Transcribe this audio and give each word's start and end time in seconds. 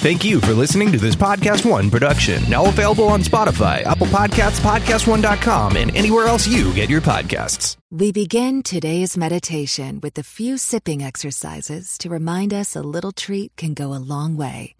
Thank 0.00 0.24
you 0.24 0.40
for 0.40 0.54
listening 0.54 0.92
to 0.92 0.98
this 0.98 1.14
Podcast 1.14 1.70
One 1.70 1.90
production, 1.90 2.42
now 2.48 2.64
available 2.64 3.08
on 3.08 3.20
Spotify, 3.20 3.84
Apple 3.84 4.06
Podcasts, 4.06 4.58
PodcastOne.com, 4.60 5.76
and 5.76 5.94
anywhere 5.94 6.26
else 6.26 6.48
you 6.48 6.72
get 6.72 6.88
your 6.88 7.02
podcasts. 7.02 7.76
We 7.90 8.10
begin 8.10 8.62
today's 8.62 9.18
meditation 9.18 10.00
with 10.00 10.16
a 10.16 10.22
few 10.22 10.56
sipping 10.56 11.02
exercises 11.02 11.98
to 11.98 12.08
remind 12.08 12.54
us 12.54 12.74
a 12.74 12.80
little 12.80 13.12
treat 13.12 13.54
can 13.56 13.74
go 13.74 13.92
a 13.92 14.00
long 14.00 14.38
way. 14.38 14.74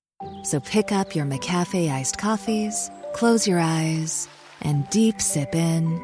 So 0.45 0.59
pick 0.59 0.91
up 0.91 1.15
your 1.15 1.27
McCafe 1.27 1.93
iced 1.93 2.17
coffees, 2.17 2.91
close 3.13 3.47
your 3.47 3.59
eyes, 3.59 4.27
and 4.63 4.89
deep 4.89 5.21
sip 5.21 5.55
in. 5.55 6.01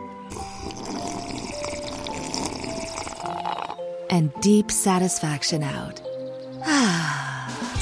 And 4.10 4.30
deep 4.42 4.70
satisfaction 4.70 5.62
out. 5.62 6.02
Ah. 6.68 7.35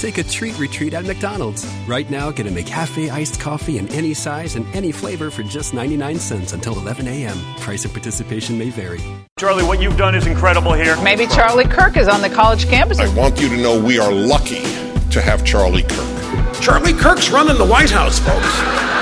Take 0.05 0.18
a 0.18 0.23
treat 0.23 0.59
retreat 0.59 0.93
at 0.93 1.07
McDonald's. 1.07 1.64
Right 1.89 2.11
now, 2.11 2.30
get 2.30 2.46
a 2.46 2.50
McCafe 2.50 3.11
iced 3.11 3.40
coffee 3.40 3.79
in 3.79 3.89
any 3.89 4.12
size 4.12 4.54
and 4.54 4.67
any 4.76 4.93
flavor 4.93 5.31
for 5.31 5.43
just 5.43 5.72
99 5.72 6.18
cents 6.18 6.53
until 6.53 6.79
11 6.79 7.08
a.m. 7.08 7.39
Price 7.57 7.86
of 7.86 7.93
participation 7.93 8.59
may 8.59 8.68
vary. 8.68 9.00
Charlie, 9.39 9.64
what 9.64 9.81
you've 9.81 9.96
done 9.96 10.14
is 10.14 10.26
incredible 10.26 10.75
here. 10.75 11.03
Maybe 11.03 11.26
Charlie 11.29 11.64
Kirk 11.64 11.96
is 11.96 12.07
on 12.07 12.21
the 12.21 12.29
college 12.29 12.67
campus. 12.67 12.98
I 12.98 13.09
want 13.14 13.40
you 13.40 13.48
to 13.48 13.57
know 13.57 13.82
we 13.82 13.98
are 13.98 14.12
lucky 14.12 14.64
to 15.11 15.22
have 15.22 15.43
Charlie 15.43 15.85
Kirk. 15.85 16.61
Charlie 16.61 16.93
Kirk's 16.93 17.31
running 17.31 17.57
the 17.57 17.64
White 17.64 17.89
House, 17.89 18.18
folks. 18.18 18.93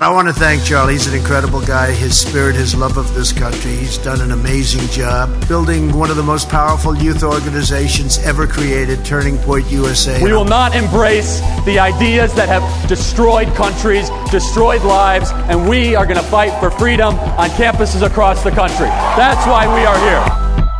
I 0.00 0.10
want 0.12 0.28
to 0.28 0.32
thank 0.32 0.62
Charlie. 0.62 0.92
He's 0.92 1.08
an 1.08 1.14
incredible 1.14 1.60
guy. 1.60 1.90
His 1.90 2.16
spirit, 2.16 2.54
his 2.54 2.72
love 2.72 2.96
of 2.98 3.12
this 3.16 3.32
country. 3.32 3.72
He's 3.72 3.98
done 3.98 4.20
an 4.20 4.30
amazing 4.30 4.86
job 4.90 5.48
building 5.48 5.92
one 5.92 6.08
of 6.08 6.14
the 6.14 6.22
most 6.22 6.48
powerful 6.48 6.96
youth 6.96 7.24
organizations 7.24 8.16
ever 8.18 8.46
created, 8.46 9.04
Turning 9.04 9.38
Point 9.38 9.68
USA. 9.72 10.22
We 10.22 10.30
will 10.30 10.44
not 10.44 10.76
embrace 10.76 11.40
the 11.64 11.80
ideas 11.80 12.32
that 12.34 12.48
have 12.48 12.88
destroyed 12.88 13.48
countries, 13.56 14.08
destroyed 14.30 14.82
lives, 14.82 15.32
and 15.32 15.68
we 15.68 15.96
are 15.96 16.06
going 16.06 16.16
to 16.16 16.30
fight 16.30 16.56
for 16.60 16.70
freedom 16.70 17.16
on 17.16 17.50
campuses 17.50 18.06
across 18.06 18.44
the 18.44 18.52
country. 18.52 18.86
That's 18.86 19.44
why 19.48 19.66
we 19.66 19.84
are 19.84 19.98
here. 19.98 20.70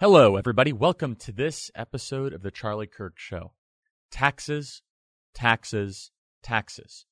Hello, 0.00 0.36
everybody. 0.36 0.74
Welcome 0.74 1.16
to 1.16 1.32
this 1.32 1.70
episode 1.74 2.34
of 2.34 2.42
The 2.42 2.50
Charlie 2.50 2.86
Kirk 2.86 3.14
Show. 3.16 3.52
Taxes, 4.10 4.82
taxes, 5.32 6.10
taxes. 6.42 7.06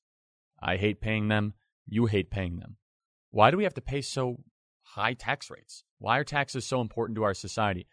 I 0.65 0.77
hate 0.77 1.01
paying 1.01 1.27
them. 1.27 1.53
You 1.85 2.05
hate 2.05 2.31
paying 2.31 2.57
them. 2.57 2.77
Why 3.31 3.51
do 3.51 3.57
we 3.57 3.65
have 3.65 3.73
to 3.73 3.81
pay 3.81 4.01
so 4.01 4.37
high 4.83 5.13
tax 5.13 5.49
rates? 5.49 5.83
Why 5.99 6.17
are 6.19 6.23
taxes 6.23 6.65
so 6.65 6.79
important 6.79 7.17
to 7.17 7.23
our 7.23 7.33
society? 7.33 7.85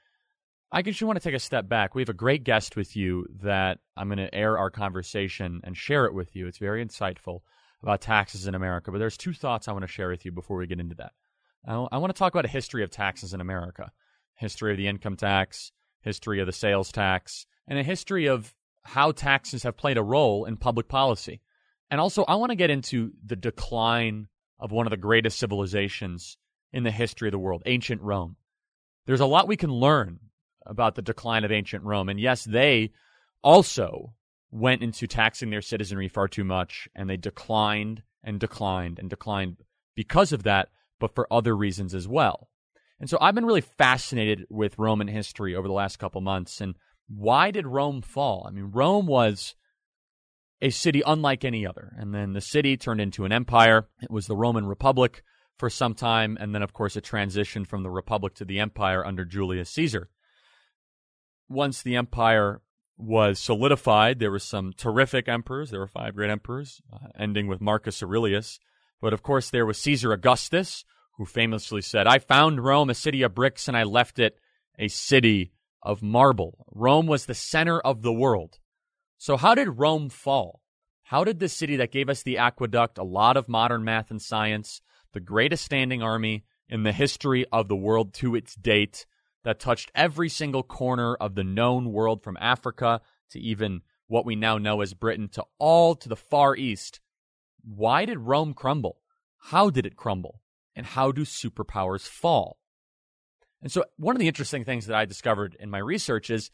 I 0.71 0.83
just 0.83 1.03
want 1.03 1.21
to 1.21 1.23
take 1.23 1.35
a 1.35 1.41
step 1.41 1.69
back. 1.69 1.97
We 1.97 2.03
have 2.03 2.09
a 2.09 2.15
great 2.15 2.45
guest 2.45 2.77
with 2.77 2.95
you 2.95 3.27
that 3.43 3.79
I'm 3.97 4.07
going 4.07 4.19
to 4.19 4.33
air 4.33 4.57
our 4.57 4.71
conversation 4.71 5.61
and 5.65 5.77
share 5.77 6.07
it 6.07 6.15
with 6.15 6.37
you. 6.37 6.47
It's 6.47 6.59
very 6.59 6.85
insightful 6.85 7.41
about 7.83 8.01
taxes 8.01 8.47
in 8.47 8.55
America. 8.55 8.93
But 8.93 8.99
there's 8.99 9.17
two 9.17 9.33
thoughts 9.33 9.67
I 9.67 9.73
want 9.73 9.83
to 9.83 9.89
share 9.89 10.11
with 10.11 10.25
you 10.25 10.31
before 10.31 10.59
we 10.59 10.69
get 10.69 10.79
into 10.79 10.95
that. 10.97 11.13
I 11.67 11.99
want 11.99 12.15
to 12.15 12.19
talk 12.19 12.33
about 12.33 12.45
a 12.45 12.49
history 12.49 12.85
of 12.85 12.91
taxes 12.91 13.35
in 13.35 13.41
America, 13.41 13.91
history 14.35 14.71
of 14.71 14.79
the 14.79 14.87
income 14.87 15.17
tax, 15.17 15.73
history 16.03 16.39
of 16.39 16.47
the 16.47 16.53
sales 16.53 16.93
tax, 16.93 17.47
and 17.67 17.79
a 17.79 17.83
history 17.83 18.27
of 18.27 18.55
how 18.85 19.11
taxes 19.11 19.65
have 19.65 19.77
played 19.77 19.99
a 19.99 20.03
role 20.03 20.45
in 20.45 20.57
public 20.57 20.89
policy. 20.89 21.41
And 21.91 22.01
also, 22.01 22.25
I 22.25 22.37
want 22.37 22.51
to 22.51 22.57
get 22.57 22.71
into 22.71 23.13
the 23.25 23.37
decline 23.37 24.29
of 24.59 24.71
one 24.71 24.87
of 24.87 24.91
the 24.91 24.97
greatest 24.97 25.39
civilizations 25.39 26.37
in 26.73 26.85
the 26.85 26.91
history 26.91 27.29
of 27.29 27.33
the 27.33 27.39
world, 27.39 27.63
ancient 27.67 28.01
Rome. 28.03 28.37
There's 29.07 29.21
a 29.21 29.27
lot 29.27 29.49
we 29.49 29.57
can 29.57 29.73
learn 29.73 30.21
about 30.67 30.95
the 30.95 31.03
decline 31.03 31.45
of 31.45 31.51
ancient 31.51 31.83
Rome. 31.83 32.09
And 32.09 32.21
yes, 32.21 32.45
they 32.45 32.93
also 33.43 34.15
went 34.53 34.83
into 34.83 35.07
taxing 35.07 35.51
their 35.51 35.63
citizenry 35.63 36.09
far 36.09 36.29
too 36.29 36.45
much, 36.45 36.89
and 36.95 37.09
they 37.09 37.17
declined 37.17 38.03
and 38.23 38.39
declined 38.39 38.99
and 38.99 39.09
declined 39.09 39.57
because 39.97 40.33
of 40.33 40.45
that, 40.45 40.69
but 40.99 41.15
for 41.15 41.27
other 41.33 41.57
reasons 41.57 41.95
as 41.95 42.07
well. 42.07 42.49
And 43.01 43.09
so 43.09 43.17
I've 43.21 43.35
been 43.35 43.47
really 43.47 43.63
fascinated 43.63 44.47
with 44.51 44.79
Roman 44.79 45.09
history 45.09 45.57
over 45.57 45.67
the 45.67 45.75
last 45.75 45.99
couple 45.99 46.21
months. 46.21 46.61
And 46.61 46.75
why 47.09 47.51
did 47.51 47.67
Rome 47.67 48.03
fall? 48.03 48.45
I 48.47 48.51
mean, 48.51 48.71
Rome 48.73 49.07
was 49.07 49.55
a 50.63 50.71
city 50.71 51.03
unlike 51.07 51.45
any 51.45 51.67
other. 51.67 51.93
And 51.97 52.15
then 52.15 52.33
the 52.33 52.41
city 52.41 52.77
turned 52.77 53.01
into 53.01 53.25
an 53.25 53.33
empire. 53.33 53.89
It 54.03 54.11
was 54.11 54.27
the 54.27 54.37
Roman 54.37 54.67
Republic 54.67 55.23
for 55.57 55.71
some 55.71 55.95
time. 55.95 56.37
And 56.41 56.55
then, 56.55 56.63
of 56.63 56.73
course, 56.73 56.97
it 56.97 57.05
transitioned 57.05 57.67
from 57.67 57.83
the 57.83 57.91
Republic 57.91 58.35
to 58.35 58.45
the 58.45 58.59
empire 58.59 59.05
under 59.05 59.25
Julius 59.25 59.71
Caesar. 59.71 60.09
Once 61.49 61.83
the 61.83 61.97
empire 61.97 62.61
was 62.97 63.39
solidified, 63.39 64.19
there 64.19 64.31
were 64.31 64.39
some 64.39 64.73
terrific 64.77 65.29
emperors. 65.29 65.71
There 65.71 65.81
were 65.81 65.87
five 65.87 66.15
great 66.15 66.31
emperors, 66.31 66.81
uh, 66.93 67.09
ending 67.19 67.47
with 67.47 67.61
Marcus 67.61 68.03
Aurelius. 68.03 68.59
But 69.01 69.13
of 69.13 69.23
course, 69.23 69.51
there 69.51 69.67
was 69.67 69.79
Caesar 69.79 70.13
Augustus, 70.13 70.85
who 71.17 71.25
famously 71.25 71.83
said, 71.83 72.07
I 72.07 72.19
found 72.19 72.65
Rome 72.65 72.91
a 72.91 72.95
city 72.95 73.23
of 73.23 73.35
bricks 73.35 73.69
and 73.69 73.77
I 73.77 73.83
left 73.85 74.19
it 74.19 74.39
a 74.79 74.89
city 74.89 75.53
of 75.83 76.03
marble. 76.03 76.67
Rome 76.73 77.07
was 77.07 77.27
the 77.27 77.35
center 77.35 77.81
of 77.81 78.03
the 78.03 78.13
world. 78.13 78.59
So, 79.21 79.37
how 79.37 79.55
did 79.55 79.79
Rome 79.79 80.09
fall? 80.09 80.63
How 81.03 81.25
did 81.25 81.41
the 81.41 81.49
city 81.51 81.77
that 81.77 81.93
gave 81.93 82.09
us 82.09 82.23
the 82.23 82.39
aqueduct, 82.39 82.97
a 82.97 83.03
lot 83.03 83.37
of 83.37 83.51
modern 83.51 83.85
math 83.85 84.11
and 84.11 84.21
science, 84.21 84.81
the 85.13 85.21
greatest 85.21 85.63
standing 85.63 86.03
army 86.03 86.45
in 86.71 86.85
the 86.85 86.93
history 86.93 87.45
of 87.53 87.69
the 87.69 87.77
world 87.77 88.15
to 88.15 88.35
its 88.35 88.55
date, 88.55 89.05
that 89.45 89.61
touched 89.61 89.93
every 89.95 90.31
single 90.31 90.63
corner 90.63 91.17
of 91.17 91.35
the 91.35 91.45
known 91.45 91.93
world 91.93 92.23
from 92.23 92.39
Africa 92.41 93.03
to 93.33 93.39
even 93.39 93.83
what 94.07 94.25
we 94.25 94.37
now 94.37 94.57
know 94.57 94.81
as 94.81 94.95
Britain 94.95 95.29
to 95.33 95.45
all 95.59 95.95
to 95.97 96.09
the 96.09 96.17
Far 96.17 96.57
East, 96.57 97.01
why 97.63 98.07
did 98.07 98.21
Rome 98.21 98.55
crumble? 98.55 99.03
How 99.37 99.69
did 99.69 99.85
it 99.85 99.97
crumble? 99.97 100.41
And 100.75 100.87
how 100.87 101.13
do 101.13 101.27
superpowers 101.27 102.09
fall? 102.09 102.57
And 103.61 103.71
so, 103.71 103.85
one 103.99 104.17
of 104.17 104.21
the 104.21 104.29
interesting 104.29 104.65
things 104.65 104.87
that 104.87 104.97
I 104.97 105.05
discovered 105.05 105.59
in 105.61 105.69
my 105.69 105.77
research 105.77 106.31
is 106.31 106.51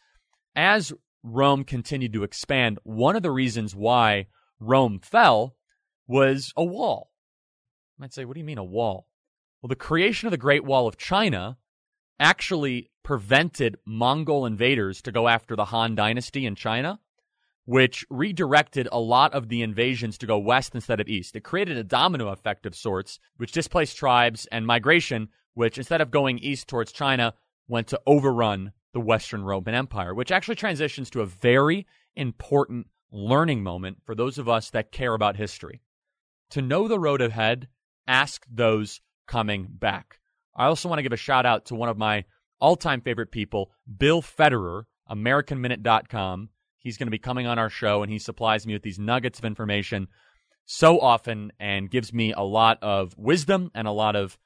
as 0.56 0.93
Rome 1.28 1.64
continued 1.64 2.12
to 2.12 2.22
expand, 2.22 2.78
one 2.84 3.16
of 3.16 3.22
the 3.22 3.32
reasons 3.32 3.75
why 3.75 4.26
Rome 4.60 5.00
fell 5.00 5.56
was 6.06 6.53
a 6.56 6.64
wall. 6.64 7.10
You 7.97 8.03
might 8.03 8.12
say, 8.12 8.25
what 8.25 8.34
do 8.34 8.41
you 8.41 8.47
mean 8.47 8.59
a 8.59 8.64
wall? 8.64 9.09
Well, 9.60 9.69
the 9.69 9.75
creation 9.75 10.28
of 10.28 10.31
the 10.31 10.38
Great 10.38 10.64
Wall 10.64 10.87
of 10.87 10.97
China 10.97 11.56
actually 12.20 12.91
prevented 13.03 13.76
Mongol 13.84 14.47
invaders 14.47 15.03
to 15.03 15.12
go 15.12 15.26
after 15.26 15.56
the 15.56 15.64
Han 15.66 15.97
Dynasty 15.97 16.47
in 16.47 16.54
China, 16.54 17.00
which 17.64 18.04
redirected 18.08 18.88
a 18.93 19.00
lot 19.00 19.34
of 19.34 19.48
the 19.48 19.62
invasions 19.62 20.19
to 20.19 20.26
go 20.26 20.38
west 20.38 20.76
instead 20.76 21.00
of 21.00 21.08
east. 21.08 21.34
It 21.34 21.41
created 21.41 21.76
a 21.76 21.82
domino 21.82 22.28
effect 22.28 22.66
of 22.66 22.76
sorts, 22.76 23.19
which 23.37 23.50
displaced 23.50 23.97
tribes 23.97 24.47
and 24.53 24.64
migration, 24.64 25.28
which 25.54 25.76
instead 25.76 26.00
of 26.00 26.12
going 26.12 26.38
east 26.38 26.69
towards 26.69 26.93
China, 26.93 27.34
went 27.66 27.88
to 27.88 28.00
overrun 28.06 28.72
the 28.96 29.00
Western 29.00 29.44
Roman 29.44 29.74
Empire, 29.74 30.14
which 30.14 30.32
actually 30.32 30.54
transitions 30.54 31.10
to 31.10 31.20
a 31.20 31.26
very 31.26 31.86
important 32.14 32.86
learning 33.12 33.62
moment 33.62 33.98
for 34.06 34.14
those 34.14 34.38
of 34.38 34.48
us 34.48 34.70
that 34.70 34.90
care 34.90 35.12
about 35.12 35.36
history. 35.36 35.82
To 36.52 36.62
know 36.62 36.88
the 36.88 36.98
road 36.98 37.20
ahead, 37.20 37.68
ask 38.08 38.46
those 38.50 39.02
coming 39.28 39.68
back. 39.70 40.18
I 40.56 40.64
also 40.64 40.88
want 40.88 40.98
to 40.98 41.02
give 41.02 41.12
a 41.12 41.18
shout 41.18 41.44
out 41.44 41.66
to 41.66 41.74
one 41.74 41.90
of 41.90 41.98
my 41.98 42.24
all 42.58 42.74
time 42.74 43.02
favorite 43.02 43.30
people, 43.30 43.70
Bill 43.98 44.22
Federer, 44.22 44.84
AmericanMinute.com. 45.10 46.48
He's 46.78 46.96
going 46.96 47.08
to 47.08 47.10
be 47.10 47.18
coming 47.18 47.46
on 47.46 47.58
our 47.58 47.68
show 47.68 48.02
and 48.02 48.10
he 48.10 48.18
supplies 48.18 48.66
me 48.66 48.72
with 48.72 48.82
these 48.82 48.98
nuggets 48.98 49.38
of 49.38 49.44
information 49.44 50.08
so 50.64 50.98
often 50.98 51.52
and 51.60 51.90
gives 51.90 52.14
me 52.14 52.32
a 52.32 52.40
lot 52.40 52.78
of 52.80 53.12
wisdom 53.18 53.70
and 53.74 53.86
a 53.86 53.92
lot 53.92 54.16
of 54.16 54.38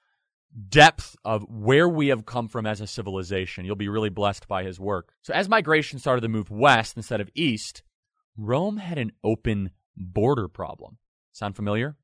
depth 0.68 1.16
of 1.24 1.44
where 1.48 1.88
we 1.88 2.08
have 2.08 2.26
come 2.26 2.48
from 2.48 2.66
as 2.66 2.80
a 2.80 2.86
civilization. 2.86 3.64
You'll 3.64 3.76
be 3.76 3.88
really 3.88 4.08
blessed 4.08 4.48
by 4.48 4.64
his 4.64 4.80
work. 4.80 5.12
So, 5.22 5.32
as 5.32 5.48
migration 5.48 5.98
started 5.98 6.22
to 6.22 6.28
move 6.28 6.50
west 6.50 6.96
instead 6.96 7.20
of 7.20 7.30
east, 7.34 7.82
Rome 8.36 8.78
had 8.78 8.98
an 8.98 9.12
open 9.22 9.70
border 9.96 10.48
problem. 10.48 10.98
Sound 11.32 11.56
familiar? 11.56 11.96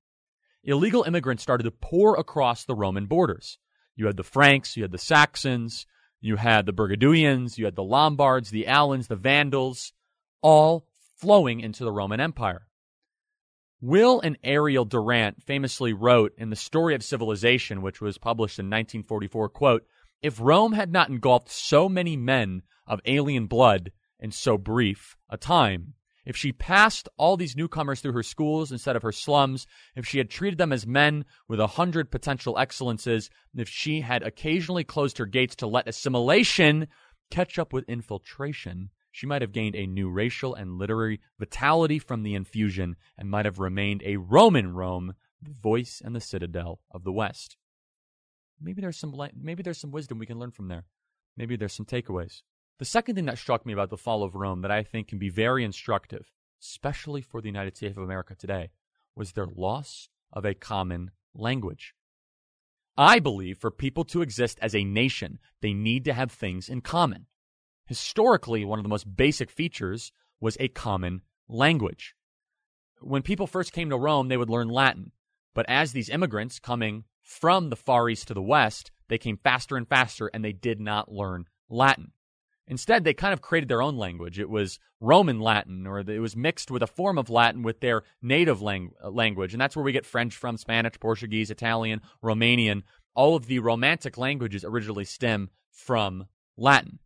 Illegal 0.63 1.05
immigrants 1.05 1.43
started 1.43 1.65
to 1.65 1.71
pour 1.71 2.17
across 2.17 2.65
the 2.65 2.75
Roman 2.75 3.07
borders. 3.07 3.59
You 3.95 4.07
had 4.07 4.17
the 4.17 4.25
Franks, 4.25 4.77
you 4.77 4.83
had 4.83 4.93
the 4.93 4.99
Saxons, 4.99 5.87
you 6.21 6.37
had 6.37 6.67
the 6.67 6.73
Burgundians, 6.73 7.59
you 7.59 7.65
had 7.65 7.77
the 7.77 7.85
Lombards, 7.85 8.51
the 8.51 8.67
Alans, 8.67 9.09
the 9.09 9.17
Vandals, 9.17 9.93
all 10.43 10.87
flowing 11.19 11.61
into 11.61 11.85
the 11.85 11.93
Roman 11.93 12.21
Empire. 12.21 12.66
Will 13.81 14.21
and 14.21 14.39
Ariel 14.43 14.87
Durant 14.87 15.43
famously 15.43 15.93
wrote 15.93 16.33
in 16.39 16.49
The 16.49 16.57
Story 16.57 16.95
of 16.95 17.05
Civilization, 17.05 17.83
which 17.83 18.01
was 18.01 18.17
published 18.17 18.59
in 18.59 18.67
1944, 18.67 19.51
quote, 19.51 19.87
If 20.23 20.41
Rome 20.41 20.73
had 20.73 20.91
not 20.91 21.11
engulfed 21.11 21.51
so 21.51 21.89
many 21.89 22.17
men 22.17 22.63
of 22.87 23.01
alien 23.05 23.47
blood 23.47 23.93
in 24.19 24.31
so 24.31 24.57
brief 24.57 25.17
a 25.29 25.37
time, 25.37 25.93
if 26.25 26.37
she 26.37 26.53
passed 26.53 27.09
all 27.19 27.37
these 27.37 27.55
newcomers 27.55 28.01
through 28.01 28.15
her 28.15 28.23
schools 28.23 28.73
instead 28.73 28.97
of 28.97 29.03
her 29.03 29.13
slums, 29.13 29.67
if 29.95 30.07
she 30.07 30.19
had 30.19 30.31
treated 30.31 30.59
them 30.59 30.73
as 30.73 30.87
men 30.87 31.25
with 31.47 31.61
a 31.61 31.67
hundred 31.67 32.11
potential 32.11 32.59
excellences, 32.59 33.29
if 33.55 33.69
she 33.69 34.01
had 34.01 34.23
occasionally 34.23 34.85
closed 34.85 35.19
her 35.19 35.27
gates 35.27 35.55
to 35.57 35.67
let 35.67 35.87
assimilation 35.87 36.89
catch 37.31 37.59
up 37.59 37.73
with 37.73 37.89
infiltration, 37.89 38.91
she 39.17 39.27
might 39.27 39.41
have 39.41 39.53
gained 39.53 39.75
a 39.75 39.87
new 39.87 40.11
racial 40.11 40.55
and 40.55 40.77
literary 40.77 41.21
vitality 41.39 41.99
from 41.99 42.23
the 42.23 42.35
infusion 42.35 42.97
and 43.17 43.31
might 43.31 43.47
have 43.47 43.59
remained 43.59 44.03
a 44.05 44.19
Roman 44.19 44.75
Rome, 44.75 45.15
the 45.41 45.55
voice 45.55 46.03
and 46.05 46.15
the 46.15 46.21
citadel 46.21 46.81
of 46.91 47.03
the 47.03 47.13
West. 47.13 47.57
Maybe 48.61 48.83
there's 48.83 48.99
some 48.99 49.19
maybe 49.35 49.63
there's 49.63 49.79
some 49.79 49.91
wisdom 49.91 50.19
we 50.19 50.27
can 50.27 50.39
learn 50.39 50.51
from 50.51 50.69
there. 50.69 50.85
Maybe 51.35 51.57
there's 51.57 51.73
some 51.73 51.87
takeaways. 51.87 52.43
The 52.79 52.85
second 52.85 53.15
thing 53.15 53.25
that 53.25 53.39
struck 53.39 53.65
me 53.65 53.73
about 53.73 53.89
the 53.89 53.97
fall 53.97 54.23
of 54.23 54.35
Rome 54.35 54.61
that 54.61 54.71
I 54.71 54.83
think 54.83 55.09
can 55.09 55.19
be 55.19 55.31
very 55.31 55.65
instructive, 55.65 56.31
especially 56.61 57.23
for 57.23 57.41
the 57.41 57.49
United 57.49 57.75
States 57.75 57.97
of 57.97 58.03
America 58.03 58.35
today, 58.35 58.69
was 59.15 59.33
their 59.33 59.47
loss 59.47 60.11
of 60.31 60.45
a 60.45 60.53
common 60.53 61.11
language. 61.35 61.95
I 62.99 63.19
believe 63.19 63.57
for 63.57 63.71
people 63.71 64.05
to 64.05 64.21
exist 64.21 64.59
as 64.61 64.75
a 64.75 64.85
nation, 64.85 65.39
they 65.63 65.73
need 65.73 66.05
to 66.05 66.13
have 66.13 66.31
things 66.31 66.69
in 66.69 66.83
common. 66.83 67.29
Historically, 67.87 68.65
one 68.65 68.79
of 68.79 68.83
the 68.83 68.89
most 68.89 69.17
basic 69.17 69.51
features 69.51 70.13
was 70.41 70.57
a 70.61 70.69
common 70.69 71.23
language. 71.49 72.15
When 73.01 73.23
people 73.23 73.47
first 73.47 73.73
came 73.73 73.91
to 73.91 73.97
Rome, 73.97 74.29
they 74.29 74.37
would 74.37 74.51
learn 74.51 74.69
Latin. 74.69 75.13
But 75.55 75.67
as 75.69 75.93
these 75.93 76.09
immigrants 76.09 76.59
coming 76.59 77.05
from 77.23 77.71
the 77.71 77.77
Far 77.77 78.09
East 78.09 78.29
to 78.29 78.35
the 78.35 78.43
West, 78.43 78.91
they 79.09 79.19
came 79.19 79.37
faster 79.37 79.77
and 79.77 79.89
faster 79.89 80.31
and 80.35 80.45
they 80.45 80.53
did 80.53 80.81
not 80.81 81.11
learn 81.11 81.47
Latin. 81.69 82.13
Instead, 82.69 83.05
they 83.05 83.15
kind 83.15 83.33
of 83.33 83.41
created 83.41 83.69
their 83.69 83.83
own 83.83 83.97
language. 83.97 84.41
It 84.41 84.51
was 84.51 84.81
Roman 85.01 85.39
Latin, 85.39 85.87
or 85.87 86.01
it 86.01 86.19
was 86.19 86.35
mixed 86.35 86.71
with 86.71 86.83
a 86.83 86.89
form 86.89 87.17
of 87.17 87.31
Latin 87.31 87.63
with 87.63 87.81
their 87.81 88.03
native 88.21 88.61
uh, 88.61 89.09
language. 89.09 89.55
And 89.55 89.61
that's 89.61 89.77
where 89.77 89.85
we 89.85 89.93
get 89.93 90.05
French 90.05 90.35
from, 90.35 90.57
Spanish, 90.57 90.99
Portuguese, 90.99 91.51
Italian, 91.51 92.01
Romanian. 92.25 92.83
All 93.15 93.37
of 93.37 93.47
the 93.47 93.61
Romantic 93.61 94.19
languages 94.19 94.65
originally 94.65 95.05
stem 95.05 95.51
from 95.71 96.27
Latin. 96.57 96.99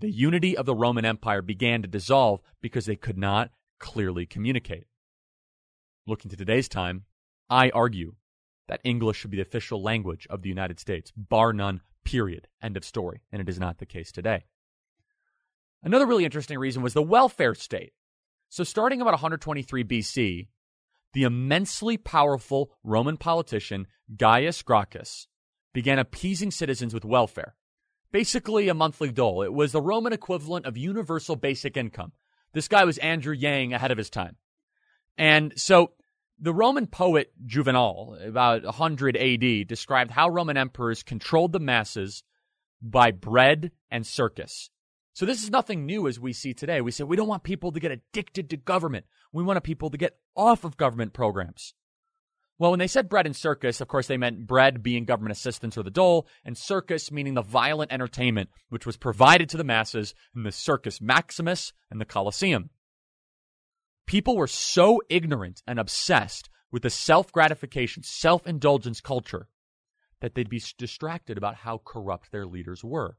The 0.00 0.10
unity 0.12 0.56
of 0.56 0.64
the 0.64 0.76
Roman 0.76 1.04
Empire 1.04 1.42
began 1.42 1.82
to 1.82 1.88
dissolve 1.88 2.40
because 2.60 2.86
they 2.86 2.94
could 2.94 3.18
not 3.18 3.50
clearly 3.80 4.26
communicate. 4.26 4.86
Looking 6.06 6.30
to 6.30 6.36
today's 6.36 6.68
time, 6.68 7.04
I 7.50 7.70
argue 7.70 8.14
that 8.68 8.80
English 8.84 9.16
should 9.16 9.32
be 9.32 9.38
the 9.38 9.42
official 9.42 9.82
language 9.82 10.24
of 10.30 10.42
the 10.42 10.48
United 10.48 10.78
States, 10.78 11.12
bar 11.16 11.52
none, 11.52 11.80
period. 12.04 12.46
End 12.62 12.76
of 12.76 12.84
story. 12.84 13.22
And 13.32 13.42
it 13.42 13.48
is 13.48 13.58
not 13.58 13.78
the 13.78 13.86
case 13.86 14.12
today. 14.12 14.44
Another 15.82 16.06
really 16.06 16.24
interesting 16.24 16.58
reason 16.58 16.80
was 16.80 16.94
the 16.94 17.02
welfare 17.02 17.56
state. 17.56 17.92
So, 18.50 18.62
starting 18.62 19.00
about 19.00 19.14
123 19.14 19.82
BC, 19.82 20.48
the 21.12 21.22
immensely 21.24 21.96
powerful 21.96 22.70
Roman 22.84 23.16
politician 23.16 23.88
Gaius 24.16 24.62
Gracchus 24.62 25.26
began 25.74 25.98
appeasing 25.98 26.52
citizens 26.52 26.94
with 26.94 27.04
welfare, 27.04 27.54
basically 28.12 28.68
a 28.68 28.74
monthly 28.74 29.10
dole. 29.10 29.42
It 29.42 29.52
was 29.52 29.72
the 29.72 29.82
Roman 29.82 30.12
equivalent 30.12 30.66
of 30.66 30.76
universal 30.76 31.36
basic 31.36 31.76
income. 31.76 32.12
This 32.52 32.68
guy 32.68 32.84
was 32.84 32.98
Andrew 32.98 33.34
Yang 33.34 33.74
ahead 33.74 33.90
of 33.90 33.98
his 33.98 34.10
time. 34.10 34.36
And 35.16 35.52
so 35.56 35.92
the 36.38 36.54
Roman 36.54 36.86
poet 36.86 37.32
Juvenal, 37.44 38.16
about 38.24 38.64
100 38.64 39.16
AD, 39.16 39.66
described 39.66 40.10
how 40.10 40.28
Roman 40.28 40.56
emperors 40.56 41.02
controlled 41.02 41.52
the 41.52 41.60
masses 41.60 42.22
by 42.80 43.10
bread 43.10 43.72
and 43.90 44.06
circus. 44.06 44.70
So 45.12 45.26
this 45.26 45.42
is 45.42 45.50
nothing 45.50 45.84
new 45.84 46.06
as 46.06 46.20
we 46.20 46.32
see 46.32 46.54
today. 46.54 46.80
We 46.80 46.92
say 46.92 47.02
we 47.02 47.16
don't 47.16 47.26
want 47.26 47.42
people 47.42 47.72
to 47.72 47.80
get 47.80 47.90
addicted 47.90 48.50
to 48.50 48.56
government. 48.56 49.04
We 49.32 49.42
want 49.42 49.62
people 49.64 49.90
to 49.90 49.98
get 49.98 50.16
off 50.36 50.62
of 50.62 50.76
government 50.76 51.12
programs. 51.12 51.74
Well, 52.58 52.72
when 52.72 52.80
they 52.80 52.88
said 52.88 53.08
bread 53.08 53.26
and 53.26 53.36
circus, 53.36 53.80
of 53.80 53.86
course, 53.86 54.08
they 54.08 54.16
meant 54.16 54.46
bread 54.46 54.82
being 54.82 55.04
government 55.04 55.36
assistance 55.36 55.78
or 55.78 55.84
the 55.84 55.90
dole, 55.90 56.26
and 56.44 56.58
circus 56.58 57.12
meaning 57.12 57.34
the 57.34 57.42
violent 57.42 57.92
entertainment 57.92 58.50
which 58.68 58.84
was 58.84 58.96
provided 58.96 59.48
to 59.50 59.56
the 59.56 59.64
masses 59.64 60.14
in 60.34 60.42
the 60.42 60.50
Circus 60.50 61.00
Maximus 61.00 61.72
and 61.90 62.00
the 62.00 62.04
Colosseum. 62.04 62.70
People 64.06 64.36
were 64.36 64.48
so 64.48 65.00
ignorant 65.08 65.62
and 65.66 65.78
obsessed 65.78 66.50
with 66.72 66.82
the 66.82 66.90
self 66.90 67.30
gratification, 67.30 68.02
self 68.02 68.46
indulgence 68.46 69.00
culture 69.00 69.48
that 70.20 70.34
they'd 70.34 70.50
be 70.50 70.62
distracted 70.76 71.38
about 71.38 71.54
how 71.54 71.80
corrupt 71.84 72.32
their 72.32 72.46
leaders 72.46 72.82
were. 72.82 73.16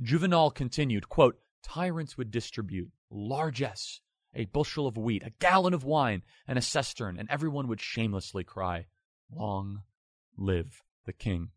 Juvenal 0.00 0.50
continued, 0.50 1.08
quote, 1.08 1.38
Tyrants 1.62 2.16
would 2.16 2.30
distribute 2.30 2.90
largesse, 3.10 4.00
a 4.34 4.46
bushel 4.46 4.86
of 4.86 4.96
wheat, 4.96 5.22
a 5.24 5.32
gallon 5.38 5.74
of 5.74 5.84
wine, 5.84 6.22
and 6.46 6.58
a 6.58 6.62
cistern, 6.62 7.18
and 7.18 7.28
everyone 7.30 7.68
would 7.68 7.80
shamelessly 7.80 8.44
cry, 8.44 8.86
Long 9.30 9.82
live 10.36 10.82
the 11.04 11.12
king. 11.12 11.50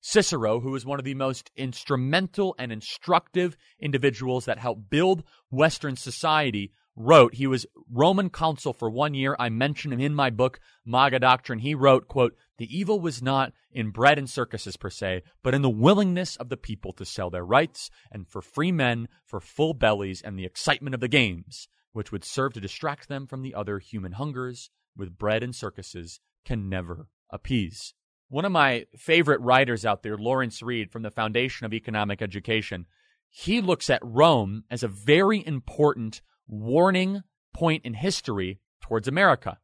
Cicero, 0.00 0.60
who 0.60 0.70
was 0.70 0.84
one 0.84 0.98
of 0.98 1.04
the 1.04 1.14
most 1.14 1.50
instrumental 1.56 2.54
and 2.58 2.72
instructive 2.72 3.56
individuals 3.80 4.46
that 4.46 4.58
helped 4.58 4.90
build 4.90 5.22
Western 5.50 5.96
society, 5.96 6.72
wrote, 6.96 7.34
he 7.34 7.46
was 7.46 7.66
Roman 7.90 8.28
consul 8.28 8.72
for 8.72 8.90
one 8.90 9.14
year. 9.14 9.36
I 9.38 9.48
mention 9.48 9.92
him 9.92 10.00
in 10.00 10.14
my 10.14 10.28
book, 10.28 10.60
MAGA 10.84 11.20
Doctrine. 11.20 11.60
He 11.60 11.74
wrote, 11.74 12.08
quote, 12.08 12.36
the 12.58 12.76
evil 12.76 13.00
was 13.00 13.22
not 13.22 13.52
in 13.70 13.90
bread 13.90 14.18
and 14.18 14.28
circuses 14.28 14.76
per 14.76 14.90
se, 14.90 15.22
but 15.42 15.54
in 15.54 15.62
the 15.62 15.70
willingness 15.70 16.36
of 16.36 16.48
the 16.48 16.56
people 16.56 16.92
to 16.94 17.04
sell 17.04 17.30
their 17.30 17.44
rights 17.44 17.90
and 18.10 18.28
for 18.28 18.42
free 18.42 18.72
men, 18.72 19.08
for 19.24 19.40
full 19.40 19.72
bellies 19.72 20.20
and 20.20 20.38
the 20.38 20.44
excitement 20.44 20.94
of 20.94 21.00
the 21.00 21.08
games, 21.08 21.68
which 21.92 22.12
would 22.12 22.24
serve 22.24 22.52
to 22.54 22.60
distract 22.60 23.08
them 23.08 23.26
from 23.26 23.42
the 23.42 23.54
other 23.54 23.78
human 23.78 24.12
hungers, 24.12 24.70
with 24.96 25.18
bread 25.18 25.42
and 25.42 25.54
circuses 25.54 26.20
can 26.44 26.68
never 26.68 27.08
appease. 27.30 27.94
One 28.28 28.44
of 28.44 28.52
my 28.52 28.86
favorite 28.96 29.40
writers 29.40 29.84
out 29.84 30.02
there, 30.02 30.16
Lawrence 30.16 30.62
Reed 30.62 30.90
from 30.90 31.02
the 31.02 31.10
Foundation 31.10 31.66
of 31.66 31.74
Economic 31.74 32.22
Education, 32.22 32.86
he 33.28 33.60
looks 33.60 33.90
at 33.90 34.00
Rome 34.02 34.64
as 34.70 34.82
a 34.82 34.88
very 34.88 35.46
important 35.46 36.22
warning 36.46 37.22
point 37.54 37.84
in 37.84 37.94
history 37.94 38.60
towards 38.80 39.08
America. 39.08 39.58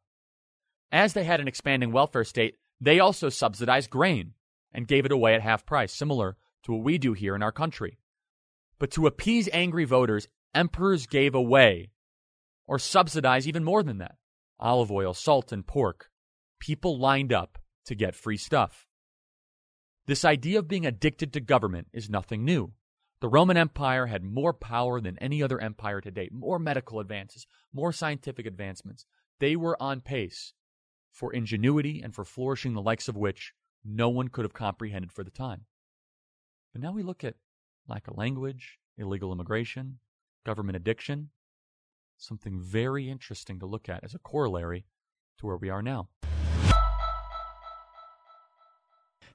As 0.91 1.13
they 1.13 1.23
had 1.23 1.39
an 1.39 1.47
expanding 1.47 1.91
welfare 1.91 2.23
state, 2.23 2.55
they 2.81 2.99
also 2.99 3.29
subsidized 3.29 3.89
grain 3.89 4.33
and 4.71 4.87
gave 4.87 5.05
it 5.05 5.11
away 5.11 5.35
at 5.35 5.41
half 5.41 5.65
price, 5.65 5.93
similar 5.93 6.37
to 6.63 6.71
what 6.71 6.83
we 6.83 6.97
do 6.97 7.13
here 7.13 7.35
in 7.35 7.43
our 7.43 7.51
country. 7.51 7.99
But 8.79 8.91
to 8.91 9.07
appease 9.07 9.49
angry 9.51 9.85
voters, 9.85 10.27
emperors 10.53 11.05
gave 11.05 11.35
away 11.35 11.91
or 12.69 12.77
subsidize 12.77 13.47
even 13.47 13.63
more 13.63 13.81
than 13.81 13.97
that 13.97 14.15
olive 14.59 14.91
oil, 14.91 15.13
salt, 15.13 15.51
and 15.51 15.65
pork. 15.65 16.11
People 16.59 16.99
lined 16.99 17.33
up 17.33 17.57
to 17.85 17.95
get 17.95 18.13
free 18.13 18.37
stuff. 18.37 18.85
This 20.05 20.25
idea 20.25 20.59
of 20.59 20.67
being 20.67 20.85
addicted 20.85 21.33
to 21.33 21.39
government 21.39 21.87
is 21.93 22.09
nothing 22.09 22.43
new. 22.43 22.73
The 23.21 23.29
Roman 23.29 23.57
Empire 23.57 24.05
had 24.05 24.23
more 24.23 24.53
power 24.53 25.01
than 25.01 25.17
any 25.17 25.41
other 25.41 25.59
empire 25.59 26.01
to 26.01 26.11
date, 26.11 26.33
more 26.33 26.59
medical 26.59 26.99
advances, 26.99 27.47
more 27.73 27.91
scientific 27.91 28.45
advancements. 28.45 29.05
They 29.39 29.55
were 29.55 29.81
on 29.81 30.01
pace 30.01 30.53
for 31.11 31.33
ingenuity 31.33 32.01
and 32.01 32.13
for 32.13 32.25
flourishing 32.25 32.73
the 32.73 32.81
likes 32.81 33.07
of 33.07 33.17
which 33.17 33.53
no 33.83 34.09
one 34.09 34.27
could 34.27 34.45
have 34.45 34.53
comprehended 34.53 35.11
for 35.11 35.23
the 35.23 35.31
time. 35.31 35.65
But 36.73 36.81
now 36.81 36.91
we 36.91 37.01
look 37.01 37.23
at 37.23 37.35
lack 37.87 38.07
of 38.07 38.17
language, 38.17 38.77
illegal 38.97 39.31
immigration, 39.31 39.99
government 40.45 40.75
addiction, 40.75 41.29
something 42.21 42.59
very 42.59 43.09
interesting 43.09 43.59
to 43.59 43.65
look 43.65 43.89
at 43.89 44.03
as 44.03 44.13
a 44.13 44.19
corollary 44.19 44.85
to 45.39 45.45
where 45.45 45.57
we 45.57 45.69
are 45.69 45.81
now. 45.81 46.09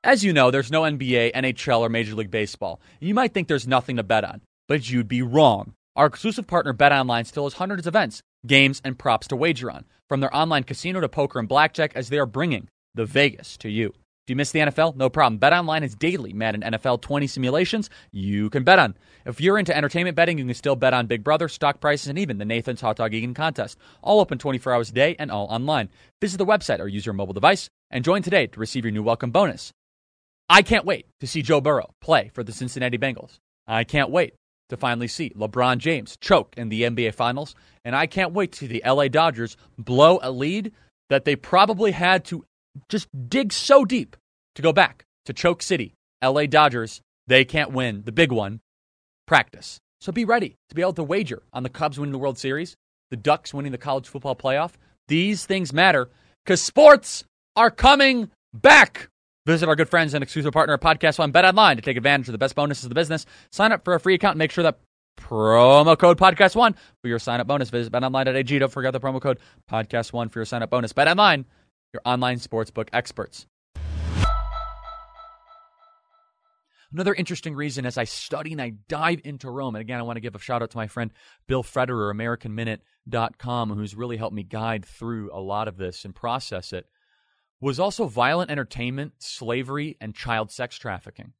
As 0.02 0.22
you 0.22 0.34
know, 0.34 0.50
there's 0.50 0.70
no 0.70 0.82
NBA, 0.82 1.32
NHL, 1.32 1.80
or 1.80 1.88
Major 1.88 2.14
League 2.14 2.30
Baseball. 2.30 2.78
You 3.00 3.14
might 3.14 3.32
think 3.32 3.48
there's 3.48 3.66
nothing 3.66 3.96
to 3.96 4.02
bet 4.02 4.22
on, 4.22 4.42
but 4.68 4.90
you'd 4.90 5.08
be 5.08 5.22
wrong. 5.22 5.72
Our 5.96 6.04
exclusive 6.06 6.46
partner 6.46 6.74
BetOnline 6.74 7.26
still 7.26 7.44
has 7.44 7.54
hundreds 7.54 7.86
of 7.86 7.92
events, 7.92 8.22
games, 8.46 8.82
and 8.84 8.98
props 8.98 9.28
to 9.28 9.36
wager 9.36 9.70
on, 9.70 9.86
from 10.06 10.20
their 10.20 10.34
online 10.36 10.64
casino 10.64 11.00
to 11.00 11.08
poker 11.08 11.38
and 11.38 11.48
blackjack 11.48 11.92
as 11.94 12.10
they 12.10 12.18
are 12.18 12.26
bringing 12.26 12.68
the 12.94 13.06
Vegas 13.06 13.56
to 13.58 13.70
you. 13.70 13.94
Do 14.26 14.32
you 14.32 14.36
miss 14.36 14.52
the 14.52 14.60
NFL? 14.60 14.96
No 14.96 15.10
problem. 15.10 15.36
Bet 15.36 15.52
Online 15.52 15.82
is 15.84 15.94
daily 15.94 16.32
Madden 16.32 16.62
NFL 16.62 17.02
20 17.02 17.26
simulations 17.26 17.90
you 18.10 18.48
can 18.48 18.64
bet 18.64 18.78
on. 18.78 18.96
If 19.26 19.38
you're 19.38 19.58
into 19.58 19.76
entertainment 19.76 20.16
betting, 20.16 20.38
you 20.38 20.46
can 20.46 20.54
still 20.54 20.76
bet 20.76 20.94
on 20.94 21.06
Big 21.06 21.22
Brother, 21.22 21.46
stock 21.46 21.78
prices, 21.78 22.08
and 22.08 22.18
even 22.18 22.38
the 22.38 22.46
Nathan's 22.46 22.80
Hot 22.80 22.96
Dog 22.96 23.12
Eating 23.12 23.34
Contest. 23.34 23.76
All 24.02 24.20
open 24.20 24.38
24 24.38 24.72
hours 24.72 24.88
a 24.88 24.94
day 24.94 25.14
and 25.18 25.30
all 25.30 25.44
online. 25.48 25.90
Visit 26.22 26.38
the 26.38 26.46
website 26.46 26.80
or 26.80 26.88
use 26.88 27.04
your 27.04 27.12
mobile 27.12 27.34
device 27.34 27.68
and 27.90 28.02
join 28.02 28.22
today 28.22 28.46
to 28.46 28.58
receive 28.58 28.86
your 28.86 28.92
new 28.92 29.02
welcome 29.02 29.30
bonus. 29.30 29.72
I 30.48 30.62
can't 30.62 30.86
wait 30.86 31.04
to 31.20 31.26
see 31.26 31.42
Joe 31.42 31.60
Burrow 31.60 31.90
play 32.00 32.30
for 32.32 32.42
the 32.42 32.52
Cincinnati 32.52 32.96
Bengals. 32.96 33.36
I 33.66 33.84
can't 33.84 34.08
wait 34.08 34.36
to 34.70 34.78
finally 34.78 35.08
see 35.08 35.30
LeBron 35.36 35.76
James 35.76 36.16
choke 36.16 36.54
in 36.56 36.70
the 36.70 36.84
NBA 36.84 37.12
Finals. 37.12 37.54
And 37.84 37.94
I 37.94 38.06
can't 38.06 38.32
wait 38.32 38.52
to 38.52 38.60
see 38.60 38.66
the 38.68 38.82
LA 38.86 39.08
Dodgers 39.08 39.58
blow 39.76 40.18
a 40.22 40.30
lead 40.30 40.72
that 41.10 41.26
they 41.26 41.36
probably 41.36 41.90
had 41.90 42.24
to 42.24 42.46
just 42.88 43.08
dig 43.28 43.52
so 43.52 43.84
deep 43.84 44.16
to 44.54 44.62
go 44.62 44.72
back 44.72 45.04
to 45.26 45.32
Choke 45.32 45.62
City. 45.62 45.94
LA 46.22 46.46
Dodgers, 46.46 47.00
they 47.26 47.44
can't 47.44 47.72
win 47.72 48.02
the 48.04 48.12
big 48.12 48.32
one. 48.32 48.60
Practice. 49.26 49.78
So 50.00 50.12
be 50.12 50.24
ready 50.24 50.56
to 50.68 50.74
be 50.74 50.82
able 50.82 50.92
to 50.94 51.02
wager 51.02 51.42
on 51.52 51.62
the 51.62 51.68
Cubs 51.68 51.98
winning 51.98 52.12
the 52.12 52.18
World 52.18 52.38
Series, 52.38 52.76
the 53.10 53.16
Ducks 53.16 53.54
winning 53.54 53.72
the 53.72 53.78
college 53.78 54.08
football 54.08 54.36
playoff. 54.36 54.72
These 55.08 55.46
things 55.46 55.72
matter 55.72 56.08
because 56.44 56.62
sports 56.62 57.24
are 57.56 57.70
coming 57.70 58.30
back. 58.52 59.08
Visit 59.46 59.68
our 59.68 59.76
good 59.76 59.88
friends 59.88 60.14
and 60.14 60.22
exclusive 60.22 60.52
partner, 60.52 60.76
Podcast 60.78 61.18
One 61.18 61.30
Bet 61.30 61.44
Online, 61.44 61.76
to 61.76 61.82
take 61.82 61.96
advantage 61.96 62.28
of 62.28 62.32
the 62.32 62.38
best 62.38 62.54
bonuses 62.54 62.84
of 62.84 62.88
the 62.88 62.94
business. 62.94 63.26
Sign 63.52 63.72
up 63.72 63.84
for 63.84 63.94
a 63.94 64.00
free 64.00 64.14
account 64.14 64.34
and 64.34 64.38
make 64.38 64.50
sure 64.50 64.64
that 64.64 64.78
promo 65.18 65.98
code 65.98 66.18
podcast1 66.18 66.74
for 67.02 67.08
your 67.08 67.18
sign 67.18 67.40
up 67.40 67.46
bonus. 67.46 67.70
Visit 67.70 67.92
betonline.ag. 67.92 68.58
Don't 68.58 68.72
forget 68.72 68.92
the 68.92 69.00
promo 69.00 69.20
code 69.20 69.38
podcast1 69.70 70.30
for 70.30 70.38
your 70.38 70.46
sign 70.46 70.62
up 70.62 70.70
bonus. 70.70 70.92
BetOnline, 70.92 71.44
your 71.94 72.02
online 72.04 72.38
sportsbook 72.38 72.88
experts. 72.92 73.46
Another 76.92 77.14
interesting 77.14 77.56
reason 77.56 77.86
as 77.86 77.98
I 77.98 78.04
study 78.04 78.52
and 78.52 78.62
I 78.62 78.74
dive 78.88 79.20
into 79.24 79.50
Rome, 79.50 79.74
and 79.74 79.80
again, 79.80 79.98
I 79.98 80.02
want 80.02 80.16
to 80.16 80.20
give 80.20 80.36
a 80.36 80.38
shout 80.38 80.62
out 80.62 80.70
to 80.70 80.76
my 80.76 80.86
friend 80.86 81.10
Bill 81.48 81.64
Federer, 81.64 82.14
AmericanMinute.com, 82.14 83.70
who's 83.70 83.96
really 83.96 84.16
helped 84.16 84.36
me 84.36 84.44
guide 84.44 84.84
through 84.84 85.30
a 85.32 85.40
lot 85.40 85.66
of 85.66 85.76
this 85.76 86.04
and 86.04 86.14
process 86.14 86.72
it, 86.72 86.86
was 87.60 87.80
also 87.80 88.06
violent 88.06 88.50
entertainment, 88.50 89.14
slavery, 89.18 89.96
and 90.00 90.14
child 90.14 90.52
sex 90.52 90.76
trafficking. 90.76 91.32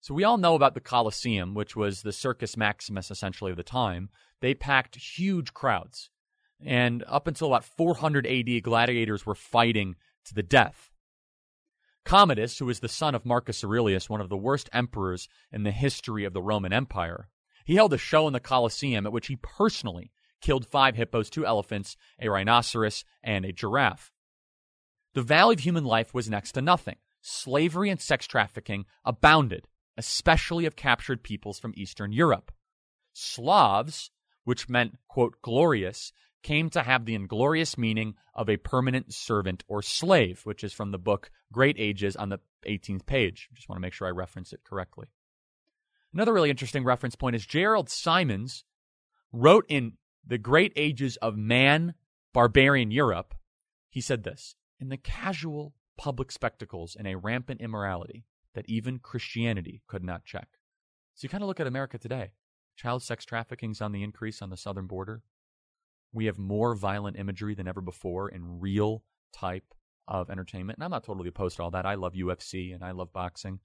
So 0.00 0.12
we 0.12 0.24
all 0.24 0.36
know 0.36 0.54
about 0.54 0.74
the 0.74 0.80
Colosseum, 0.80 1.54
which 1.54 1.74
was 1.74 2.02
the 2.02 2.12
Circus 2.12 2.56
Maximus 2.56 3.10
essentially 3.10 3.50
of 3.50 3.56
the 3.56 3.62
time. 3.62 4.10
They 4.40 4.52
packed 4.54 4.96
huge 4.96 5.54
crowds. 5.54 6.10
And 6.64 7.04
up 7.06 7.26
until 7.26 7.48
about 7.48 7.64
400 7.64 8.26
AD, 8.26 8.62
gladiators 8.62 9.24
were 9.24 9.34
fighting 9.34 9.96
to 10.24 10.34
the 10.34 10.42
death. 10.42 10.90
Commodus, 12.04 12.58
who 12.58 12.66
was 12.66 12.80
the 12.80 12.88
son 12.88 13.14
of 13.14 13.26
Marcus 13.26 13.62
Aurelius, 13.62 14.08
one 14.08 14.20
of 14.20 14.28
the 14.28 14.36
worst 14.36 14.68
emperors 14.72 15.28
in 15.52 15.62
the 15.62 15.70
history 15.70 16.24
of 16.24 16.32
the 16.32 16.42
Roman 16.42 16.72
Empire, 16.72 17.28
he 17.64 17.74
held 17.74 17.92
a 17.92 17.98
show 17.98 18.26
in 18.26 18.32
the 18.32 18.40
Colosseum 18.40 19.06
at 19.06 19.12
which 19.12 19.26
he 19.26 19.36
personally 19.36 20.10
killed 20.40 20.66
five 20.66 20.96
hippos, 20.96 21.28
two 21.28 21.44
elephants, 21.44 21.96
a 22.20 22.28
rhinoceros, 22.28 23.04
and 23.22 23.44
a 23.44 23.52
giraffe. 23.52 24.10
The 25.14 25.22
value 25.22 25.54
of 25.54 25.60
human 25.60 25.84
life 25.84 26.14
was 26.14 26.30
next 26.30 26.52
to 26.52 26.62
nothing. 26.62 26.96
Slavery 27.20 27.90
and 27.90 28.00
sex 28.00 28.26
trafficking 28.26 28.86
abounded 29.04 29.68
especially 29.98 30.64
of 30.64 30.76
captured 30.76 31.24
peoples 31.24 31.58
from 31.58 31.74
Eastern 31.76 32.12
Europe. 32.12 32.52
Slavs, 33.12 34.10
which 34.44 34.68
meant, 34.68 34.96
quote, 35.08 35.42
glorious, 35.42 36.12
came 36.42 36.70
to 36.70 36.82
have 36.82 37.04
the 37.04 37.14
inglorious 37.14 37.76
meaning 37.76 38.14
of 38.34 38.48
a 38.48 38.56
permanent 38.56 39.12
servant 39.12 39.64
or 39.68 39.82
slave, 39.82 40.40
which 40.44 40.62
is 40.62 40.72
from 40.72 40.90
the 40.90 40.98
book 40.98 41.30
Great 41.52 41.76
Ages 41.78 42.16
on 42.16 42.28
the 42.28 42.38
18th 42.66 43.06
page. 43.06 43.48
Just 43.54 43.68
want 43.68 43.76
to 43.76 43.82
make 43.82 43.92
sure 43.92 44.06
I 44.06 44.12
reference 44.12 44.52
it 44.52 44.64
correctly. 44.64 45.08
Another 46.12 46.32
really 46.32 46.50
interesting 46.50 46.84
reference 46.84 47.16
point 47.16 47.36
is 47.36 47.44
Gerald 47.44 47.90
Simons 47.90 48.64
wrote 49.32 49.66
in 49.68 49.94
The 50.26 50.38
Great 50.38 50.72
Ages 50.76 51.16
of 51.18 51.36
Man, 51.36 51.94
Barbarian 52.32 52.90
Europe, 52.90 53.34
he 53.90 54.00
said 54.00 54.22
this 54.22 54.54
In 54.80 54.88
the 54.88 54.96
casual 54.96 55.74
public 55.96 56.30
spectacles 56.30 56.96
and 56.96 57.06
a 57.06 57.16
rampant 57.16 57.60
immorality, 57.60 58.24
that 58.54 58.68
even 58.68 58.98
Christianity 58.98 59.82
could 59.86 60.04
not 60.04 60.24
check. 60.24 60.48
So 61.14 61.24
you 61.24 61.28
kind 61.28 61.42
of 61.42 61.48
look 61.48 61.60
at 61.60 61.66
America 61.66 61.98
today. 61.98 62.30
Child 62.76 63.02
sex 63.02 63.24
trafficking 63.24 63.72
is 63.72 63.80
on 63.80 63.92
the 63.92 64.04
increase 64.04 64.40
on 64.40 64.50
the 64.50 64.56
southern 64.56 64.86
border. 64.86 65.22
We 66.12 66.26
have 66.26 66.38
more 66.38 66.74
violent 66.74 67.18
imagery 67.18 67.54
than 67.54 67.68
ever 67.68 67.80
before 67.80 68.28
in 68.28 68.60
real 68.60 69.04
type 69.32 69.74
of 70.06 70.30
entertainment. 70.30 70.78
And 70.78 70.84
I'm 70.84 70.90
not 70.90 71.04
totally 71.04 71.28
opposed 71.28 71.56
to 71.56 71.62
all 71.62 71.70
that. 71.72 71.86
I 71.86 71.94
love 71.94 72.14
UFC 72.14 72.74
and 72.74 72.82
I 72.82 72.92
love 72.92 73.12
boxing. 73.12 73.60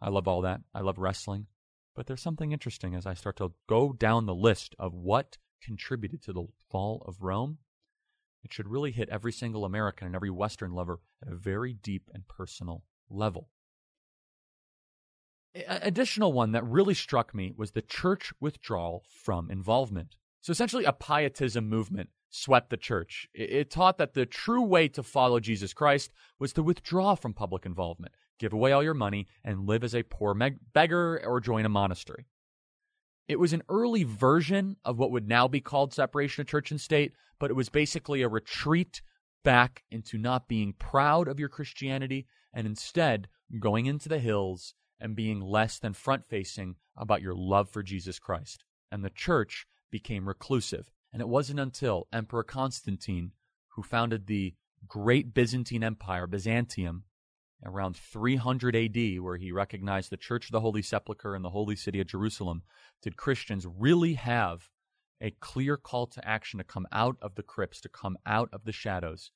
I 0.00 0.10
love 0.10 0.28
all 0.28 0.42
that. 0.42 0.60
I 0.74 0.80
love 0.80 0.98
wrestling. 0.98 1.46
But 1.94 2.06
there's 2.06 2.22
something 2.22 2.52
interesting 2.52 2.94
as 2.94 3.06
I 3.06 3.14
start 3.14 3.36
to 3.36 3.52
go 3.66 3.92
down 3.92 4.26
the 4.26 4.34
list 4.34 4.74
of 4.78 4.92
what 4.92 5.38
contributed 5.62 6.22
to 6.24 6.32
the 6.32 6.46
fall 6.70 7.02
of 7.06 7.22
Rome. 7.22 7.58
It 8.44 8.52
should 8.52 8.68
really 8.68 8.92
hit 8.92 9.08
every 9.08 9.32
single 9.32 9.64
American 9.64 10.06
and 10.06 10.14
every 10.14 10.30
Western 10.30 10.72
lover 10.72 11.00
at 11.22 11.32
a 11.32 11.36
very 11.36 11.72
deep 11.72 12.10
and 12.12 12.28
personal 12.28 12.84
level 13.08 13.48
additional 15.66 16.32
one 16.32 16.52
that 16.52 16.64
really 16.64 16.94
struck 16.94 17.34
me 17.34 17.52
was 17.56 17.70
the 17.70 17.82
church 17.82 18.32
withdrawal 18.40 19.04
from 19.08 19.50
involvement. 19.50 20.16
So 20.46 20.52
essentially, 20.52 20.84
a 20.84 20.92
pietism 20.92 21.68
movement 21.68 22.10
swept 22.30 22.70
the 22.70 22.76
church. 22.76 23.26
It 23.34 23.68
taught 23.68 23.98
that 23.98 24.14
the 24.14 24.24
true 24.24 24.62
way 24.62 24.86
to 24.86 25.02
follow 25.02 25.40
Jesus 25.40 25.74
Christ 25.74 26.12
was 26.38 26.52
to 26.52 26.62
withdraw 26.62 27.16
from 27.16 27.34
public 27.34 27.66
involvement, 27.66 28.14
give 28.38 28.52
away 28.52 28.70
all 28.70 28.80
your 28.84 28.94
money, 28.94 29.26
and 29.42 29.66
live 29.66 29.82
as 29.82 29.92
a 29.92 30.04
poor 30.04 30.38
beggar 30.72 31.20
or 31.26 31.40
join 31.40 31.64
a 31.64 31.68
monastery. 31.68 32.26
It 33.26 33.40
was 33.40 33.52
an 33.52 33.64
early 33.68 34.04
version 34.04 34.76
of 34.84 35.00
what 35.00 35.10
would 35.10 35.26
now 35.26 35.48
be 35.48 35.60
called 35.60 35.92
separation 35.92 36.42
of 36.42 36.46
church 36.46 36.70
and 36.70 36.80
state, 36.80 37.10
but 37.40 37.50
it 37.50 37.54
was 37.54 37.68
basically 37.68 38.22
a 38.22 38.28
retreat 38.28 39.02
back 39.42 39.82
into 39.90 40.16
not 40.16 40.46
being 40.46 40.74
proud 40.74 41.26
of 41.26 41.40
your 41.40 41.48
Christianity 41.48 42.28
and 42.54 42.68
instead 42.68 43.26
going 43.58 43.86
into 43.86 44.08
the 44.08 44.20
hills 44.20 44.74
and 45.00 45.16
being 45.16 45.40
less 45.40 45.80
than 45.80 45.92
front 45.92 46.24
facing 46.24 46.76
about 46.96 47.20
your 47.20 47.34
love 47.34 47.68
for 47.68 47.82
Jesus 47.82 48.20
Christ. 48.20 48.62
And 48.92 49.04
the 49.04 49.10
church 49.10 49.66
became 49.96 50.28
reclusive. 50.28 50.90
And 51.10 51.22
it 51.22 51.28
wasn't 51.28 51.60
until 51.60 52.06
Emperor 52.12 52.42
Constantine, 52.42 53.32
who 53.68 53.82
founded 53.82 54.26
the 54.26 54.54
great 54.86 55.32
Byzantine 55.32 55.82
Empire, 55.82 56.26
Byzantium, 56.26 57.04
around 57.64 57.96
300 57.96 58.76
AD, 58.76 59.20
where 59.20 59.38
he 59.38 59.50
recognized 59.50 60.10
the 60.10 60.18
Church 60.18 60.44
of 60.44 60.52
the 60.52 60.60
Holy 60.60 60.82
Sepulchre 60.82 61.34
and 61.34 61.42
the 61.42 61.50
holy 61.50 61.76
city 61.76 61.98
of 61.98 62.08
Jerusalem, 62.08 62.62
did 63.00 63.16
Christians 63.16 63.66
really 63.66 64.14
have 64.14 64.68
a 65.18 65.30
clear 65.30 65.78
call 65.78 66.06
to 66.08 66.28
action 66.28 66.58
to 66.58 66.64
come 66.64 66.86
out 66.92 67.16
of 67.22 67.34
the 67.36 67.42
crypts, 67.42 67.80
to 67.80 67.88
come 67.88 68.18
out 68.26 68.50
of 68.52 68.64
the 68.64 68.72
shadows, 68.72 69.30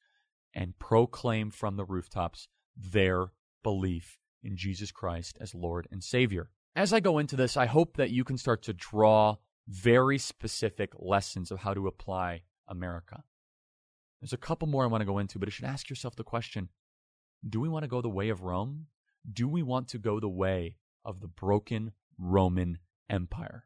and 0.54 0.78
proclaim 0.78 1.50
from 1.50 1.76
the 1.76 1.86
rooftops 1.86 2.48
their 2.76 3.32
belief 3.62 4.18
in 4.42 4.58
Jesus 4.58 4.92
Christ 4.92 5.38
as 5.40 5.54
Lord 5.54 5.88
and 5.90 6.04
Savior. 6.04 6.50
As 6.76 6.92
I 6.92 7.00
go 7.00 7.16
into 7.16 7.36
this, 7.36 7.56
I 7.56 7.64
hope 7.64 7.96
that 7.96 8.10
you 8.10 8.24
can 8.24 8.36
start 8.36 8.62
to 8.64 8.74
draw 8.74 9.36
very 9.68 10.18
specific 10.18 10.92
lessons 10.98 11.50
of 11.50 11.60
how 11.60 11.74
to 11.74 11.86
apply 11.86 12.42
America. 12.68 13.24
There's 14.20 14.32
a 14.32 14.38
couple 14.38 14.68
more 14.68 14.84
I 14.84 14.88
want 14.88 15.00
to 15.00 15.06
go 15.06 15.18
into, 15.18 15.38
but 15.38 15.48
you 15.48 15.52
should 15.52 15.64
ask 15.64 15.88
yourself 15.88 16.16
the 16.16 16.24
question 16.24 16.68
do 17.48 17.58
we 17.60 17.68
want 17.68 17.84
to 17.84 17.88
go 17.88 18.02
the 18.02 18.08
way 18.08 18.28
of 18.28 18.42
Rome? 18.42 18.86
Do 19.30 19.48
we 19.48 19.62
want 19.62 19.88
to 19.88 19.98
go 19.98 20.20
the 20.20 20.28
way 20.28 20.76
of 21.04 21.20
the 21.20 21.28
broken 21.28 21.92
Roman 22.18 22.78
Empire? 23.08 23.64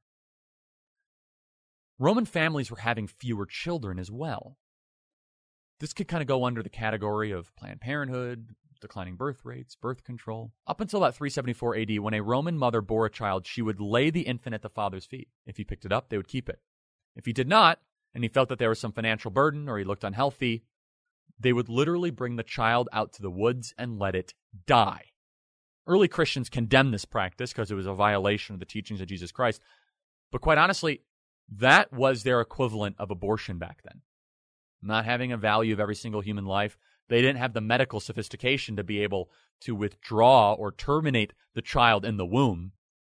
Roman 1.98 2.24
families 2.24 2.70
were 2.70 2.78
having 2.78 3.06
fewer 3.06 3.46
children 3.46 3.98
as 3.98 4.10
well. 4.10 4.58
This 5.80 5.92
could 5.92 6.08
kind 6.08 6.22
of 6.22 6.28
go 6.28 6.44
under 6.44 6.62
the 6.62 6.68
category 6.68 7.30
of 7.30 7.54
Planned 7.56 7.80
Parenthood, 7.80 8.54
declining 8.84 9.16
birth 9.16 9.44
rates, 9.44 9.74
birth 9.74 10.04
control. 10.04 10.52
Up 10.66 10.80
until 10.80 11.00
about 11.00 11.16
374 11.16 11.76
AD, 11.76 11.98
when 12.00 12.14
a 12.14 12.22
Roman 12.22 12.58
mother 12.58 12.80
bore 12.80 13.06
a 13.06 13.10
child, 13.10 13.46
she 13.46 13.62
would 13.62 13.80
lay 13.80 14.10
the 14.10 14.22
infant 14.22 14.54
at 14.54 14.62
the 14.62 14.68
father's 14.68 15.06
feet. 15.06 15.28
If 15.46 15.56
he 15.56 15.64
picked 15.64 15.86
it 15.86 15.92
up, 15.92 16.08
they 16.08 16.18
would 16.18 16.28
keep 16.28 16.48
it. 16.48 16.60
If 17.16 17.24
he 17.24 17.32
did 17.32 17.48
not, 17.48 17.80
and 18.14 18.22
he 18.22 18.28
felt 18.28 18.50
that 18.50 18.58
there 18.58 18.68
was 18.68 18.78
some 18.78 18.92
financial 18.92 19.30
burden 19.30 19.68
or 19.68 19.78
he 19.78 19.84
looked 19.84 20.04
unhealthy, 20.04 20.64
they 21.40 21.52
would 21.52 21.68
literally 21.68 22.10
bring 22.10 22.36
the 22.36 22.42
child 22.42 22.88
out 22.92 23.12
to 23.14 23.22
the 23.22 23.30
woods 23.30 23.74
and 23.78 23.98
let 23.98 24.14
it 24.14 24.34
die. 24.66 25.06
Early 25.86 26.08
Christians 26.08 26.48
condemned 26.48 26.92
this 26.92 27.04
practice 27.04 27.52
because 27.52 27.70
it 27.70 27.74
was 27.74 27.86
a 27.86 27.94
violation 27.94 28.54
of 28.54 28.60
the 28.60 28.66
teachings 28.66 29.00
of 29.00 29.08
Jesus 29.08 29.32
Christ. 29.32 29.62
But 30.30 30.40
quite 30.42 30.58
honestly, 30.58 31.02
that 31.56 31.92
was 31.92 32.22
their 32.22 32.40
equivalent 32.40 32.96
of 32.98 33.10
abortion 33.10 33.58
back 33.58 33.82
then. 33.82 34.02
Not 34.82 35.04
having 35.04 35.32
a 35.32 35.36
value 35.36 35.72
of 35.72 35.80
every 35.80 35.94
single 35.94 36.20
human 36.20 36.44
life, 36.44 36.76
they 37.08 37.20
didn't 37.20 37.38
have 37.38 37.52
the 37.52 37.60
medical 37.60 38.00
sophistication 38.00 38.76
to 38.76 38.84
be 38.84 39.02
able 39.02 39.30
to 39.60 39.74
withdraw 39.74 40.52
or 40.54 40.72
terminate 40.72 41.32
the 41.54 41.62
child 41.62 42.04
in 42.04 42.16
the 42.16 42.26
womb. 42.26 42.72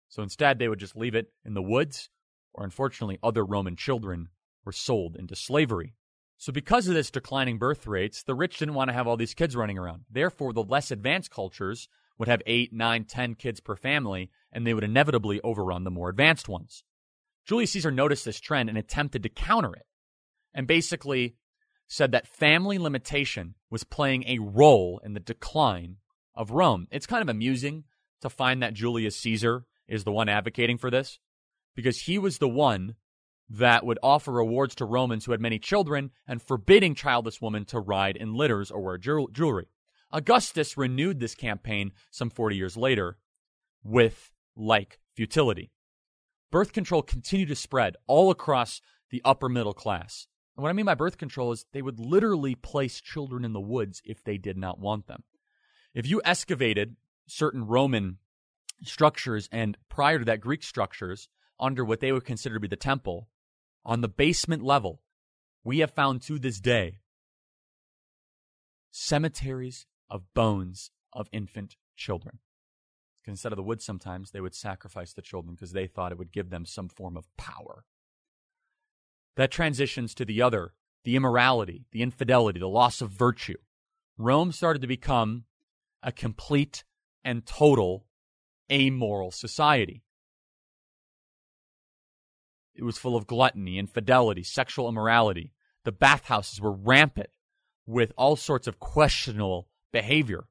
So 0.10 0.24
instead, 0.24 0.60
they 0.60 0.68
would 0.68 0.80
just 0.80 0.96
leave 0.96 1.16
it 1.16 1.32
in 1.44 1.54
the 1.54 1.62
woods, 1.62 2.10
or 2.54 2.64
unfortunately, 2.64 3.20
other 3.22 3.44
Roman 3.44 3.76
children 3.76 4.30
were 4.64 4.72
sold 4.72 5.16
into 5.16 5.36
slavery. 5.36 5.94
So, 6.38 6.52
because 6.52 6.88
of 6.88 6.94
this 6.94 7.12
declining 7.12 7.58
birth 7.58 7.88
rates, 7.88 8.24
the 8.24 8.36
rich 8.36 8.60
didn't 8.60 8.74
want 8.74 8.90
to 8.90 8.94
have 8.94 9.08
all 9.08 9.18
these 9.18 9.34
kids 9.34 9.56
running 9.56 9.78
around. 9.78 10.04
Therefore, 10.10 10.52
the 10.52 10.64
less 10.64 10.92
advanced 10.92 11.32
cultures 11.32 11.88
would 12.18 12.28
have 12.28 12.42
eight, 12.46 12.74
nine, 12.74 13.06
ten 13.06 13.36
kids 13.36 13.60
per 13.60 13.76
family, 13.76 14.30
and 14.52 14.66
they 14.66 14.74
would 14.74 14.84
inevitably 14.84 15.40
overrun 15.42 15.84
the 15.84 15.92
more 15.92 16.10
advanced 16.10 16.50
ones. 16.50 16.84
Julius 17.46 17.72
Caesar 17.72 17.92
noticed 17.92 18.26
this 18.26 18.40
trend 18.40 18.70
and 18.70 18.78
attempted 18.78 19.24
to 19.24 19.30
counter 19.30 19.74
it. 19.74 19.86
And 20.54 20.68
basically, 20.68 21.36
said 21.88 22.12
that 22.12 22.28
family 22.28 22.78
limitation 22.78 23.56
was 23.70 23.84
playing 23.84 24.24
a 24.28 24.40
role 24.40 25.00
in 25.04 25.14
the 25.14 25.20
decline 25.20 25.98
of 26.34 26.52
Rome. 26.52 26.88
It's 26.92 27.06
kind 27.06 27.22
of 27.22 27.30
amusing 27.30 27.84
to 28.22 28.30
find 28.30 28.62
that 28.62 28.74
Julius 28.74 29.18
Caesar 29.18 29.66
is 29.88 30.04
the 30.04 30.12
one 30.12 30.30
advocating 30.30 30.78
for 30.78 30.90
this 30.90 31.20
because 31.76 32.02
he 32.02 32.18
was 32.18 32.38
the 32.38 32.50
one 32.50 32.96
that 33.50 33.86
would 33.86 34.00
offer 34.02 34.32
rewards 34.32 34.74
to 34.76 34.86
Romans 34.86 35.26
who 35.26 35.32
had 35.32 35.42
many 35.42 35.60
children 35.60 36.12
and 36.28 36.42
forbidding 36.42 36.96
childless 36.96 37.42
women 37.42 37.66
to 37.66 37.80
ride 37.80 38.18
in 38.18 38.34
litters 38.34 38.72
or 38.72 38.82
wear 38.82 38.98
jewelry. 38.98 39.68
Augustus 40.12 40.78
renewed 40.78 41.20
this 41.20 41.36
campaign 41.36 41.92
some 42.10 42.30
40 42.30 42.56
years 42.56 42.76
later 42.76 43.18
with 43.84 44.32
like 44.56 45.00
futility. 45.16 45.72
Birth 46.52 46.74
control 46.74 47.02
continued 47.02 47.50
to 47.50 47.56
spread 47.56 47.98
all 48.08 48.32
across 48.32 48.82
the 49.12 49.22
upper 49.24 49.50
middle 49.50 49.74
class. 49.74 50.28
And 50.56 50.64
what 50.64 50.70
I 50.70 50.74
mean 50.74 50.86
by 50.86 50.96
birth 50.96 51.18
control 51.18 51.52
is 51.52 51.66
they 51.74 51.82
would 51.82 52.00
literally 52.00 52.56
place 52.56 53.02
children 53.02 53.44
in 53.44 53.54
the 53.54 53.60
woods 53.60 54.02
if 54.06 54.24
they 54.24 54.38
did 54.38 54.58
not 54.58 54.80
want 54.80 55.08
them. 55.08 55.24
If 55.94 56.08
you 56.08 56.22
excavated 56.24 56.96
certain 57.28 57.66
Roman 57.66 58.18
structures 58.84 59.50
and 59.52 59.78
prior 59.90 60.20
to 60.20 60.26
that 60.26 60.42
Greek 60.42 60.64
structures, 60.64 61.30
under 61.60 61.84
what 61.86 62.00
they 62.00 62.12
would 62.12 62.26
consider 62.26 62.56
to 62.56 62.60
be 62.60 62.68
the 62.68 62.76
temple, 62.76 63.30
on 63.86 64.02
the 64.02 64.10
basement 64.10 64.64
level, 64.64 65.02
we 65.64 65.80
have 65.80 65.92
found 65.92 66.22
to 66.24 66.40
this 66.40 66.60
day 66.60 67.00
cemeteries 68.92 69.86
of 70.10 70.34
bones 70.34 70.92
of 71.12 71.28
infant 71.32 71.76
children. 71.96 72.40
Instead 73.28 73.52
of 73.52 73.58
the 73.58 73.64
wood, 73.64 73.82
sometimes 73.82 74.32
they 74.32 74.42
would 74.42 74.54
sacrifice 74.54 75.14
the 75.14 75.22
children 75.22 75.56
because 75.56 75.72
they 75.72 75.88
thought 75.88 76.12
it 76.12 76.18
would 76.18 76.32
give 76.32 76.50
them 76.50 76.66
some 76.66 76.88
form 76.88 77.18
of 77.18 77.26
power. 77.38 77.84
That 79.36 79.52
transitions 79.52 80.14
to 80.16 80.26
the 80.26 80.42
other, 80.42 80.74
the 81.04 81.16
immorality, 81.16 81.86
the 81.92 82.02
infidelity, 82.02 82.60
the 82.60 82.68
loss 82.68 83.02
of 83.02 83.10
virtue. 83.10 83.58
Rome 84.18 84.52
started 84.52 84.82
to 84.82 84.88
become 84.88 85.44
a 86.02 86.12
complete 86.12 86.84
and 87.24 87.46
total 87.46 88.06
amoral 88.72 89.32
society. 89.32 90.04
It 92.76 92.84
was 92.84 92.98
full 92.98 93.16
of 93.16 93.28
gluttony, 93.28 93.78
infidelity, 93.78 94.44
sexual 94.44 94.90
immorality. 94.90 95.54
The 95.84 95.92
bathhouses 95.92 96.60
were 96.60 96.72
rampant 96.72 97.30
with 97.86 98.12
all 98.18 98.36
sorts 98.36 98.68
of 98.68 98.80
questionable 98.80 99.68
behavior. 99.92 100.46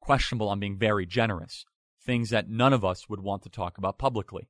Questionable, 0.00 0.50
I'm 0.50 0.60
being 0.60 0.78
very 0.78 1.06
generous. 1.06 1.64
Things 2.04 2.30
that 2.30 2.48
none 2.48 2.72
of 2.72 2.84
us 2.84 3.08
would 3.08 3.20
want 3.20 3.42
to 3.42 3.48
talk 3.48 3.78
about 3.78 3.98
publicly. 3.98 4.48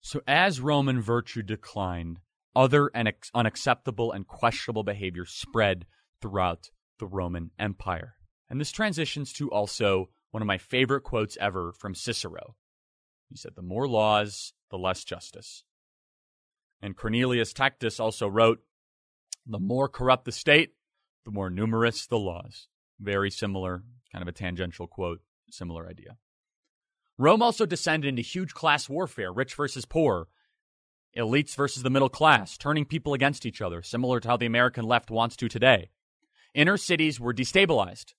So, 0.00 0.20
as 0.26 0.60
Roman 0.60 1.00
virtue 1.00 1.42
declined, 1.42 2.20
other 2.54 2.90
and 2.94 3.12
unacceptable 3.34 4.12
and 4.12 4.26
questionable 4.26 4.84
behavior 4.84 5.24
spread 5.24 5.86
throughout 6.20 6.70
the 6.98 7.06
Roman 7.06 7.50
Empire. 7.58 8.14
And 8.48 8.60
this 8.60 8.72
transitions 8.72 9.32
to 9.34 9.50
also 9.50 10.10
one 10.30 10.42
of 10.42 10.46
my 10.46 10.58
favorite 10.58 11.02
quotes 11.02 11.36
ever 11.40 11.72
from 11.72 11.94
Cicero. 11.94 12.56
He 13.28 13.36
said, 13.36 13.52
The 13.54 13.62
more 13.62 13.88
laws, 13.88 14.52
the 14.70 14.78
less 14.78 15.04
justice. 15.04 15.64
And 16.82 16.96
Cornelius 16.96 17.52
Tacitus 17.52 18.00
also 18.00 18.28
wrote, 18.28 18.60
The 19.46 19.58
more 19.58 19.88
corrupt 19.88 20.24
the 20.24 20.32
state, 20.32 20.74
the 21.24 21.30
more 21.30 21.50
numerous 21.50 22.06
the 22.06 22.18
laws. 22.18 22.68
Very 23.00 23.30
similar, 23.30 23.82
kind 24.12 24.22
of 24.22 24.28
a 24.28 24.32
tangential 24.32 24.86
quote, 24.86 25.20
similar 25.50 25.88
idea. 25.88 26.16
Rome 27.16 27.42
also 27.42 27.64
descended 27.64 28.08
into 28.08 28.22
huge 28.22 28.54
class 28.54 28.88
warfare, 28.88 29.32
rich 29.32 29.54
versus 29.54 29.84
poor, 29.84 30.28
elites 31.16 31.54
versus 31.54 31.82
the 31.82 31.90
middle 31.90 32.08
class, 32.08 32.56
turning 32.56 32.84
people 32.84 33.14
against 33.14 33.46
each 33.46 33.60
other, 33.60 33.82
similar 33.82 34.20
to 34.20 34.28
how 34.28 34.36
the 34.36 34.46
American 34.46 34.84
left 34.84 35.10
wants 35.10 35.36
to 35.36 35.48
today. 35.48 35.90
Inner 36.54 36.76
cities 36.76 37.18
were 37.20 37.34
destabilized. 37.34 38.14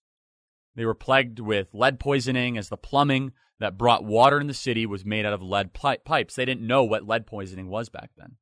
They 0.76 0.86
were 0.86 0.96
plagued 0.96 1.40
with 1.40 1.74
lead 1.74 2.00
poisoning 2.00 2.58
as 2.58 2.70
the 2.70 2.78
plumbing 2.78 3.32
that 3.60 3.78
brought 3.78 4.04
water 4.04 4.40
in 4.40 4.48
the 4.48 4.54
city 4.54 4.86
was 4.86 5.06
made 5.06 5.26
out 5.26 5.34
of 5.34 5.42
lead 5.42 5.74
pipes. 5.74 6.36
They 6.36 6.46
didn't 6.46 6.68
know 6.68 6.84
what 6.84 7.08
lead 7.08 7.26
poisoning 7.26 7.70
was 7.70 7.90
back 7.90 8.12
then. 8.18 8.36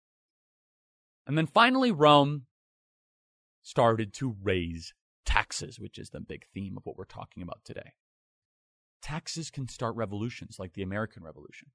And 1.27 1.37
then 1.37 1.45
finally, 1.45 1.91
Rome 1.91 2.47
started 3.61 4.13
to 4.15 4.35
raise 4.41 4.93
taxes, 5.25 5.79
which 5.79 5.97
is 5.97 6.09
the 6.09 6.19
big 6.19 6.45
theme 6.53 6.75
of 6.75 6.85
what 6.85 6.97
we're 6.97 7.05
talking 7.05 7.43
about 7.43 7.61
today. 7.63 7.93
Taxes 9.01 9.51
can 9.51 9.67
start 9.67 9.95
revolutions 9.95 10.57
like 10.59 10.73
the 10.73 10.81
American 10.81 11.23
Revolution. 11.23 11.69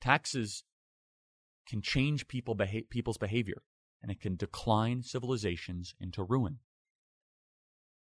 Taxes 0.00 0.64
can 1.66 1.82
change 1.82 2.28
people 2.28 2.54
beha- 2.54 2.84
people's 2.90 3.18
behavior, 3.18 3.62
and 4.02 4.10
it 4.10 4.20
can 4.20 4.36
decline 4.36 5.02
civilizations 5.02 5.94
into 6.00 6.22
ruin. 6.22 6.58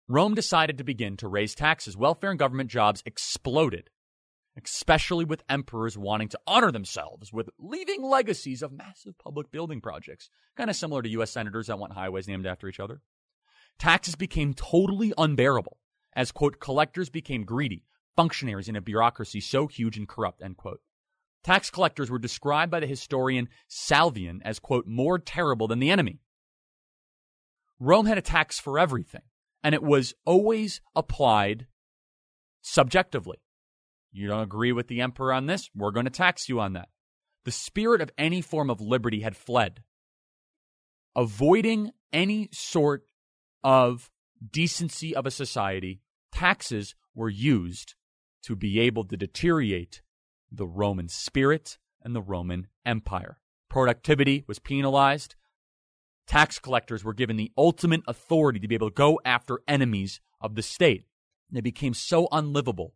Rome 0.09 0.35
decided 0.35 0.79
to 0.79 0.85
begin 0.85 1.17
to 1.17 1.29
raise 1.29 1.55
taxes. 1.55 1.97
Welfare 1.97 2.31
and 2.31 2.39
government 2.39 2.71
jobs 2.71 3.03
exploded, 3.05 3.91
especially 4.57 5.25
with 5.25 5.43
emperors 5.49 5.99
wanting 5.99 6.29
to 6.29 6.39
honor 6.47 6.71
themselves 6.71 7.33
with 7.33 7.51
leaving 7.59 8.03
legacies 8.03 8.63
of 8.63 8.73
massive 8.73 9.19
public 9.19 9.51
building 9.51 9.81
projects, 9.81 10.31
kind 10.57 10.71
of 10.71 10.77
similar 10.77 11.03
to 11.03 11.09
U.S. 11.11 11.33
senators 11.33 11.67
that 11.67 11.79
want 11.79 11.95
highways 11.95 12.29
named 12.29 12.47
after 12.47 12.69
each 12.69 12.81
other. 12.81 13.01
Taxes 13.79 14.15
became 14.15 14.55
totally 14.55 15.13
unbearable 15.19 15.79
as, 16.15 16.33
quote, 16.33 16.61
collectors 16.61 17.11
became 17.11 17.45
greedy, 17.45 17.85
functionaries 18.17 18.69
in 18.69 18.77
a 18.77 18.81
bureaucracy 18.81 19.41
so 19.41 19.67
huge 19.67 19.99
and 19.99 20.09
corrupt, 20.09 20.41
end 20.41 20.57
quote. 20.57 20.81
Tax 21.45 21.71
collectors 21.71 22.11
were 22.11 22.19
described 22.19 22.71
by 22.71 22.81
the 22.81 22.87
historian 22.87 23.49
Salvian 23.69 24.41
as, 24.45 24.59
quote, 24.59 24.87
more 24.87 25.19
terrible 25.19 25.69
than 25.69 25.79
the 25.79 25.91
enemy. 25.91 26.21
Rome 27.79 28.07
had 28.07 28.19
a 28.19 28.23
tax 28.23 28.59
for 28.59 28.79
everything, 28.79 29.23
and 29.63 29.75
it 29.75 29.83
was 29.83 30.15
always 30.25 30.81
applied 30.95 31.67
subjectively. 32.63 33.39
You 34.13 34.29
don't 34.29 34.43
agree 34.43 34.73
with 34.73 34.89
the 34.89 35.03
emperor 35.03 35.33
on 35.33 35.47
this? 35.47 35.71
We're 35.75 35.91
going 35.91 36.07
to 36.07 36.11
tax 36.11 36.49
you 36.49 36.59
on 36.59 36.73
that. 36.73 36.89
The 37.45 37.53
spirit 37.53 38.01
of 38.01 38.11
any 38.19 38.41
form 38.41 38.71
of 38.71 38.81
liberty 38.81 39.21
had 39.21 39.37
fled. 39.37 39.83
Avoiding 41.15 41.93
any 42.13 42.49
sort 42.53 43.05
of 43.63 44.11
decency 44.53 45.15
of 45.15 45.27
a 45.27 45.31
society, 45.31 46.01
taxes 46.33 46.95
were 47.15 47.29
used 47.29 47.95
to 48.43 48.57
be 48.57 48.81
able 48.81 49.05
to 49.05 49.17
deteriorate 49.17 50.03
the 50.51 50.67
Roman 50.67 51.09
spirit 51.09 51.79
and 52.03 52.15
the 52.15 52.23
Roman 52.23 52.69
Empire. 52.85 53.39
Productivity 53.69 54.45
was 54.47 54.59
penalized. 54.59 55.35
Tax 56.27 56.59
collectors 56.59 57.05
were 57.05 57.15
given 57.15 57.37
the 57.37 57.53
ultimate 57.57 58.03
authority 58.07 58.59
to 58.61 58.69
be 58.69 58.75
able 58.75 58.91
to 58.91 58.95
go 58.95 59.21
after 59.25 59.61
enemies 59.69 60.21
of 60.41 60.55
the 60.55 60.63
state. 60.63 61.05
And 61.49 61.59
it 61.59 61.63
became 61.63 61.95
so 61.95 62.29
unlivable 62.33 62.95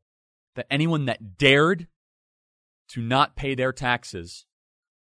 that 0.57 0.67
anyone 0.71 1.05
that 1.07 1.39
dared 1.39 1.87
to 2.89 3.01
not 3.01 3.37
pay 3.37 3.55
their 3.55 3.73
taxes 3.73 4.47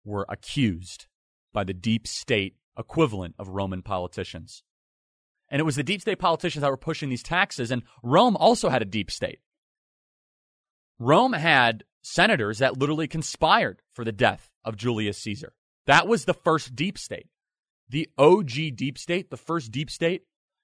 were 0.04 0.26
accused 0.28 1.06
by 1.52 1.64
the 1.64 1.72
deep 1.72 2.06
state 2.06 2.56
equivalent 2.78 3.34
of 3.38 3.48
Roman 3.48 3.82
politicians. 3.82 4.62
And 5.50 5.60
it 5.60 5.64
was 5.64 5.76
the 5.76 5.82
deep 5.82 6.00
state 6.00 6.18
politicians 6.18 6.62
that 6.62 6.70
were 6.70 6.76
pushing 6.76 7.08
these 7.08 7.22
taxes, 7.22 7.70
and 7.70 7.82
Rome 8.02 8.36
also 8.36 8.68
had 8.68 8.82
a 8.82 8.86
deep 8.86 9.10
state. 9.10 9.40
Rome 10.98 11.32
had 11.32 11.84
senators 12.02 12.58
that 12.58 12.78
literally 12.78 13.08
conspired 13.08 13.82
for 13.92 14.04
the 14.04 14.12
death 14.12 14.50
of 14.64 14.76
Julius 14.76 15.18
Caesar. 15.18 15.52
That 15.86 16.06
was 16.06 16.24
the 16.24 16.34
first 16.34 16.74
deep 16.74 16.98
state. 16.98 17.28
The 17.88 18.08
OG 18.16 18.76
deep 18.76 18.98
state, 18.98 19.30
the 19.30 19.36
first 19.36 19.72
deep 19.72 19.90
state, 19.90 20.22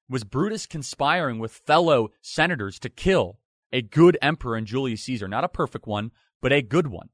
was 0.09 0.25
Brutus 0.25 0.66
conspiring 0.66 1.38
with 1.38 1.53
fellow 1.53 2.11
senators 2.22 2.79
to 2.81 2.88
kill 2.88 3.40
a 3.72 3.83
good 3.83 4.16
emperor 4.22 4.57
in 4.57 4.66
Julius 4.66 5.03
Caesar. 5.03 5.27
Not 5.27 5.44
a 5.44 5.49
perfect 5.49 5.87
one, 5.87 6.12
but 6.40 6.53
a 6.53 6.62
good 6.62 6.87
one. 6.87 7.09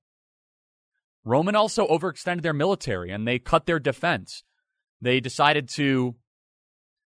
Roman 1.25 1.57
also 1.57 1.87
overextended 1.87 2.43
their 2.43 2.53
military 2.53 3.11
and 3.11 3.27
they 3.27 3.39
cut 3.39 3.67
their 3.67 3.79
defense. 3.79 4.43
They 5.01 5.21
decided 5.21 5.69
to 5.71 6.17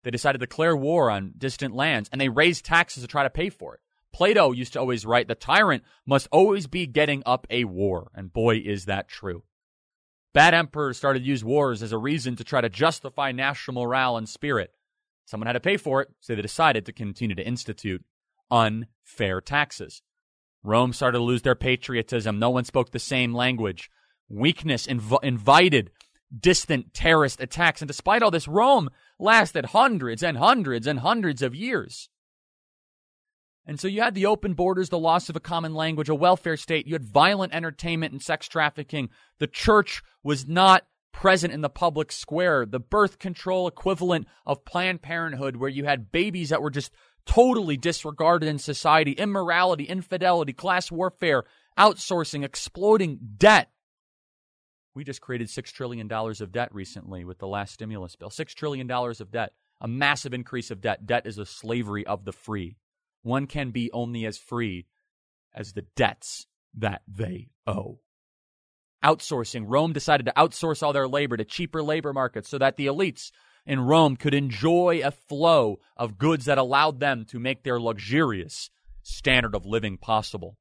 they 0.04 0.12
decided 0.12 0.39
to 0.39 0.45
declare 0.45 0.76
war 0.76 1.10
on 1.10 1.34
distant 1.38 1.73
lands 1.73 2.10
and 2.12 2.19
they 2.19 2.30
raised 2.30 2.65
taxes 2.65 3.04
to 3.04 3.08
try 3.08 3.23
to 3.23 3.30
pay 3.30 3.49
for 3.49 3.76
it. 3.76 3.80
Plato 4.13 4.52
used 4.52 4.73
to 4.73 4.80
always 4.80 5.06
write, 5.06 5.28
the 5.28 5.36
tyrant 5.36 5.84
must 6.06 6.28
always 6.32 6.67
be 6.67 6.86
getting 6.86 7.23
up 7.26 7.47
a 7.49 7.63
war. 7.65 8.12
And 8.13 8.32
boy, 8.32 8.58
is 8.58 8.86
that 8.86 9.08
true. 9.08 9.43
Bad 10.34 10.54
emperors 10.54 10.97
started 10.97 11.19
to 11.19 11.26
use 11.26 11.43
wars 11.43 11.84
as 11.84 11.91
a 11.91 11.97
reason 11.97 12.36
to 12.36 12.43
try 12.43 12.62
to 12.62 12.69
justify 12.69 13.32
national 13.32 13.84
morale 13.84 14.17
and 14.17 14.30
spirit. 14.30 14.71
Someone 15.26 15.47
had 15.47 15.54
to 15.54 15.60
pay 15.60 15.78
for 15.78 16.02
it, 16.02 16.10
so 16.19 16.36
they 16.36 16.41
decided 16.41 16.86
to 16.86 16.93
continue 16.93 17.36
to 17.36 17.45
institute 17.45 18.04
unfair 18.49 19.41
taxes. 19.41 20.02
Rome 20.63 20.93
started 20.93 21.17
to 21.17 21.23
lose 21.23 21.41
their 21.41 21.56
patriotism. 21.56 22.39
No 22.39 22.49
one 22.49 22.65
spoke 22.65 22.91
the 22.91 22.99
same 22.99 23.34
language. 23.34 23.89
Weakness 24.30 24.88
inv- 24.88 25.23
invited 25.23 25.91
distant 26.38 26.93
terrorist 26.93 27.41
attacks. 27.41 27.82
And 27.82 27.88
despite 27.88 28.23
all 28.23 28.32
this, 28.32 28.47
Rome 28.47 28.89
lasted 29.19 29.67
hundreds 29.67 30.23
and 30.23 30.38
hundreds 30.38 30.88
and 30.88 30.99
hundreds 30.99 31.41
of 31.41 31.54
years. 31.54 32.10
And 33.65 33.80
so 33.80 33.88
you 33.88 34.02
had 34.02 34.13
the 34.13 34.26
open 34.26 34.54
borders, 34.54 34.89
the 34.89 34.99
loss 34.99 35.30
of 35.30 35.36
a 35.36 35.41
common 35.41 35.73
language, 35.73 36.10
a 36.10 36.15
welfare 36.15 36.58
state. 36.58 36.86
You 36.86 36.93
had 36.93 37.06
violent 37.06 37.54
entertainment 37.54 38.12
and 38.12 38.21
sex 38.21 38.47
trafficking. 38.47 39.10
The 39.39 39.47
church 39.47 40.04
was 40.21 40.47
not 40.47 40.86
present 41.13 41.54
in 41.54 41.62
the 41.62 41.69
public 41.69 42.12
square. 42.12 42.65
The 42.65 42.80
birth 42.80 43.19
control 43.19 43.67
equivalent 43.67 44.28
of 44.45 44.65
Planned 44.65 45.02
Parenthood, 45.02 45.56
where 45.56 45.69
you 45.69 45.86
had 45.86 46.12
babies 46.12 46.49
that 46.49 46.62
were 46.62 46.71
just 46.71 46.91
totally 47.26 47.78
disregarded 47.78 48.49
in 48.49 48.60
society, 48.60 49.13
immorality, 49.13 49.86
infidelity, 49.86 50.52
class 50.52 50.91
warfare, 50.91 51.45
outsourcing, 51.78 52.43
exploding 52.43 53.19
debt. 53.38 53.69
We 54.93 55.04
just 55.04 55.21
created 55.21 55.47
$6 55.47 55.71
trillion 55.71 56.12
of 56.12 56.52
debt 56.52 56.69
recently 56.73 57.23
with 57.23 57.39
the 57.39 57.47
last 57.47 57.73
stimulus 57.73 58.15
bill. 58.15 58.30
$6 58.30 58.47
trillion 58.54 58.91
of 58.91 59.32
debt, 59.32 59.54
a 59.80 59.88
massive 59.88 60.34
increase 60.34 60.69
of 60.69 60.82
debt. 60.82 61.06
Debt 61.06 61.26
is 61.26 61.38
a 61.38 61.45
slavery 61.45 62.06
of 62.06 62.26
the 62.26 62.34
free. 62.34 62.76
One 63.23 63.47
can 63.47 63.71
be 63.71 63.91
only 63.91 64.25
as 64.25 64.38
free 64.38 64.86
as 65.55 65.73
the 65.73 65.86
debts 65.95 66.45
that 66.75 67.01
they 67.07 67.49
owe. 67.65 67.99
Outsourcing. 69.03 69.65
Rome 69.67 69.93
decided 69.93 70.25
to 70.25 70.33
outsource 70.38 70.83
all 70.83 70.93
their 70.93 71.07
labor 71.07 71.36
to 71.38 71.43
cheaper 71.43 71.83
labor 71.83 72.13
markets 72.13 72.49
so 72.49 72.57
that 72.57 72.77
the 72.77 72.88
elites 72.88 73.31
in 73.65 73.79
Rome 73.79 74.15
could 74.15 74.33
enjoy 74.33 75.01
a 75.03 75.12
flow 75.12 75.79
of 75.97 76.17
goods 76.17 76.45
that 76.45 76.57
allowed 76.57 76.99
them 76.99 77.25
to 77.25 77.39
make 77.39 77.63
their 77.63 77.79
luxurious 77.79 78.69
standard 79.01 79.55
of 79.55 79.65
living 79.65 79.97
possible. 79.97 80.57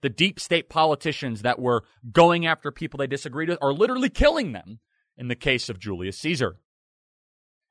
The 0.00 0.08
deep 0.08 0.38
state 0.38 0.68
politicians 0.68 1.42
that 1.42 1.58
were 1.58 1.84
going 2.10 2.46
after 2.46 2.70
people 2.70 2.98
they 2.98 3.06
disagreed 3.06 3.48
with 3.48 3.58
are 3.60 3.72
literally 3.72 4.10
killing 4.10 4.52
them 4.52 4.80
in 5.16 5.28
the 5.28 5.34
case 5.34 5.68
of 5.68 5.80
Julius 5.80 6.18
Caesar. 6.18 6.58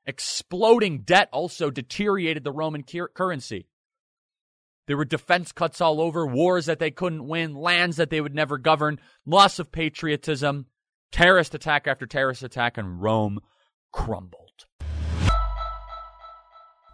Exploding 0.08 1.02
debt 1.02 1.28
also 1.32 1.70
deteriorated 1.70 2.42
the 2.42 2.50
Roman 2.50 2.82
currency. 3.12 3.68
There 4.86 4.96
were 4.96 5.04
defense 5.04 5.52
cuts 5.52 5.82
all 5.82 6.00
over, 6.00 6.26
wars 6.26 6.64
that 6.64 6.78
they 6.78 6.90
couldn't 6.90 7.28
win, 7.28 7.54
lands 7.54 7.98
that 7.98 8.08
they 8.08 8.22
would 8.22 8.34
never 8.34 8.56
govern, 8.56 8.98
loss 9.26 9.58
of 9.58 9.70
patriotism, 9.70 10.64
terrorist 11.12 11.54
attack 11.54 11.86
after 11.86 12.06
terrorist 12.06 12.42
attack, 12.42 12.78
and 12.78 13.02
Rome 13.02 13.40
crumbled. 13.92 14.64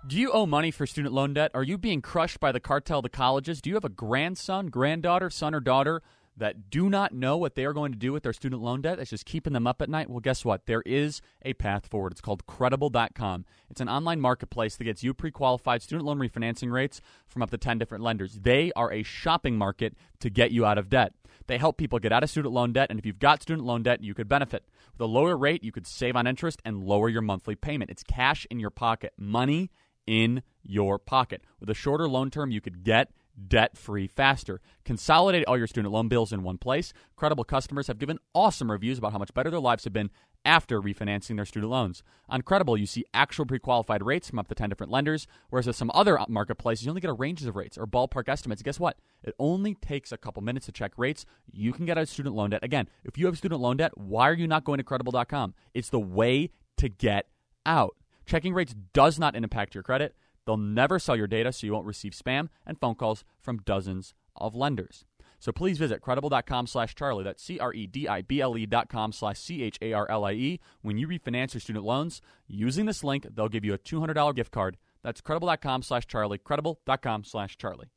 Do 0.09 0.19
you 0.19 0.33
owe 0.33 0.45
money 0.45 0.73
for 0.73 0.85
student 0.85 1.15
loan 1.15 1.35
debt? 1.35 1.53
Are 1.55 1.63
you 1.63 1.79
being 1.79 2.03
crushed 2.03 2.41
by 2.41 2.51
the 2.51 2.59
cartel 2.59 2.99
of 2.99 3.05
the 3.05 3.09
colleges? 3.11 3.61
Do 3.61 3.71
you 3.71 3.77
have 3.77 3.85
a 3.85 3.89
grandson, 3.89 4.67
granddaughter, 4.67 5.31
son, 5.31 5.55
or 5.55 5.61
daughter 5.61 6.03
that 6.37 6.71
do 6.71 6.89
not 6.89 7.13
know 7.13 7.37
what 7.37 7.55
they 7.55 7.65
are 7.65 7.73
going 7.73 7.93
to 7.93 7.99
do 7.99 8.13
with 8.13 8.23
their 8.23 8.33
student 8.33 8.63
loan 8.63 8.81
debt 8.83 8.99
that's 8.99 9.11
just 9.11 9.25
keeping 9.27 9.53
them 9.53 9.67
up 9.67 9.81
at 9.81 9.89
night? 9.89 10.11
Well, 10.11 10.21
guess 10.21 10.45
what? 10.45 10.67
There 10.67 10.83
is 10.85 11.21
a 11.43 11.55
path 11.55 11.87
forward. 11.87 12.13
It's 12.13 12.21
called 12.21 12.47
credible.com. 12.47 13.45
It's 13.71 13.81
an 13.81 13.89
online 13.89 14.21
marketplace 14.21 14.77
that 14.77 14.85
gets 14.85 15.03
you 15.03 15.15
pre 15.15 15.31
qualified 15.31 15.83
student 15.83 16.07
loan 16.07 16.19
refinancing 16.19 16.73
rates 16.73 17.01
from 17.27 17.43
up 17.43 17.51
to 17.51 17.59
10 17.59 17.79
different 17.79 18.05
lenders. 18.05 18.41
They 18.41 18.73
are 18.75 18.93
a 18.93 19.03
shopping 19.03 19.57
market 19.57 19.95
to 20.21 20.31
get 20.31 20.51
you 20.51 20.67
out 20.67 20.79
of 20.79 20.89
debt. 20.89 21.13
They 21.47 21.59
help 21.59 21.77
people 21.77 21.99
get 21.99 22.13
out 22.13 22.23
of 22.23 22.31
student 22.31 22.55
loan 22.55 22.73
debt, 22.73 22.89
and 22.91 22.99
if 22.99 23.05
you've 23.05 23.19
got 23.19 23.43
student 23.43 23.67
loan 23.67 23.83
debt, 23.83 24.03
you 24.03 24.15
could 24.15 24.29
benefit. 24.29 24.65
With 24.93 25.01
a 25.01 25.07
lower 25.07 25.37
rate, 25.37 25.63
you 25.63 25.73
could 25.73 25.87
save 25.87 26.17
on 26.17 26.27
interest 26.27 26.63
and 26.65 26.85
lower 26.85 27.09
your 27.09 27.23
monthly 27.23 27.55
payment. 27.55 27.91
It's 27.91 28.03
cash 28.03 28.47
in 28.51 28.61
your 28.61 28.71
pocket. 28.71 29.13
Money 29.19 29.71
in 30.07 30.43
your 30.63 30.99
pocket. 30.99 31.43
With 31.61 31.71
a 31.71 31.75
shorter 31.75 32.09
loan 32.09 32.31
term, 32.31 32.51
you 32.51 32.61
could 32.61 32.85
get 32.85 33.11
debt 33.49 33.77
free 33.77 34.07
faster. 34.07 34.61
Consolidate 34.85 35.45
all 35.47 35.59
your 35.59 35.67
student 35.67 35.93
loan 35.93 36.09
bills 36.09 36.33
in 36.33 36.43
one 36.43 36.59
place. 36.59 36.93
Credible 37.17 37.45
customers 37.45 37.87
have 37.87 37.99
given 37.99 38.19
awesome 38.35 38.71
reviews 38.71 38.99
about 38.99 39.13
how 39.13 39.19
much 39.19 39.35
better 39.35 39.51
their 39.51 39.61
lives 39.61 39.85
have 39.85 39.93
been 39.93 40.11
after 40.45 40.81
refinancing 40.81 41.37
their 41.37 41.45
student 41.45 41.71
loans. 41.71 42.03
On 42.29 42.43
Credible, 42.43 42.77
you 42.77 42.87
see 42.87 43.05
actual 43.15 43.47
pre 43.47 43.59
qualified 43.59 44.05
rates 44.05 44.29
from 44.29 44.39
up 44.39 44.49
to 44.49 44.55
10 44.55 44.69
different 44.69 44.93
lenders, 44.93 45.27
whereas 45.51 45.67
with 45.67 45.77
some 45.77 45.91
other 45.95 46.19
marketplaces, 46.29 46.85
you 46.85 46.91
only 46.91 47.01
get 47.01 47.11
a 47.11 47.15
range 47.15 47.43
of 47.45 47.57
rates 47.57 47.79
or 47.79 47.87
ballpark 47.87 48.29
estimates. 48.29 48.63
Guess 48.63 48.81
what? 48.81 48.99
It 49.23 49.35
only 49.39 49.75
takes 49.75 50.13
a 50.13 50.19
couple 50.19 50.43
minutes 50.43 50.67
to 50.67 50.73
check 50.73 50.93
rates. 50.97 51.25
You 51.51 51.73
can 51.73 51.87
get 51.87 51.99
out 51.99 52.09
student 52.09 52.35
loan 52.35 52.51
debt. 52.51 52.63
Again, 52.63 52.89
if 53.05 53.17
you 53.17 53.27
have 53.27 53.39
student 53.39 53.61
loan 53.61 53.79
debt, 53.79 53.97
why 53.97 54.29
are 54.29 54.35
you 54.35 54.47
not 54.47 54.65
going 54.65 54.79
to 54.79 54.85
credible.com? 54.85 55.55
It's 55.73 55.91
the 55.91 56.01
way 56.01 56.51
to 56.77 56.89
get 56.89 57.29
out. 57.65 57.97
Checking 58.27 58.55
rates 58.55 58.75
does 58.93 59.19
not 59.19 59.37
impact 59.37 59.75
your 59.75 59.83
credit. 59.83 60.15
They'll 60.47 60.57
never 60.57 60.99
sell 60.99 61.17
your 61.17 61.27
data 61.27 61.53
so 61.53 61.67
you 61.67 61.73
won't 61.73 61.87
receive 61.87 62.13
spam 62.13 62.49
and 62.67 62.79
phone 62.79 62.95
calls 62.95 63.25
from 63.41 63.59
dozens 63.59 64.15
of 64.37 64.55
lenders. 64.55 65.05
So 65.39 65.53
please 65.53 65.77
visit 65.77 66.01
credible.com 66.01 66.67
slash 66.67 66.95
Charlie. 66.95 67.25
That's 67.25 67.43
C 67.43 67.59
R 67.59 67.73
E 67.75 67.87
D 67.87 68.09
I 68.09 68.23
B 68.23 68.41
L 68.41 68.57
E 68.57 68.65
dot 68.65 68.89
com 68.89 69.13
slash 69.13 69.39
C 69.39 69.63
H 69.63 69.79
A 69.83 69.93
R 69.93 70.11
L 70.11 70.25
I 70.25 70.33
E. 70.33 70.61
When 70.81 70.97
you 70.97 71.07
refinance 71.07 71.53
your 71.53 71.61
student 71.61 71.85
loans, 71.85 72.23
using 72.49 72.87
this 72.87 73.05
link, 73.05 73.27
they'll 73.35 73.49
give 73.49 73.65
you 73.65 73.75
a 73.75 73.79
$200 73.79 74.35
gift 74.35 74.53
card. 74.53 74.79
That's 75.03 75.21
credible.com 75.21 75.83
slash 75.83 76.07
Charlie. 76.07 76.39
Credible.com 76.39 77.25
slash 77.25 77.59
Charlie. 77.59 77.89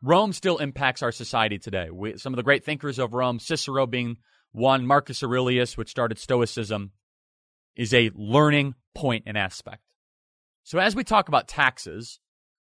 Rome 0.00 0.32
still 0.32 0.58
impacts 0.58 1.02
our 1.02 1.12
society 1.12 1.58
today. 1.58 1.88
We, 1.90 2.16
some 2.18 2.32
of 2.32 2.36
the 2.36 2.42
great 2.42 2.64
thinkers 2.64 2.98
of 2.98 3.14
Rome, 3.14 3.38
Cicero 3.38 3.86
being 3.86 4.18
one, 4.50 4.86
Marcus 4.86 5.22
Aurelius, 5.22 5.76
which 5.76 5.90
started 5.90 6.18
Stoicism, 6.18 6.92
is 7.76 7.94
a 7.94 8.10
learning 8.14 8.74
point 8.94 9.24
and 9.26 9.36
aspect. 9.36 9.82
So 10.62 10.78
as 10.78 10.94
we 10.94 11.04
talk 11.04 11.28
about 11.28 11.48
taxes, 11.48 12.20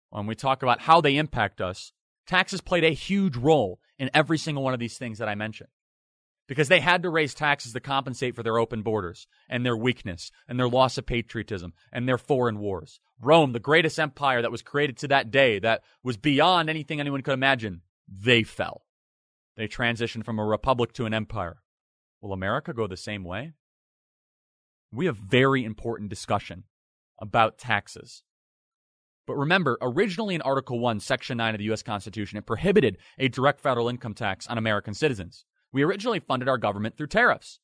when 0.09 0.27
we 0.27 0.35
talk 0.35 0.63
about 0.63 0.81
how 0.81 1.01
they 1.01 1.17
impact 1.17 1.61
us, 1.61 1.91
taxes 2.27 2.61
played 2.61 2.83
a 2.83 2.89
huge 2.89 3.35
role 3.35 3.79
in 3.97 4.09
every 4.13 4.37
single 4.37 4.63
one 4.63 4.73
of 4.73 4.79
these 4.79 4.97
things 4.97 5.17
that 5.17 5.29
I 5.29 5.35
mentioned. 5.35 5.69
Because 6.47 6.69
they 6.69 6.79
had 6.79 7.03
to 7.03 7.09
raise 7.09 7.33
taxes 7.33 7.73
to 7.73 7.81
compensate 7.81 8.33
for 8.35 8.43
their 8.43 8.57
open 8.57 8.81
borders 8.81 9.27
and 9.49 9.65
their 9.65 9.75
weakness 9.75 10.31
and 10.47 10.57
their 10.57 10.69
loss 10.69 10.97
of 10.97 11.05
patriotism 11.05 11.73
and 11.91 12.07
their 12.07 12.17
foreign 12.17 12.59
wars. 12.59 13.01
Rome, 13.19 13.51
the 13.51 13.59
greatest 13.59 13.99
empire 13.99 14.41
that 14.41 14.51
was 14.51 14.61
created 14.61 14.97
to 14.97 15.09
that 15.09 15.29
day, 15.29 15.59
that 15.59 15.81
was 16.03 16.15
beyond 16.15 16.69
anything 16.69 16.99
anyone 16.99 17.21
could 17.21 17.33
imagine, 17.33 17.81
they 18.07 18.43
fell. 18.43 18.85
They 19.57 19.67
transitioned 19.67 20.23
from 20.23 20.39
a 20.39 20.45
republic 20.45 20.93
to 20.93 21.05
an 21.05 21.13
empire. 21.13 21.63
Will 22.21 22.31
America 22.31 22.73
go 22.73 22.87
the 22.87 22.95
same 22.95 23.23
way? 23.23 23.53
We 24.97 25.05
have 25.05 25.17
very 25.17 25.63
important 25.63 26.09
discussion 26.09 26.63
about 27.19 27.59
taxes. 27.59 28.23
But 29.27 29.37
remember, 29.37 29.77
originally 29.79 30.33
in 30.33 30.41
Article 30.41 30.79
1, 30.79 31.01
Section 31.01 31.37
9 31.37 31.53
of 31.53 31.59
the 31.59 31.65
U.S. 31.65 31.83
Constitution, 31.83 32.37
it 32.37 32.47
prohibited 32.47 32.97
a 33.19 33.27
direct 33.27 33.59
federal 33.59 33.89
income 33.89 34.15
tax 34.15 34.47
on 34.47 34.57
American 34.57 34.95
citizens. 34.95 35.45
We 35.71 35.83
originally 35.83 36.19
funded 36.19 36.49
our 36.49 36.57
government 36.57 36.97
through 36.97 37.07
tariffs. 37.07 37.59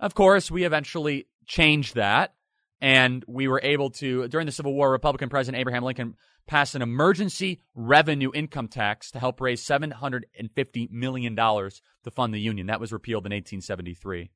Of 0.00 0.14
course, 0.14 0.50
we 0.50 0.64
eventually 0.64 1.26
changed 1.46 1.94
that, 1.96 2.34
and 2.80 3.22
we 3.28 3.48
were 3.48 3.60
able 3.62 3.90
to, 3.90 4.26
during 4.28 4.46
the 4.46 4.52
Civil 4.52 4.72
War, 4.72 4.90
Republican 4.90 5.28
President 5.28 5.60
Abraham 5.60 5.82
Lincoln 5.82 6.14
passed 6.46 6.74
an 6.74 6.82
emergency 6.82 7.60
revenue 7.74 8.30
income 8.32 8.68
tax 8.68 9.10
to 9.10 9.18
help 9.18 9.40
raise 9.40 9.62
$750 9.62 10.90
million 10.90 11.36
to 11.36 12.10
fund 12.14 12.32
the 12.32 12.40
Union. 12.40 12.68
That 12.68 12.80
was 12.80 12.92
repealed 12.92 13.26
in 13.26 13.32
1873. 13.32 14.30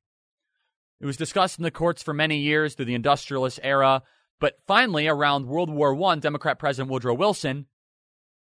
It 1.00 1.06
was 1.06 1.16
discussed 1.16 1.58
in 1.58 1.62
the 1.62 1.70
courts 1.70 2.02
for 2.02 2.12
many 2.12 2.38
years 2.38 2.74
through 2.74 2.84
the 2.84 2.94
industrialist 2.94 3.58
era, 3.62 4.02
but 4.40 4.58
finally, 4.66 5.06
around 5.06 5.46
World 5.46 5.70
War 5.70 5.94
I, 6.04 6.16
Democrat 6.16 6.58
President 6.58 6.90
Woodrow 6.90 7.14
Wilson, 7.14 7.66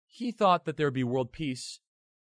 he 0.06 0.32
thought 0.32 0.64
that 0.64 0.76
there 0.76 0.88
would 0.88 0.94
be 0.94 1.04
world 1.04 1.32
peace 1.32 1.80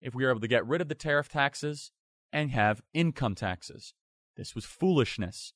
if 0.01 0.15
we 0.15 0.23
were 0.23 0.31
able 0.31 0.41
to 0.41 0.47
get 0.47 0.65
rid 0.65 0.81
of 0.81 0.89
the 0.89 0.95
tariff 0.95 1.29
taxes 1.29 1.91
and 2.33 2.51
have 2.51 2.81
income 2.93 3.35
taxes. 3.35 3.93
This 4.35 4.55
was 4.55 4.65
foolishness. 4.65 5.53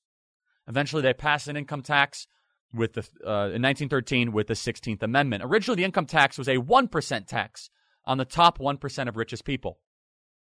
Eventually, 0.67 1.01
they 1.01 1.13
passed 1.13 1.47
an 1.47 1.57
income 1.57 1.81
tax 1.81 2.27
with 2.73 2.93
the, 2.93 3.01
uh, 3.25 3.53
in 3.53 3.61
1913 3.61 4.31
with 4.31 4.47
the 4.47 4.53
16th 4.53 5.01
Amendment. 5.01 5.43
Originally, 5.43 5.77
the 5.77 5.85
income 5.85 6.05
tax 6.05 6.37
was 6.37 6.47
a 6.47 6.57
1% 6.57 7.27
tax 7.27 7.69
on 8.05 8.17
the 8.17 8.25
top 8.25 8.59
1% 8.59 9.07
of 9.07 9.17
richest 9.17 9.45
people. 9.45 9.79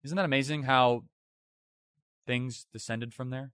Isn't 0.04 0.16
that 0.16 0.24
amazing 0.24 0.64
how 0.64 1.04
things 2.26 2.66
descended 2.72 3.12
from 3.14 3.30
there? 3.30 3.52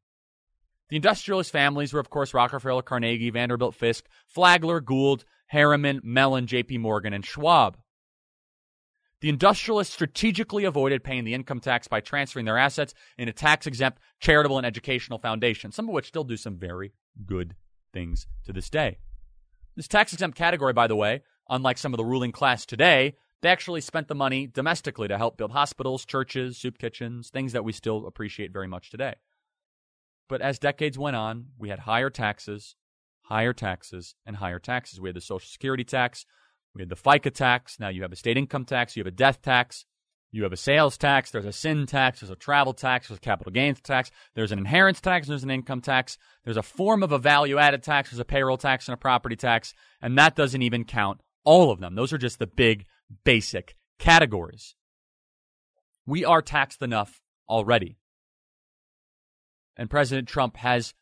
The 0.95 0.99
industrialist 0.99 1.51
families 1.51 1.93
were, 1.93 1.99
of 1.99 2.09
course, 2.09 2.33
Rockefeller, 2.33 2.81
Carnegie, 2.81 3.31
Vanderbilt, 3.31 3.75
Fisk, 3.75 4.05
Flagler, 4.29 4.81
Gould, 4.81 5.25
Harriman, 5.49 6.01
Mellon, 6.05 6.47
J.P. 6.47 6.79
Morgan, 6.79 7.13
and 7.13 7.27
Schwab. 7.27 7.79
The 9.21 9.29
industrialists 9.29 9.93
strategically 9.93 10.65
avoided 10.65 11.03
paying 11.03 11.25
the 11.25 11.35
income 11.35 11.59
tax 11.59 11.89
by 11.89 11.99
transferring 11.99 12.45
their 12.45 12.59
assets 12.59 12.95
in 13.19 13.29
a 13.29 13.33
tax 13.33 13.67
exempt 13.67 13.99
charitable 14.21 14.57
and 14.57 14.65
educational 14.65 15.19
foundation, 15.19 15.73
some 15.73 15.89
of 15.89 15.93
which 15.93 16.07
still 16.07 16.23
do 16.23 16.37
some 16.37 16.59
very 16.59 16.93
good 17.27 17.57
things 17.93 18.29
to 18.45 18.53
this 18.53 18.71
day. 18.71 18.99
This 19.75 19.89
tax 19.89 20.13
exempt 20.13 20.39
category, 20.39 20.75
by 20.75 20.87
the 20.87 20.95
way, 20.95 21.23
unlike 21.49 21.79
some 21.79 21.93
of 21.93 21.99
the 21.99 22.05
ruling 22.05 22.31
class 22.31 22.65
today, 22.65 23.17
they 23.43 23.49
actually 23.49 23.81
spent 23.81 24.07
the 24.07 24.15
money 24.15 24.47
domestically 24.47 25.09
to 25.09 25.19
help 25.19 25.39
build 25.39 25.51
hospitals, 25.51 26.05
churches, 26.05 26.57
soup 26.57 26.79
kitchens, 26.79 27.31
things 27.31 27.53
that 27.53 27.65
we 27.65 27.73
still 27.73 28.07
appreciate 28.07 28.53
very 28.53 28.69
much 28.69 28.93
today. 28.93 29.15
But 30.29 30.41
as 30.41 30.59
decades 30.59 30.99
went 30.99 31.17
on, 31.17 31.47
we 31.59 31.69
had 31.69 31.81
higher 31.81 32.11
taxes, 32.11 32.77
higher 33.23 33.53
taxes, 33.53 34.15
and 34.25 34.37
higher 34.37 34.59
taxes. 34.59 35.01
We 35.01 35.09
had 35.09 35.17
the 35.17 35.21
Social 35.21 35.47
Security 35.47 35.85
tax, 35.85 36.25
we 36.75 36.83
had 36.83 36.89
the 36.89 36.97
FICA 36.97 37.33
tax. 37.33 37.79
Now 37.79 37.89
you 37.89 38.03
have 38.03 38.13
a 38.13 38.17
state 38.17 38.37
income 38.37 38.65
tax, 38.65 38.97
you 38.97 39.01
have 39.01 39.13
a 39.13 39.17
death 39.17 39.43
tax, 39.43 39.85
you 40.33 40.43
have 40.43 40.53
a 40.53 40.57
sales 40.57 40.99
tax, 40.99 41.31
there's 41.31 41.45
a 41.45 41.53
sin 41.53 41.87
tax, 41.87 42.21
there's 42.21 42.31
a 42.31 42.37
travel 42.37 42.73
tax, 42.73 43.09
there's 43.09 43.19
a 43.19 43.21
capital 43.21 43.53
gains 43.53 43.81
tax, 43.81 44.11
there's 44.35 44.51
an 44.51 44.59
inheritance 44.59 45.01
tax, 45.01 45.29
there's 45.29 45.45
an 45.45 45.51
income 45.51 45.81
tax, 45.81 46.19
there's 46.45 46.57
a 46.57 46.63
form 46.63 47.05
of 47.05 47.13
a 47.13 47.19
value 47.19 47.59
added 47.59 47.83
tax, 47.85 48.11
there's 48.11 48.19
a 48.19 48.25
payroll 48.25 48.57
tax 48.57 48.89
and 48.89 48.95
a 48.95 48.97
property 48.97 49.37
tax, 49.37 49.75
and 50.03 50.19
that 50.19 50.35
doesn't 50.35 50.63
even 50.63 50.85
count 50.85 51.21
all 51.45 51.71
of 51.71 51.79
them. 51.79 51.95
Those 51.95 52.13
are 52.13 52.19
just 52.19 52.41
the 52.41 52.49
big, 52.49 52.87
basic 53.25 53.77
categories. 53.99 54.75
We 56.05 56.25
are 56.25 56.43
taxed 56.43 56.83
enough 56.83 57.21
already. 57.49 57.97
And 59.77 59.91
President 59.91 60.29
Trump 60.29 60.57
has 60.59 60.95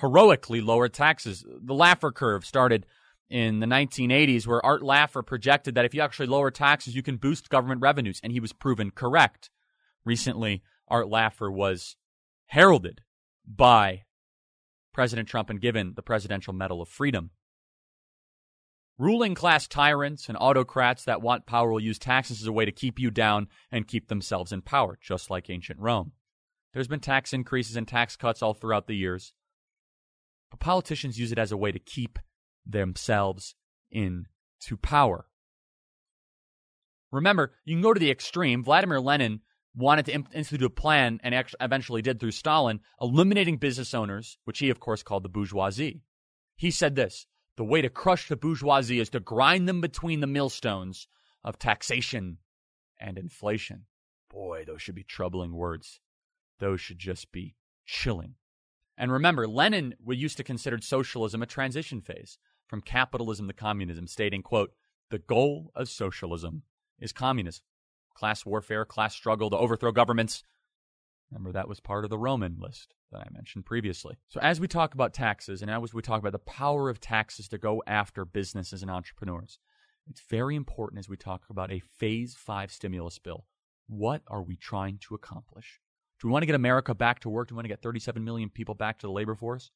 heroically 0.00 0.60
lowered 0.60 0.94
taxes. 0.94 1.44
The 1.46 1.74
Laffer 1.74 2.14
curve 2.14 2.44
started 2.44 2.86
in 3.28 3.60
the 3.60 3.66
1980s, 3.66 4.46
where 4.46 4.64
Art 4.64 4.82
Laffer 4.82 5.24
projected 5.24 5.74
that 5.74 5.84
if 5.84 5.94
you 5.94 6.00
actually 6.00 6.26
lower 6.26 6.50
taxes, 6.50 6.94
you 6.94 7.02
can 7.02 7.16
boost 7.16 7.50
government 7.50 7.82
revenues, 7.82 8.20
and 8.22 8.32
he 8.32 8.40
was 8.40 8.52
proven 8.52 8.90
correct. 8.90 9.50
Recently, 10.04 10.62
Art 10.88 11.08
Laffer 11.08 11.52
was 11.52 11.96
heralded 12.46 13.02
by 13.46 14.04
President 14.94 15.28
Trump 15.28 15.50
and 15.50 15.60
given 15.60 15.92
the 15.94 16.02
Presidential 16.02 16.54
Medal 16.54 16.80
of 16.80 16.88
Freedom. 16.88 17.30
Ruling 18.98 19.34
class 19.34 19.68
tyrants 19.68 20.28
and 20.28 20.36
autocrats 20.40 21.04
that 21.04 21.22
want 21.22 21.46
power 21.46 21.70
will 21.70 21.80
use 21.80 22.00
taxes 22.00 22.40
as 22.40 22.46
a 22.48 22.52
way 22.52 22.64
to 22.64 22.72
keep 22.72 22.98
you 22.98 23.10
down 23.10 23.46
and 23.70 23.86
keep 23.86 24.08
themselves 24.08 24.50
in 24.50 24.62
power, 24.62 24.98
just 25.00 25.30
like 25.30 25.50
ancient 25.50 25.78
Rome. 25.78 26.12
There's 26.72 26.88
been 26.88 27.00
tax 27.00 27.32
increases 27.32 27.76
and 27.76 27.88
tax 27.88 28.16
cuts 28.16 28.42
all 28.42 28.54
throughout 28.54 28.86
the 28.86 28.96
years. 28.96 29.32
But 30.50 30.60
politicians 30.60 31.18
use 31.18 31.32
it 31.32 31.38
as 31.38 31.52
a 31.52 31.56
way 31.56 31.72
to 31.72 31.78
keep 31.78 32.18
themselves 32.66 33.54
in 33.90 34.26
to 34.60 34.76
power. 34.76 35.26
Remember, 37.10 37.52
you 37.64 37.74
can 37.74 37.82
go 37.82 37.94
to 37.94 38.00
the 38.00 38.10
extreme. 38.10 38.62
Vladimir 38.62 39.00
Lenin 39.00 39.40
wanted 39.74 40.06
to 40.06 40.12
institute 40.34 40.62
a 40.62 40.70
plan 40.70 41.20
and 41.22 41.34
actually 41.34 41.58
eventually 41.60 42.02
did 42.02 42.20
through 42.20 42.32
Stalin, 42.32 42.80
eliminating 43.00 43.56
business 43.56 43.94
owners, 43.94 44.38
which 44.44 44.58
he, 44.58 44.70
of 44.70 44.80
course, 44.80 45.02
called 45.02 45.22
the 45.22 45.28
bourgeoisie. 45.28 46.02
He 46.56 46.70
said 46.70 46.96
this 46.96 47.26
the 47.56 47.64
way 47.64 47.82
to 47.82 47.88
crush 47.88 48.28
the 48.28 48.36
bourgeoisie 48.36 49.00
is 49.00 49.10
to 49.10 49.20
grind 49.20 49.68
them 49.68 49.80
between 49.80 50.20
the 50.20 50.26
millstones 50.26 51.08
of 51.42 51.58
taxation 51.58 52.38
and 53.00 53.18
inflation. 53.18 53.86
Boy, 54.30 54.64
those 54.66 54.82
should 54.82 54.94
be 54.94 55.04
troubling 55.04 55.54
words. 55.54 56.00
Those 56.58 56.80
should 56.80 56.98
just 56.98 57.32
be 57.32 57.54
chilling. 57.86 58.34
And 58.96 59.12
remember, 59.12 59.46
Lenin 59.46 59.94
used 60.06 60.36
to 60.38 60.44
consider 60.44 60.78
socialism 60.80 61.42
a 61.42 61.46
transition 61.46 62.00
phase 62.00 62.38
from 62.66 62.80
capitalism 62.80 63.46
to 63.46 63.54
communism, 63.54 64.06
stating, 64.06 64.42
quote, 64.42 64.72
the 65.10 65.18
goal 65.18 65.70
of 65.74 65.88
socialism 65.88 66.64
is 66.98 67.12
communism 67.12 67.62
class 68.18 68.44
warfare, 68.44 68.84
class 68.84 69.14
struggle 69.14 69.48
to 69.48 69.56
overthrow 69.56 69.92
governments. 69.92 70.42
Remember, 71.30 71.52
that 71.52 71.68
was 71.68 71.78
part 71.78 72.02
of 72.02 72.10
the 72.10 72.18
Roman 72.18 72.56
list 72.58 72.94
that 73.12 73.20
I 73.20 73.28
mentioned 73.30 73.64
previously. 73.64 74.16
So, 74.26 74.40
as 74.40 74.58
we 74.60 74.66
talk 74.66 74.92
about 74.92 75.14
taxes 75.14 75.62
and 75.62 75.70
as 75.70 75.94
we 75.94 76.02
talk 76.02 76.18
about 76.18 76.32
the 76.32 76.38
power 76.40 76.90
of 76.90 77.00
taxes 77.00 77.48
to 77.48 77.58
go 77.58 77.82
after 77.86 78.24
businesses 78.24 78.82
and 78.82 78.90
entrepreneurs, 78.90 79.60
it's 80.10 80.22
very 80.28 80.56
important 80.56 80.98
as 80.98 81.08
we 81.08 81.16
talk 81.16 81.44
about 81.48 81.70
a 81.70 81.78
phase 81.78 82.34
five 82.34 82.72
stimulus 82.72 83.18
bill. 83.18 83.46
What 83.86 84.22
are 84.26 84.42
we 84.42 84.56
trying 84.56 84.98
to 85.02 85.14
accomplish? 85.14 85.80
Do 86.20 86.28
we 86.28 86.32
want 86.32 86.42
to 86.42 86.46
get 86.46 86.54
America 86.54 86.94
back 86.94 87.20
to 87.20 87.28
work? 87.28 87.48
Do 87.48 87.54
we 87.54 87.56
want 87.56 87.64
to 87.64 87.68
get 87.68 87.82
37 87.82 88.24
million 88.24 88.50
people 88.50 88.74
back 88.74 88.98
to 88.98 89.06
the 89.06 89.12
labor 89.12 89.34
force? 89.34 89.70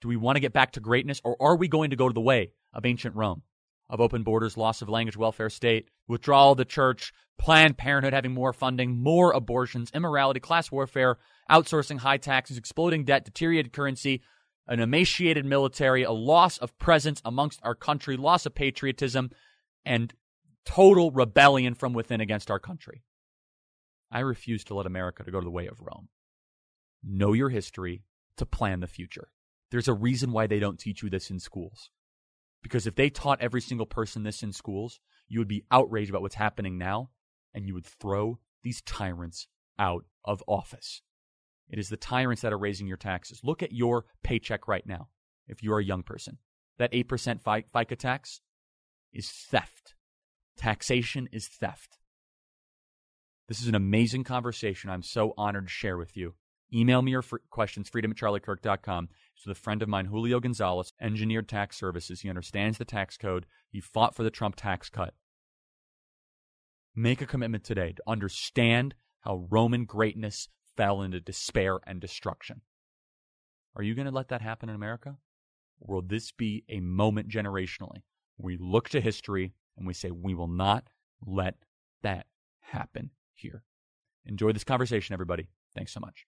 Do 0.00 0.08
we 0.08 0.16
want 0.16 0.36
to 0.36 0.40
get 0.40 0.52
back 0.52 0.72
to 0.72 0.80
greatness? 0.80 1.20
Or 1.24 1.36
are 1.40 1.56
we 1.56 1.68
going 1.68 1.90
to 1.90 1.96
go 1.96 2.08
to 2.08 2.14
the 2.14 2.20
way 2.20 2.52
of 2.72 2.86
ancient 2.86 3.14
Rome? 3.14 3.42
of 3.88 4.00
open 4.00 4.22
borders, 4.22 4.56
loss 4.56 4.82
of 4.82 4.88
language, 4.88 5.16
welfare 5.16 5.50
state, 5.50 5.88
withdrawal 6.08 6.52
of 6.52 6.58
the 6.58 6.64
church, 6.64 7.12
Planned 7.38 7.76
Parenthood 7.76 8.12
having 8.12 8.32
more 8.32 8.52
funding, 8.52 9.02
more 9.02 9.32
abortions, 9.32 9.90
immorality, 9.94 10.40
class 10.40 10.72
warfare, 10.72 11.18
outsourcing 11.50 11.98
high 11.98 12.16
taxes, 12.16 12.56
exploding 12.56 13.04
debt, 13.04 13.24
deteriorated 13.24 13.72
currency, 13.72 14.22
an 14.66 14.80
emaciated 14.80 15.44
military, 15.44 16.02
a 16.02 16.10
loss 16.10 16.58
of 16.58 16.76
presence 16.78 17.20
amongst 17.24 17.60
our 17.62 17.74
country, 17.74 18.16
loss 18.16 18.46
of 18.46 18.54
patriotism, 18.54 19.30
and 19.84 20.14
total 20.64 21.10
rebellion 21.10 21.74
from 21.74 21.92
within 21.92 22.20
against 22.20 22.50
our 22.50 22.58
country. 22.58 23.02
I 24.10 24.20
refuse 24.20 24.64
to 24.64 24.74
let 24.74 24.86
America 24.86 25.24
to 25.24 25.30
go 25.30 25.40
the 25.40 25.50
way 25.50 25.66
of 25.66 25.80
Rome. 25.80 26.08
Know 27.02 27.32
your 27.32 27.50
history 27.50 28.04
to 28.36 28.46
plan 28.46 28.80
the 28.80 28.86
future. 28.86 29.28
There's 29.70 29.88
a 29.88 29.94
reason 29.94 30.32
why 30.32 30.46
they 30.46 30.58
don't 30.58 30.78
teach 30.78 31.02
you 31.02 31.10
this 31.10 31.30
in 31.30 31.40
schools. 31.40 31.90
Because 32.62 32.86
if 32.86 32.94
they 32.94 33.10
taught 33.10 33.40
every 33.40 33.60
single 33.60 33.86
person 33.86 34.22
this 34.22 34.42
in 34.42 34.52
schools, 34.52 35.00
you 35.28 35.38
would 35.38 35.48
be 35.48 35.64
outraged 35.70 36.10
about 36.10 36.22
what's 36.22 36.34
happening 36.34 36.78
now, 36.78 37.10
and 37.54 37.66
you 37.66 37.74
would 37.74 37.86
throw 37.86 38.38
these 38.62 38.82
tyrants 38.82 39.48
out 39.78 40.04
of 40.24 40.42
office. 40.46 41.02
It 41.68 41.78
is 41.78 41.88
the 41.88 41.96
tyrants 41.96 42.42
that 42.42 42.52
are 42.52 42.58
raising 42.58 42.86
your 42.86 42.96
taxes. 42.96 43.40
Look 43.42 43.62
at 43.62 43.72
your 43.72 44.06
paycheck 44.22 44.68
right 44.68 44.86
now 44.86 45.08
if 45.48 45.62
you're 45.62 45.78
a 45.78 45.84
young 45.84 46.02
person. 46.02 46.38
That 46.78 46.92
8% 46.92 47.42
FICA 47.42 47.96
tax 47.96 48.40
is 49.12 49.30
theft. 49.30 49.94
Taxation 50.56 51.28
is 51.32 51.48
theft. 51.48 51.98
This 53.48 53.60
is 53.60 53.68
an 53.68 53.76
amazing 53.76 54.24
conversation 54.24 54.90
I'm 54.90 55.04
so 55.04 55.32
honored 55.38 55.68
to 55.68 55.72
share 55.72 55.96
with 55.96 56.16
you. 56.16 56.34
Email 56.74 57.00
me 57.00 57.12
your 57.12 57.22
questions, 57.48 57.88
freedom 57.88 58.10
at 58.10 58.16
charliekirk.com. 58.16 59.08
It's 59.36 59.46
with 59.46 59.56
a 59.56 59.60
friend 59.60 59.82
of 59.82 59.88
mine, 59.88 60.06
Julio 60.06 60.40
Gonzalez, 60.40 60.92
engineered 61.00 61.48
tax 61.48 61.78
services. 61.78 62.22
He 62.22 62.28
understands 62.28 62.76
the 62.76 62.84
tax 62.84 63.16
code. 63.16 63.46
He 63.70 63.80
fought 63.80 64.16
for 64.16 64.24
the 64.24 64.32
Trump 64.32 64.56
tax 64.56 64.88
cut. 64.90 65.14
Make 66.92 67.20
a 67.20 67.26
commitment 67.26 67.62
today 67.62 67.92
to 67.92 68.02
understand 68.04 68.96
how 69.20 69.46
Roman 69.48 69.84
greatness 69.84 70.48
fell 70.76 71.02
into 71.02 71.20
despair 71.20 71.78
and 71.86 72.00
destruction. 72.00 72.62
Are 73.76 73.82
you 73.84 73.94
going 73.94 74.06
to 74.06 74.14
let 74.14 74.28
that 74.28 74.42
happen 74.42 74.68
in 74.68 74.74
America? 74.74 75.18
Or 75.78 75.96
will 75.96 76.02
this 76.02 76.32
be 76.32 76.64
a 76.68 76.80
moment 76.80 77.28
generationally? 77.28 78.02
We 78.38 78.56
look 78.58 78.88
to 78.88 79.00
history 79.00 79.52
and 79.76 79.86
we 79.86 79.94
say, 79.94 80.10
we 80.10 80.34
will 80.34 80.48
not 80.48 80.88
let 81.24 81.54
that 82.02 82.26
happen 82.60 83.10
here. 83.36 83.62
Enjoy 84.24 84.52
this 84.52 84.64
conversation, 84.64 85.12
everybody. 85.12 85.48
Thanks 85.74 85.92
so 85.92 86.00
much. 86.00 86.26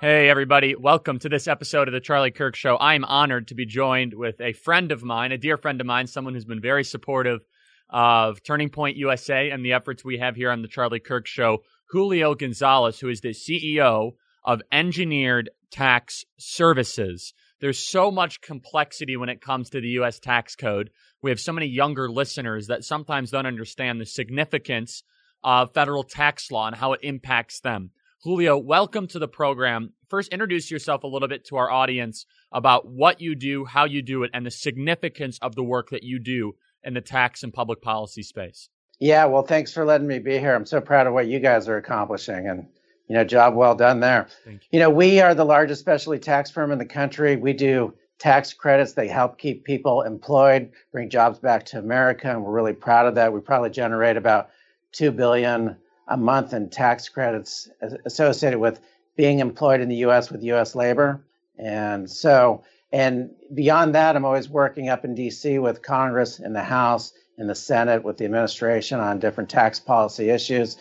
Hey, 0.00 0.28
everybody. 0.28 0.74
Welcome 0.74 1.18
to 1.20 1.28
this 1.28 1.48
episode 1.48 1.88
of 1.88 1.92
The 1.92 2.00
Charlie 2.00 2.30
Kirk 2.30 2.54
Show. 2.54 2.76
I'm 2.78 3.04
honored 3.04 3.48
to 3.48 3.54
be 3.54 3.64
joined 3.64 4.12
with 4.12 4.40
a 4.40 4.52
friend 4.52 4.92
of 4.92 5.02
mine, 5.02 5.32
a 5.32 5.38
dear 5.38 5.56
friend 5.56 5.80
of 5.80 5.86
mine, 5.86 6.06
someone 6.06 6.34
who's 6.34 6.44
been 6.44 6.60
very 6.60 6.84
supportive 6.84 7.40
of 7.88 8.42
Turning 8.42 8.68
Point 8.68 8.96
USA 8.96 9.50
and 9.50 9.64
the 9.64 9.72
efforts 9.72 10.04
we 10.04 10.18
have 10.18 10.36
here 10.36 10.50
on 10.50 10.62
The 10.62 10.68
Charlie 10.68 11.00
Kirk 11.00 11.26
Show, 11.26 11.62
Julio 11.90 12.34
Gonzalez, 12.34 13.00
who 13.00 13.08
is 13.08 13.20
the 13.20 13.30
CEO 13.30 14.12
of 14.44 14.60
Engineered 14.70 15.50
Tax 15.70 16.24
Services. 16.38 17.32
There's 17.60 17.78
so 17.78 18.10
much 18.10 18.42
complexity 18.42 19.16
when 19.16 19.30
it 19.30 19.40
comes 19.40 19.70
to 19.70 19.80
the 19.80 19.88
U.S. 19.88 20.18
tax 20.18 20.56
code. 20.56 20.90
We 21.22 21.30
have 21.30 21.40
so 21.40 21.52
many 21.52 21.66
younger 21.66 22.10
listeners 22.10 22.66
that 22.66 22.84
sometimes 22.84 23.30
don't 23.30 23.46
understand 23.46 24.00
the 24.00 24.06
significance 24.06 25.02
of 25.46 25.72
federal 25.72 26.02
tax 26.02 26.50
law 26.50 26.66
and 26.66 26.74
how 26.74 26.92
it 26.92 27.00
impacts 27.04 27.60
them. 27.60 27.90
Julio, 28.24 28.58
welcome 28.58 29.06
to 29.06 29.20
the 29.20 29.28
program. 29.28 29.92
First, 30.08 30.32
introduce 30.32 30.72
yourself 30.72 31.04
a 31.04 31.06
little 31.06 31.28
bit 31.28 31.44
to 31.46 31.56
our 31.56 31.70
audience 31.70 32.26
about 32.50 32.88
what 32.88 33.20
you 33.20 33.36
do, 33.36 33.64
how 33.64 33.84
you 33.84 34.02
do 34.02 34.24
it, 34.24 34.30
and 34.34 34.44
the 34.44 34.50
significance 34.50 35.38
of 35.40 35.54
the 35.54 35.62
work 35.62 35.90
that 35.90 36.02
you 36.02 36.18
do 36.18 36.56
in 36.82 36.94
the 36.94 37.00
tax 37.00 37.44
and 37.44 37.54
public 37.54 37.80
policy 37.80 38.24
space. 38.24 38.68
Yeah, 38.98 39.26
well, 39.26 39.44
thanks 39.44 39.72
for 39.72 39.84
letting 39.84 40.08
me 40.08 40.18
be 40.18 40.36
here. 40.38 40.52
I'm 40.52 40.66
so 40.66 40.80
proud 40.80 41.06
of 41.06 41.12
what 41.12 41.28
you 41.28 41.38
guys 41.38 41.68
are 41.68 41.76
accomplishing 41.76 42.48
and 42.48 42.66
you 43.08 43.14
know, 43.14 43.22
job 43.22 43.54
well 43.54 43.76
done 43.76 44.00
there. 44.00 44.26
You. 44.46 44.58
you 44.72 44.80
know, 44.80 44.90
we 44.90 45.20
are 45.20 45.32
the 45.32 45.44
largest 45.44 45.80
specialty 45.80 46.18
tax 46.18 46.50
firm 46.50 46.72
in 46.72 46.78
the 46.78 46.84
country. 46.84 47.36
We 47.36 47.52
do 47.52 47.94
tax 48.18 48.52
credits. 48.52 48.94
They 48.94 49.06
help 49.06 49.38
keep 49.38 49.64
people 49.64 50.02
employed, 50.02 50.72
bring 50.90 51.08
jobs 51.08 51.38
back 51.38 51.64
to 51.66 51.78
America, 51.78 52.30
and 52.30 52.42
we're 52.42 52.50
really 52.50 52.72
proud 52.72 53.06
of 53.06 53.14
that. 53.14 53.32
We 53.32 53.40
probably 53.40 53.70
generate 53.70 54.16
about 54.16 54.48
2 54.96 55.10
billion 55.12 55.76
a 56.08 56.16
month 56.16 56.54
in 56.54 56.70
tax 56.70 57.08
credits 57.08 57.68
associated 58.06 58.58
with 58.58 58.80
being 59.16 59.40
employed 59.40 59.80
in 59.80 59.88
the 59.88 59.96
U.S. 59.96 60.30
with 60.30 60.42
U.S. 60.42 60.74
labor. 60.74 61.22
And 61.58 62.10
so, 62.10 62.62
and 62.92 63.30
beyond 63.54 63.94
that, 63.94 64.16
I'm 64.16 64.24
always 64.24 64.48
working 64.48 64.88
up 64.88 65.04
in 65.04 65.14
D.C. 65.14 65.58
with 65.58 65.82
Congress 65.82 66.38
in 66.38 66.52
the 66.52 66.62
House, 66.62 67.12
in 67.36 67.46
the 67.46 67.54
Senate, 67.54 68.04
with 68.04 68.16
the 68.16 68.24
administration 68.24 69.00
on 69.00 69.18
different 69.18 69.50
tax 69.50 69.78
policy 69.80 70.30
issues, 70.30 70.76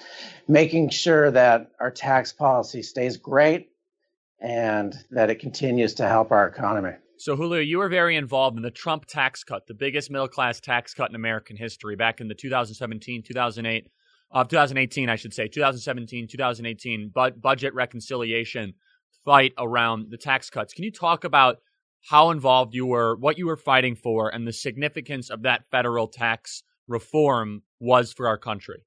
making 0.47 0.89
sure 0.89 1.31
that 1.31 1.71
our 1.79 1.91
tax 1.91 2.31
policy 2.31 2.83
stays 2.83 3.17
great 3.17 3.69
and 4.39 4.95
that 5.11 5.29
it 5.29 5.39
continues 5.39 5.93
to 5.95 6.07
help 6.07 6.31
our 6.31 6.47
economy. 6.47 6.91
So, 7.17 7.35
Julio, 7.35 7.61
you 7.61 7.79
were 7.79 7.89
very 7.89 8.15
involved 8.15 8.57
in 8.57 8.63
the 8.63 8.71
Trump 8.71 9.05
tax 9.05 9.43
cut, 9.43 9.67
the 9.67 9.73
biggest 9.73 10.11
middle 10.11 10.27
class 10.27 10.59
tax 10.59 10.93
cut 10.93 11.09
in 11.09 11.15
American 11.15 11.55
history 11.57 11.95
back 11.95 12.21
in 12.21 12.27
the 12.27 12.35
2017 12.35 13.23
2008 13.23 13.89
of 14.31 14.47
2018, 14.47 15.09
I 15.09 15.15
should 15.15 15.33
say, 15.33 15.47
2017, 15.47 16.27
2018 16.27 17.11
but 17.13 17.41
budget 17.41 17.73
reconciliation 17.73 18.73
fight 19.23 19.53
around 19.57 20.11
the 20.11 20.17
tax 20.17 20.49
cuts. 20.49 20.73
Can 20.73 20.83
you 20.83 20.91
talk 20.91 21.23
about 21.23 21.57
how 22.09 22.29
involved 22.29 22.75
you 22.75 22.85
were, 22.85 23.15
what 23.15 23.37
you 23.37 23.47
were 23.47 23.57
fighting 23.57 23.95
for, 23.95 24.29
and 24.29 24.47
the 24.47 24.53
significance 24.53 25.29
of 25.29 25.41
that 25.41 25.63
federal 25.71 26.07
tax 26.07 26.63
reform 26.87 27.63
was 27.79 28.13
for 28.13 28.27
our 28.27 28.37
country? 28.37 28.83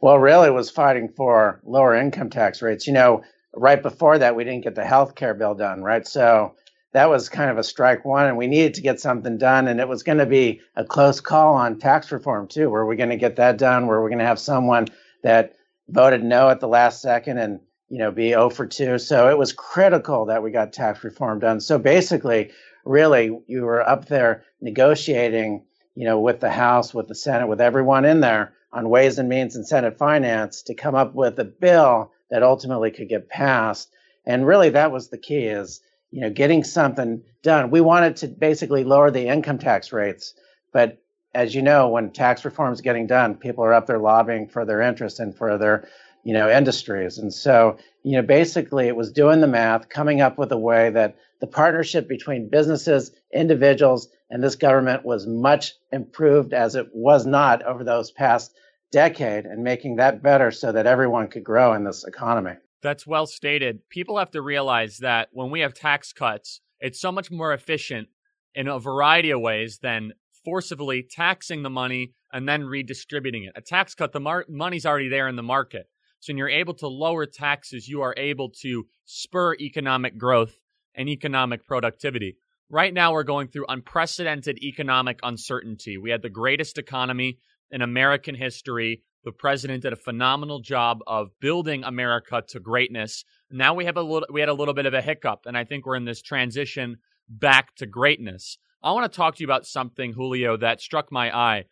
Well, 0.00 0.18
really 0.18 0.50
was 0.50 0.70
fighting 0.70 1.08
for 1.16 1.60
lower 1.64 1.94
income 1.94 2.30
tax 2.30 2.62
rates. 2.62 2.86
You 2.86 2.92
know, 2.92 3.22
right 3.54 3.82
before 3.82 4.18
that, 4.18 4.36
we 4.36 4.44
didn't 4.44 4.64
get 4.64 4.74
the 4.74 4.84
health 4.84 5.14
care 5.14 5.34
bill 5.34 5.54
done, 5.54 5.82
right? 5.82 6.06
So 6.06 6.54
that 6.92 7.08
was 7.08 7.28
kind 7.28 7.50
of 7.50 7.58
a 7.58 7.64
strike 7.64 8.04
one, 8.04 8.26
and 8.26 8.36
we 8.36 8.46
needed 8.46 8.74
to 8.74 8.80
get 8.80 9.00
something 9.00 9.38
done. 9.38 9.68
And 9.68 9.80
it 9.80 9.88
was 9.88 10.02
going 10.02 10.18
to 10.18 10.26
be 10.26 10.60
a 10.74 10.84
close 10.84 11.20
call 11.20 11.54
on 11.54 11.78
tax 11.78 12.10
reform 12.10 12.48
too. 12.48 12.68
Were 12.68 12.86
we 12.86 12.96
going 12.96 13.10
to 13.10 13.16
get 13.16 13.36
that 13.36 13.58
done? 13.58 13.86
Were 13.86 14.02
we 14.02 14.10
going 14.10 14.18
to 14.18 14.24
have 14.24 14.40
someone 14.40 14.88
that 15.22 15.54
voted 15.88 16.24
no 16.24 16.48
at 16.48 16.60
the 16.60 16.68
last 16.68 17.00
second 17.00 17.38
and 17.38 17.60
you 17.88 17.98
know 17.98 18.10
be 18.10 18.30
0 18.30 18.50
for 18.50 18.66
2? 18.66 18.98
So 18.98 19.28
it 19.28 19.38
was 19.38 19.52
critical 19.52 20.26
that 20.26 20.42
we 20.42 20.50
got 20.50 20.72
tax 20.72 21.04
reform 21.04 21.38
done. 21.38 21.60
So 21.60 21.78
basically, 21.78 22.50
really, 22.84 23.38
you 23.46 23.62
were 23.62 23.88
up 23.88 24.06
there 24.06 24.44
negotiating, 24.60 25.64
you 25.94 26.04
know, 26.04 26.18
with 26.18 26.40
the 26.40 26.50
House, 26.50 26.92
with 26.92 27.06
the 27.06 27.14
Senate, 27.14 27.46
with 27.46 27.60
everyone 27.60 28.04
in 28.04 28.20
there 28.20 28.52
on 28.72 28.88
Ways 28.88 29.18
and 29.18 29.28
Means 29.28 29.54
and 29.54 29.66
Senate 29.66 29.96
Finance 29.96 30.62
to 30.62 30.74
come 30.74 30.94
up 30.96 31.14
with 31.14 31.38
a 31.38 31.44
bill 31.44 32.10
that 32.30 32.42
ultimately 32.42 32.90
could 32.90 33.08
get 33.08 33.28
passed. 33.28 33.90
And 34.26 34.46
really, 34.46 34.70
that 34.70 34.90
was 34.90 35.08
the 35.08 35.18
key: 35.18 35.44
is 35.44 35.80
you 36.10 36.20
know, 36.20 36.30
getting 36.30 36.64
something 36.64 37.22
done. 37.42 37.70
We 37.70 37.80
wanted 37.80 38.16
to 38.16 38.28
basically 38.28 38.84
lower 38.84 39.10
the 39.10 39.28
income 39.28 39.58
tax 39.58 39.92
rates, 39.92 40.34
but 40.72 40.98
as 41.34 41.54
you 41.54 41.62
know, 41.62 41.88
when 41.88 42.10
tax 42.10 42.44
reform 42.44 42.72
is 42.72 42.80
getting 42.80 43.06
done, 43.06 43.36
people 43.36 43.64
are 43.64 43.72
up 43.72 43.86
there 43.86 43.98
lobbying 43.98 44.48
for 44.48 44.64
their 44.64 44.80
interests 44.80 45.20
and 45.20 45.36
for 45.36 45.56
their 45.56 45.88
you 46.24 46.34
know, 46.34 46.50
industries. 46.50 47.18
And 47.18 47.32
so, 47.32 47.78
you 48.02 48.16
know, 48.16 48.22
basically 48.22 48.86
it 48.86 48.96
was 48.96 49.12
doing 49.12 49.40
the 49.40 49.46
math, 49.46 49.88
coming 49.88 50.20
up 50.20 50.38
with 50.38 50.52
a 50.52 50.58
way 50.58 50.90
that 50.90 51.16
the 51.40 51.46
partnership 51.46 52.08
between 52.08 52.50
businesses, 52.50 53.12
individuals, 53.32 54.08
and 54.28 54.42
this 54.42 54.56
government 54.56 55.04
was 55.04 55.26
much 55.26 55.74
improved 55.92 56.52
as 56.52 56.74
it 56.74 56.88
was 56.92 57.26
not 57.26 57.62
over 57.62 57.82
those 57.84 58.10
past 58.10 58.54
decade 58.92 59.46
and 59.46 59.64
making 59.64 59.96
that 59.96 60.22
better 60.22 60.50
so 60.50 60.72
that 60.72 60.86
everyone 60.86 61.28
could 61.28 61.44
grow 61.44 61.72
in 61.72 61.84
this 61.84 62.04
economy. 62.04 62.54
That's 62.82 63.06
well 63.06 63.26
stated. 63.26 63.88
People 63.90 64.18
have 64.18 64.30
to 64.32 64.42
realize 64.42 64.98
that 64.98 65.28
when 65.32 65.50
we 65.50 65.60
have 65.60 65.74
tax 65.74 66.12
cuts, 66.12 66.60
it's 66.78 67.00
so 67.00 67.12
much 67.12 67.30
more 67.30 67.52
efficient 67.52 68.08
in 68.54 68.68
a 68.68 68.78
variety 68.78 69.30
of 69.30 69.40
ways 69.40 69.78
than 69.82 70.12
forcibly 70.44 71.02
taxing 71.02 71.62
the 71.62 71.70
money 71.70 72.12
and 72.32 72.48
then 72.48 72.64
redistributing 72.64 73.44
it. 73.44 73.52
A 73.56 73.60
tax 73.60 73.94
cut, 73.94 74.12
the 74.12 74.20
mar- 74.20 74.46
money's 74.48 74.86
already 74.86 75.08
there 75.08 75.28
in 75.28 75.36
the 75.36 75.42
market. 75.42 75.86
So 76.20 76.32
when 76.32 76.38
you're 76.38 76.48
able 76.48 76.74
to 76.74 76.88
lower 76.88 77.26
taxes, 77.26 77.88
you 77.88 78.02
are 78.02 78.14
able 78.16 78.50
to 78.62 78.86
spur 79.04 79.54
economic 79.54 80.18
growth 80.18 80.54
and 80.94 81.08
economic 81.08 81.66
productivity. 81.66 82.36
Right 82.68 82.92
now, 82.92 83.12
we're 83.12 83.24
going 83.24 83.48
through 83.48 83.66
unprecedented 83.68 84.58
economic 84.62 85.18
uncertainty. 85.22 85.98
We 85.98 86.10
had 86.10 86.22
the 86.22 86.30
greatest 86.30 86.78
economy 86.78 87.38
in 87.70 87.82
American 87.82 88.34
history. 88.34 89.02
The 89.24 89.32
president 89.32 89.82
did 89.82 89.92
a 89.92 89.96
phenomenal 89.96 90.60
job 90.60 91.00
of 91.06 91.28
building 91.40 91.84
America 91.84 92.42
to 92.48 92.60
greatness. 92.60 93.24
Now 93.50 93.74
we 93.74 93.84
have 93.84 93.98
a 93.98 94.02
little, 94.02 94.26
we 94.32 94.40
had 94.40 94.48
a 94.48 94.54
little 94.54 94.72
bit 94.72 94.86
of 94.86 94.94
a 94.94 95.02
hiccup, 95.02 95.40
and 95.44 95.58
I 95.58 95.64
think 95.64 95.84
we're 95.84 95.96
in 95.96 96.06
this 96.06 96.22
transition 96.22 96.96
back 97.28 97.74
to 97.76 97.86
greatness. 97.86 98.56
I 98.82 98.92
want 98.92 99.12
to 99.12 99.16
talk 99.16 99.36
to 99.36 99.42
you 99.42 99.46
about 99.46 99.66
something, 99.66 100.14
Julio, 100.14 100.56
that 100.56 100.80
struck 100.80 101.12
my 101.12 101.36
eye. 101.36 101.64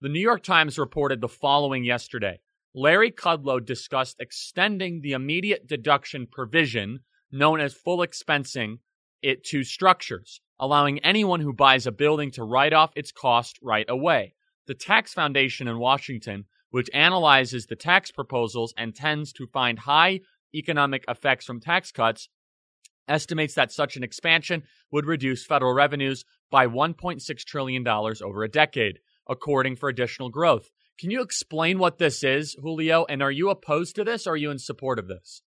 The 0.00 0.08
New 0.08 0.20
York 0.20 0.42
Times 0.42 0.78
reported 0.78 1.20
the 1.20 1.28
following 1.28 1.84
yesterday. 1.84 2.40
Larry 2.74 3.10
Kudlow 3.10 3.64
discussed 3.64 4.16
extending 4.18 5.00
the 5.00 5.12
immediate 5.12 5.66
deduction 5.66 6.26
provision 6.26 7.00
known 7.30 7.60
as 7.60 7.74
full 7.74 7.98
expensing 7.98 8.78
it 9.22 9.44
to 9.44 9.64
structures, 9.64 10.40
allowing 10.58 10.98
anyone 11.00 11.40
who 11.40 11.52
buys 11.52 11.86
a 11.86 11.92
building 11.92 12.30
to 12.32 12.44
write 12.44 12.72
off 12.72 12.92
its 12.96 13.12
cost 13.12 13.58
right 13.62 13.86
away. 13.88 14.34
The 14.66 14.74
Tax 14.74 15.12
Foundation 15.12 15.68
in 15.68 15.78
Washington, 15.78 16.46
which 16.76 16.90
analyzes 16.92 17.64
the 17.64 17.74
tax 17.74 18.10
proposals 18.10 18.74
and 18.76 18.94
tends 18.94 19.32
to 19.32 19.46
find 19.46 19.78
high 19.78 20.20
economic 20.54 21.02
effects 21.08 21.46
from 21.46 21.58
tax 21.58 21.90
cuts, 21.90 22.28
estimates 23.08 23.54
that 23.54 23.72
such 23.72 23.96
an 23.96 24.02
expansion 24.02 24.62
would 24.92 25.06
reduce 25.06 25.46
federal 25.46 25.72
revenues 25.72 26.26
by 26.50 26.66
$1.6 26.66 27.44
trillion 27.46 27.88
over 27.88 28.44
a 28.44 28.50
decade, 28.50 28.98
according 29.26 29.74
for 29.74 29.88
additional 29.88 30.28
growth. 30.28 30.68
Can 30.98 31.10
you 31.10 31.22
explain 31.22 31.78
what 31.78 31.96
this 31.96 32.22
is, 32.22 32.54
Julio? 32.60 33.06
And 33.08 33.22
are 33.22 33.30
you 33.30 33.48
opposed 33.48 33.96
to 33.96 34.04
this 34.04 34.26
or 34.26 34.34
are 34.34 34.36
you 34.36 34.50
in 34.50 34.58
support 34.58 34.98
of 34.98 35.08
this? 35.08 35.40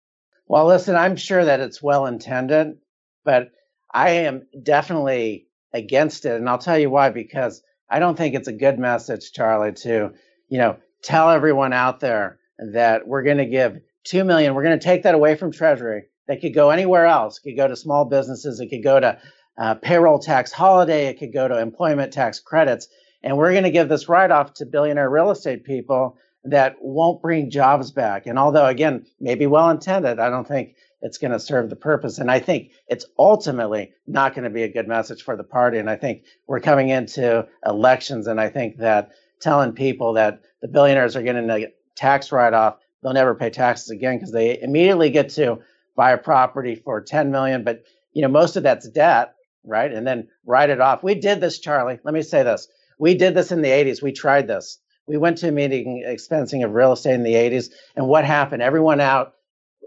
Well, 0.46 0.66
listen, 0.66 0.94
I'm 0.94 1.16
sure 1.16 1.44
that 1.44 1.58
it's 1.58 1.82
well 1.82 2.06
intended, 2.06 2.76
but 3.24 3.50
I 3.92 4.10
am 4.10 4.46
definitely 4.62 5.48
against 5.72 6.24
it. 6.24 6.34
And 6.36 6.48
I'll 6.48 6.58
tell 6.58 6.78
you 6.78 6.88
why, 6.88 7.10
because 7.10 7.64
I 7.90 7.98
don't 7.98 8.16
think 8.16 8.36
it's 8.36 8.46
a 8.46 8.52
good 8.52 8.78
message, 8.78 9.32
Charlie, 9.32 9.72
to, 9.72 10.12
you 10.48 10.58
know, 10.58 10.76
tell 11.06 11.30
everyone 11.30 11.72
out 11.72 12.00
there 12.00 12.38
that 12.58 13.06
we're 13.06 13.22
going 13.22 13.38
to 13.38 13.46
give 13.46 13.78
2 14.04 14.24
million, 14.24 14.54
we're 14.54 14.64
going 14.64 14.78
to 14.78 14.84
take 14.84 15.04
that 15.04 15.14
away 15.14 15.36
from 15.36 15.52
Treasury 15.52 16.06
that 16.26 16.40
could 16.40 16.52
go 16.52 16.70
anywhere 16.70 17.06
else. 17.06 17.38
It 17.38 17.50
could 17.50 17.56
go 17.56 17.68
to 17.68 17.76
small 17.76 18.04
businesses. 18.04 18.58
It 18.58 18.66
could 18.66 18.82
go 18.82 18.98
to 18.98 19.18
uh, 19.56 19.74
payroll 19.76 20.18
tax 20.18 20.50
holiday. 20.50 21.06
It 21.06 21.20
could 21.20 21.32
go 21.32 21.46
to 21.46 21.60
employment 21.60 22.12
tax 22.12 22.40
credits. 22.40 22.88
And 23.22 23.36
we're 23.36 23.52
going 23.52 23.64
to 23.64 23.70
give 23.70 23.88
this 23.88 24.08
write 24.08 24.32
off 24.32 24.54
to 24.54 24.66
billionaire 24.66 25.08
real 25.08 25.30
estate 25.30 25.62
people 25.62 26.18
that 26.42 26.74
won't 26.80 27.22
bring 27.22 27.50
jobs 27.50 27.92
back. 27.92 28.26
And 28.26 28.38
although, 28.38 28.66
again, 28.66 29.06
maybe 29.20 29.46
well 29.46 29.70
intended, 29.70 30.18
I 30.18 30.28
don't 30.28 30.46
think 30.46 30.74
it's 31.02 31.18
going 31.18 31.32
to 31.32 31.40
serve 31.40 31.70
the 31.70 31.76
purpose. 31.76 32.18
And 32.18 32.30
I 32.30 32.40
think 32.40 32.72
it's 32.88 33.06
ultimately 33.16 33.92
not 34.08 34.34
going 34.34 34.44
to 34.44 34.50
be 34.50 34.64
a 34.64 34.72
good 34.72 34.88
message 34.88 35.22
for 35.22 35.36
the 35.36 35.44
party. 35.44 35.78
And 35.78 35.88
I 35.88 35.96
think 35.96 36.24
we're 36.48 36.60
coming 36.60 36.88
into 36.88 37.46
elections. 37.64 38.26
And 38.26 38.40
I 38.40 38.48
think 38.48 38.78
that 38.78 39.10
telling 39.40 39.72
people 39.72 40.14
that 40.14 40.40
the 40.62 40.68
billionaires 40.68 41.16
are 41.16 41.22
getting 41.22 41.48
a 41.50 41.66
tax 41.96 42.32
write 42.32 42.54
off, 42.54 42.76
they'll 43.02 43.12
never 43.12 43.34
pay 43.34 43.50
taxes 43.50 43.90
again 43.90 44.16
because 44.16 44.32
they 44.32 44.60
immediately 44.60 45.10
get 45.10 45.28
to 45.30 45.58
buy 45.96 46.12
a 46.12 46.18
property 46.18 46.74
for 46.74 47.00
10 47.00 47.30
million, 47.30 47.64
but 47.64 47.82
you 48.12 48.22
know, 48.22 48.28
most 48.28 48.56
of 48.56 48.62
that's 48.62 48.88
debt, 48.88 49.34
right? 49.64 49.92
And 49.92 50.06
then 50.06 50.28
write 50.44 50.70
it 50.70 50.80
off. 50.80 51.02
We 51.02 51.14
did 51.14 51.40
this, 51.40 51.58
Charlie. 51.58 51.98
Let 52.04 52.14
me 52.14 52.22
say 52.22 52.42
this. 52.42 52.68
We 52.98 53.14
did 53.14 53.34
this 53.34 53.52
in 53.52 53.62
the 53.62 53.68
80s. 53.68 54.02
We 54.02 54.12
tried 54.12 54.46
this. 54.46 54.78
We 55.06 55.18
went 55.18 55.38
to 55.38 55.48
immediate 55.48 55.86
expensing 56.06 56.64
of 56.64 56.72
real 56.72 56.92
estate 56.92 57.14
in 57.14 57.22
the 57.22 57.34
80s. 57.34 57.70
And 57.94 58.08
what 58.08 58.24
happened? 58.24 58.62
Everyone 58.62 59.00
out 59.00 59.34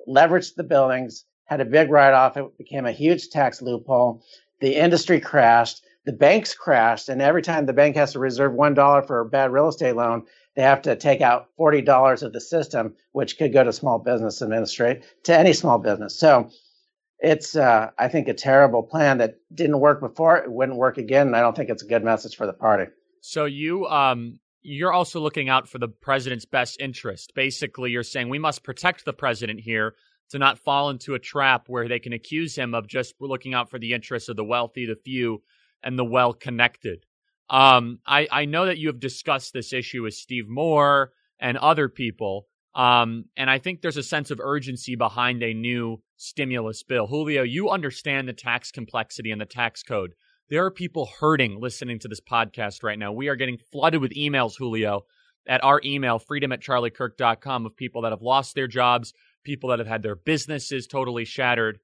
leveraged 0.07 0.55
the 0.55 0.63
buildings, 0.63 1.25
had 1.45 1.61
a 1.61 1.65
big 1.65 1.89
write 1.89 2.13
off. 2.13 2.37
It 2.37 2.57
became 2.57 2.85
a 2.85 2.91
huge 2.91 3.29
tax 3.29 3.61
loophole. 3.61 4.23
The 4.61 4.75
industry 4.75 5.19
crashed. 5.19 5.81
The 6.09 6.13
banks 6.13 6.55
crashed. 6.55 7.07
And 7.07 7.21
every 7.21 7.43
time 7.43 7.67
the 7.67 7.73
bank 7.73 7.95
has 7.95 8.13
to 8.13 8.19
reserve 8.19 8.53
$1 8.53 9.05
for 9.05 9.19
a 9.19 9.25
bad 9.25 9.51
real 9.51 9.67
estate 9.67 9.95
loan, 9.95 10.25
they 10.55 10.63
have 10.63 10.81
to 10.81 10.95
take 10.95 11.21
out 11.21 11.49
$40 11.59 12.23
of 12.23 12.33
the 12.33 12.41
system, 12.41 12.95
which 13.11 13.37
could 13.37 13.53
go 13.53 13.63
to 13.63 13.71
small 13.71 13.99
business 13.99 14.41
administrate 14.41 15.03
to 15.25 15.37
any 15.37 15.53
small 15.53 15.77
business. 15.77 16.17
So 16.17 16.49
it's, 17.19 17.55
uh, 17.55 17.91
I 17.99 18.07
think, 18.07 18.27
a 18.27 18.33
terrible 18.33 18.81
plan 18.81 19.19
that 19.19 19.35
didn't 19.53 19.79
work 19.79 19.99
before. 19.99 20.37
It 20.37 20.51
wouldn't 20.51 20.79
work 20.79 20.97
again. 20.97 21.27
And 21.27 21.35
I 21.35 21.41
don't 21.41 21.55
think 21.55 21.69
it's 21.69 21.83
a 21.83 21.87
good 21.87 22.03
message 22.03 22.35
for 22.35 22.47
the 22.47 22.53
party. 22.53 22.91
So 23.21 23.45
you, 23.45 23.85
um, 23.85 24.39
you're 24.63 24.91
also 24.91 25.19
looking 25.19 25.47
out 25.47 25.69
for 25.69 25.77
the 25.77 25.89
president's 25.89 26.45
best 26.45 26.81
interest. 26.81 27.33
Basically, 27.35 27.91
you're 27.91 28.01
saying 28.01 28.29
we 28.29 28.39
must 28.39 28.63
protect 28.63 29.05
the 29.05 29.13
president 29.13 29.59
here 29.59 29.93
to 30.31 30.39
not 30.39 30.57
fall 30.57 30.89
into 30.89 31.13
a 31.13 31.19
trap 31.19 31.65
where 31.67 31.87
they 31.87 31.99
can 31.99 32.13
accuse 32.13 32.55
him 32.55 32.73
of 32.73 32.87
just 32.87 33.13
looking 33.19 33.53
out 33.53 33.69
for 33.69 33.77
the 33.77 33.93
interests 33.93 34.27
of 34.27 34.37
the 34.37 34.43
wealthy, 34.43 34.87
the 34.87 34.95
few, 34.95 35.43
and 35.83 35.97
the 35.97 36.05
well 36.05 36.33
connected. 36.33 37.05
Um, 37.49 37.99
I, 38.05 38.27
I 38.31 38.45
know 38.45 38.65
that 38.65 38.77
you 38.77 38.87
have 38.87 38.99
discussed 38.99 39.53
this 39.53 39.73
issue 39.73 40.03
with 40.03 40.13
Steve 40.13 40.47
Moore 40.47 41.11
and 41.39 41.57
other 41.57 41.89
people. 41.89 42.45
Um, 42.75 43.25
and 43.35 43.49
I 43.49 43.57
think 43.57 43.81
there's 43.81 43.97
a 43.97 44.03
sense 44.03 44.29
of 44.29 44.39
urgency 44.39 44.95
behind 44.95 45.41
a 45.41 45.53
new 45.53 46.01
stimulus 46.17 46.83
bill. 46.83 47.07
Julio, 47.07 47.41
you 47.43 47.69
understand 47.69 48.27
the 48.27 48.33
tax 48.33 48.71
complexity 48.71 49.31
and 49.31 49.41
the 49.41 49.45
tax 49.45 49.81
code. 49.81 50.13
There 50.49 50.65
are 50.65 50.71
people 50.71 51.09
hurting 51.19 51.59
listening 51.59 51.99
to 51.99 52.07
this 52.07 52.21
podcast 52.21 52.83
right 52.83 52.97
now. 52.97 53.11
We 53.11 53.27
are 53.27 53.35
getting 53.35 53.57
flooded 53.71 54.01
with 54.01 54.13
emails, 54.13 54.57
Julio, 54.57 55.05
at 55.47 55.63
our 55.63 55.81
email, 55.83 56.19
freedom 56.19 56.51
at 56.51 56.61
charliekirk.com, 56.61 57.65
of 57.65 57.75
people 57.75 58.03
that 58.03 58.11
have 58.11 58.21
lost 58.21 58.55
their 58.55 58.67
jobs, 58.67 59.13
people 59.43 59.69
that 59.69 59.79
have 59.79 59.87
had 59.87 60.03
their 60.03 60.15
businesses 60.15 60.87
totally 60.87 61.25
shattered. 61.25 61.79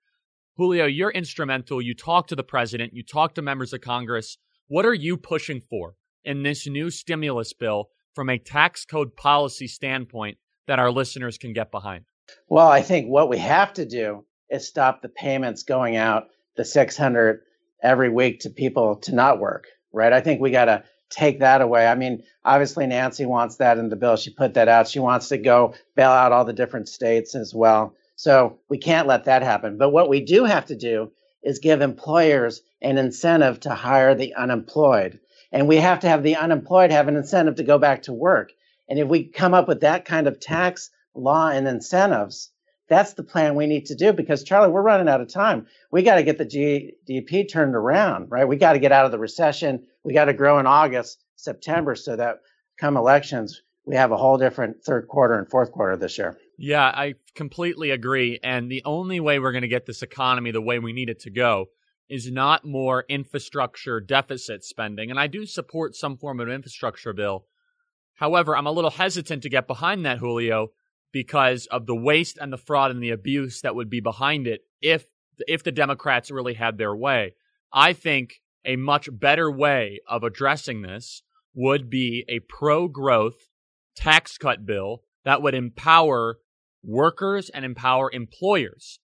Julio, 0.57 0.85
you're 0.85 1.11
instrumental. 1.11 1.81
You 1.81 1.93
talk 1.93 2.27
to 2.27 2.35
the 2.35 2.43
president, 2.43 2.93
you 2.93 3.03
talk 3.03 3.35
to 3.35 3.41
members 3.41 3.73
of 3.73 3.81
Congress. 3.81 4.37
What 4.67 4.85
are 4.85 4.93
you 4.93 5.17
pushing 5.17 5.59
for 5.59 5.95
in 6.23 6.43
this 6.43 6.65
new 6.65 6.89
stimulus 6.89 7.51
bill 7.51 7.89
from 8.13 8.29
a 8.29 8.39
tax 8.39 8.85
code 8.85 9.17
policy 9.17 9.67
standpoint 9.67 10.37
that 10.67 10.79
our 10.79 10.91
listeners 10.91 11.37
can 11.37 11.51
get 11.51 11.71
behind? 11.71 12.05
Well, 12.47 12.69
I 12.69 12.81
think 12.81 13.07
what 13.07 13.29
we 13.29 13.37
have 13.39 13.73
to 13.73 13.85
do 13.85 14.23
is 14.49 14.65
stop 14.65 15.01
the 15.01 15.09
payments 15.09 15.63
going 15.63 15.97
out, 15.97 16.27
the 16.55 16.63
600 16.63 17.41
every 17.83 18.09
week 18.09 18.39
to 18.41 18.49
people 18.49 18.95
to 19.01 19.13
not 19.13 19.41
work, 19.41 19.65
right? 19.91 20.13
I 20.13 20.21
think 20.21 20.39
we 20.39 20.51
got 20.51 20.65
to 20.65 20.85
take 21.09 21.41
that 21.41 21.61
away. 21.61 21.85
I 21.85 21.95
mean, 21.95 22.23
obviously 22.45 22.87
Nancy 22.87 23.25
wants 23.25 23.57
that 23.57 23.77
in 23.77 23.89
the 23.89 23.97
bill. 23.97 24.15
She 24.15 24.33
put 24.33 24.53
that 24.53 24.69
out. 24.69 24.87
She 24.87 24.99
wants 24.99 25.27
to 25.29 25.37
go 25.37 25.73
bail 25.97 26.11
out 26.11 26.31
all 26.31 26.45
the 26.45 26.53
different 26.53 26.87
states 26.87 27.35
as 27.35 27.53
well. 27.53 27.93
So 28.15 28.59
we 28.69 28.77
can't 28.77 29.07
let 29.07 29.25
that 29.25 29.43
happen. 29.43 29.77
But 29.77 29.91
what 29.91 30.09
we 30.09 30.21
do 30.21 30.45
have 30.45 30.67
to 30.67 30.75
do 30.75 31.11
is 31.43 31.59
give 31.59 31.81
employers 31.81 32.61
an 32.81 32.97
incentive 32.97 33.59
to 33.61 33.75
hire 33.75 34.15
the 34.15 34.35
unemployed. 34.35 35.19
And 35.51 35.67
we 35.67 35.77
have 35.77 35.99
to 36.01 36.09
have 36.09 36.23
the 36.23 36.35
unemployed 36.35 36.91
have 36.91 37.07
an 37.07 37.15
incentive 37.15 37.55
to 37.55 37.63
go 37.63 37.77
back 37.77 38.03
to 38.03 38.13
work. 38.13 38.51
And 38.89 38.99
if 38.99 39.07
we 39.07 39.25
come 39.25 39.53
up 39.53 39.67
with 39.67 39.81
that 39.81 40.05
kind 40.05 40.27
of 40.27 40.39
tax 40.39 40.89
law 41.13 41.49
and 41.49 41.67
incentives, 41.67 42.51
that's 42.87 43.13
the 43.13 43.23
plan 43.23 43.55
we 43.55 43.65
need 43.65 43.87
to 43.87 43.95
do 43.95 44.13
because 44.13 44.43
Charlie, 44.43 44.71
we're 44.71 44.81
running 44.81 45.09
out 45.09 45.21
of 45.21 45.27
time. 45.27 45.65
We 45.91 46.03
got 46.03 46.15
to 46.15 46.23
get 46.23 46.37
the 46.37 46.45
GDP 46.45 47.49
turned 47.49 47.75
around, 47.75 48.29
right? 48.29 48.47
We 48.47 48.57
got 48.57 48.73
to 48.73 48.79
get 48.79 48.91
out 48.91 49.05
of 49.05 49.11
the 49.11 49.19
recession. 49.19 49.87
We 50.03 50.13
got 50.13 50.25
to 50.25 50.33
grow 50.33 50.59
in 50.59 50.67
August, 50.67 51.23
September 51.35 51.95
so 51.95 52.15
that 52.15 52.41
come 52.77 52.97
elections, 52.97 53.61
we 53.85 53.95
have 53.95 54.11
a 54.11 54.17
whole 54.17 54.37
different 54.37 54.83
third 54.83 55.07
quarter 55.07 55.37
and 55.37 55.49
fourth 55.49 55.71
quarter 55.71 55.95
this 55.95 56.17
year. 56.17 56.37
Yeah, 56.57 56.85
I 56.85 57.15
completely 57.35 57.91
agree. 57.91 58.39
And 58.43 58.71
the 58.71 58.81
only 58.85 59.19
way 59.19 59.39
we're 59.39 59.51
going 59.51 59.61
to 59.61 59.67
get 59.67 59.85
this 59.85 60.01
economy 60.01 60.51
the 60.51 60.61
way 60.61 60.79
we 60.79 60.93
need 60.93 61.09
it 61.09 61.19
to 61.21 61.29
go 61.29 61.67
is 62.09 62.31
not 62.31 62.65
more 62.65 63.05
infrastructure 63.09 63.99
deficit 63.99 64.63
spending. 64.63 65.09
And 65.09 65.19
I 65.19 65.27
do 65.27 65.45
support 65.45 65.95
some 65.95 66.17
form 66.17 66.39
of 66.39 66.49
infrastructure 66.49 67.13
bill. 67.13 67.45
However, 68.15 68.55
I'm 68.55 68.67
a 68.67 68.71
little 68.71 68.91
hesitant 68.91 69.43
to 69.43 69.49
get 69.49 69.67
behind 69.67 70.05
that, 70.05 70.19
Julio, 70.19 70.69
because 71.11 71.67
of 71.67 71.85
the 71.85 71.95
waste 71.95 72.37
and 72.39 72.51
the 72.51 72.57
fraud 72.57 72.91
and 72.91 73.03
the 73.03 73.11
abuse 73.11 73.61
that 73.61 73.75
would 73.75 73.89
be 73.89 73.99
behind 73.99 74.47
it 74.47 74.61
if 74.81 75.05
if 75.47 75.63
the 75.63 75.71
Democrats 75.71 76.31
really 76.31 76.53
had 76.53 76.77
their 76.77 76.95
way. 76.95 77.35
I 77.73 77.91
think 77.91 78.41
a 78.63 78.77
much 78.77 79.09
better 79.11 79.51
way 79.51 79.99
of 80.07 80.23
addressing 80.23 80.81
this 80.81 81.23
would 81.53 81.89
be 81.89 82.23
a 82.29 82.39
pro 82.39 82.87
growth 82.87 83.49
tax 83.95 84.37
cut 84.37 84.65
bill 84.65 85.01
that 85.23 85.41
would 85.41 85.55
empower 85.55 86.37
workers 86.83 87.49
and 87.49 87.65
empower 87.65 88.11
employers. 88.11 88.99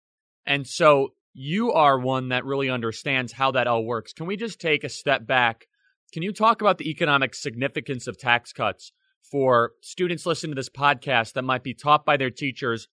And 0.46 0.66
so 0.66 1.10
you 1.34 1.72
are 1.72 1.98
one 1.98 2.30
that 2.30 2.44
really 2.44 2.70
understands 2.70 3.32
how 3.32 3.50
that 3.52 3.66
all 3.66 3.84
works. 3.84 4.12
Can 4.12 4.26
we 4.26 4.36
just 4.36 4.60
take 4.60 4.84
a 4.84 4.88
step 4.88 5.26
back? 5.26 5.66
Can 6.12 6.22
you 6.22 6.32
talk 6.32 6.60
about 6.60 6.78
the 6.78 6.88
economic 6.88 7.34
significance 7.34 8.06
of 8.06 8.18
tax 8.18 8.52
cuts 8.52 8.92
for 9.30 9.72
students 9.82 10.24
listening 10.24 10.52
to 10.52 10.58
this 10.58 10.70
podcast 10.70 11.34
that 11.34 11.42
might 11.42 11.62
be 11.62 11.74
taught 11.74 12.06
by 12.06 12.16
their 12.16 12.30
teachers 12.30 12.88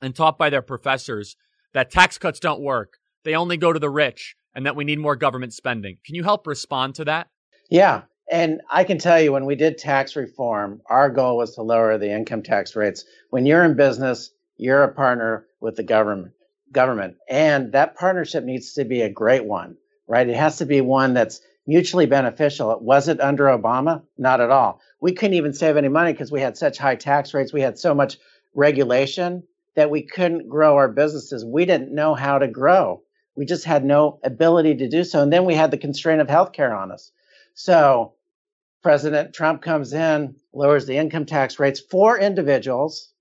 and 0.00 0.14
taught 0.14 0.38
by 0.38 0.48
their 0.48 0.62
professors 0.62 1.36
that 1.74 1.90
tax 1.90 2.16
cuts 2.16 2.40
don't 2.40 2.62
work? 2.62 2.94
They 3.24 3.34
only 3.34 3.56
go 3.56 3.72
to 3.72 3.80
the 3.80 3.90
rich 3.90 4.36
and 4.54 4.64
that 4.64 4.76
we 4.76 4.84
need 4.84 4.98
more 4.98 5.16
government 5.16 5.52
spending. 5.52 5.98
Can 6.06 6.14
you 6.14 6.22
help 6.22 6.46
respond 6.46 6.94
to 6.94 7.04
that? 7.04 7.28
Yeah. 7.68 8.02
And 8.30 8.60
I 8.70 8.84
can 8.84 8.98
tell 8.98 9.20
you 9.20 9.32
when 9.32 9.46
we 9.46 9.54
did 9.54 9.78
tax 9.78 10.16
reform, 10.16 10.82
our 10.86 11.10
goal 11.10 11.36
was 11.36 11.54
to 11.54 11.62
lower 11.62 11.96
the 11.96 12.10
income 12.10 12.42
tax 12.42 12.74
rates. 12.74 13.04
When 13.30 13.46
you're 13.46 13.64
in 13.64 13.76
business, 13.76 14.30
you're 14.56 14.82
a 14.82 14.92
partner 14.92 15.46
with 15.60 15.76
the 15.76 15.82
government 15.82 16.32
government. 16.72 17.16
And 17.28 17.72
that 17.72 17.96
partnership 17.96 18.44
needs 18.44 18.74
to 18.74 18.84
be 18.84 19.02
a 19.02 19.08
great 19.08 19.44
one, 19.44 19.76
right? 20.06 20.28
It 20.28 20.36
has 20.36 20.58
to 20.58 20.66
be 20.66 20.80
one 20.80 21.14
that's 21.14 21.40
mutually 21.66 22.06
beneficial. 22.06 22.72
It 22.72 22.82
Was 22.82 23.08
it 23.08 23.20
under 23.20 23.44
Obama? 23.44 24.02
Not 24.18 24.40
at 24.40 24.50
all. 24.50 24.80
We 25.00 25.12
couldn't 25.12 25.34
even 25.34 25.52
save 25.52 25.76
any 25.76 25.88
money 25.88 26.12
because 26.12 26.32
we 26.32 26.40
had 26.40 26.56
such 26.56 26.78
high 26.78 26.96
tax 26.96 27.32
rates. 27.32 27.52
We 27.52 27.60
had 27.60 27.78
so 27.78 27.94
much 27.94 28.18
regulation 28.54 29.44
that 29.74 29.90
we 29.90 30.02
couldn't 30.02 30.48
grow 30.48 30.76
our 30.76 30.88
businesses. 30.88 31.44
We 31.44 31.64
didn't 31.64 31.94
know 31.94 32.14
how 32.14 32.38
to 32.38 32.48
grow. 32.48 33.02
We 33.36 33.44
just 33.46 33.64
had 33.64 33.84
no 33.84 34.18
ability 34.24 34.76
to 34.76 34.88
do 34.88 35.04
so. 35.04 35.22
And 35.22 35.32
then 35.32 35.44
we 35.44 35.54
had 35.54 35.70
the 35.70 35.78
constraint 35.78 36.20
of 36.20 36.26
healthcare 36.26 36.76
on 36.76 36.90
us. 36.90 37.12
So 37.54 38.14
President 38.82 39.34
Trump 39.34 39.62
comes 39.62 39.92
in, 39.92 40.36
lowers 40.52 40.86
the 40.86 40.96
income 40.96 41.26
tax 41.26 41.58
rates 41.58 41.80
for 41.80 42.18
individuals, 42.18 43.12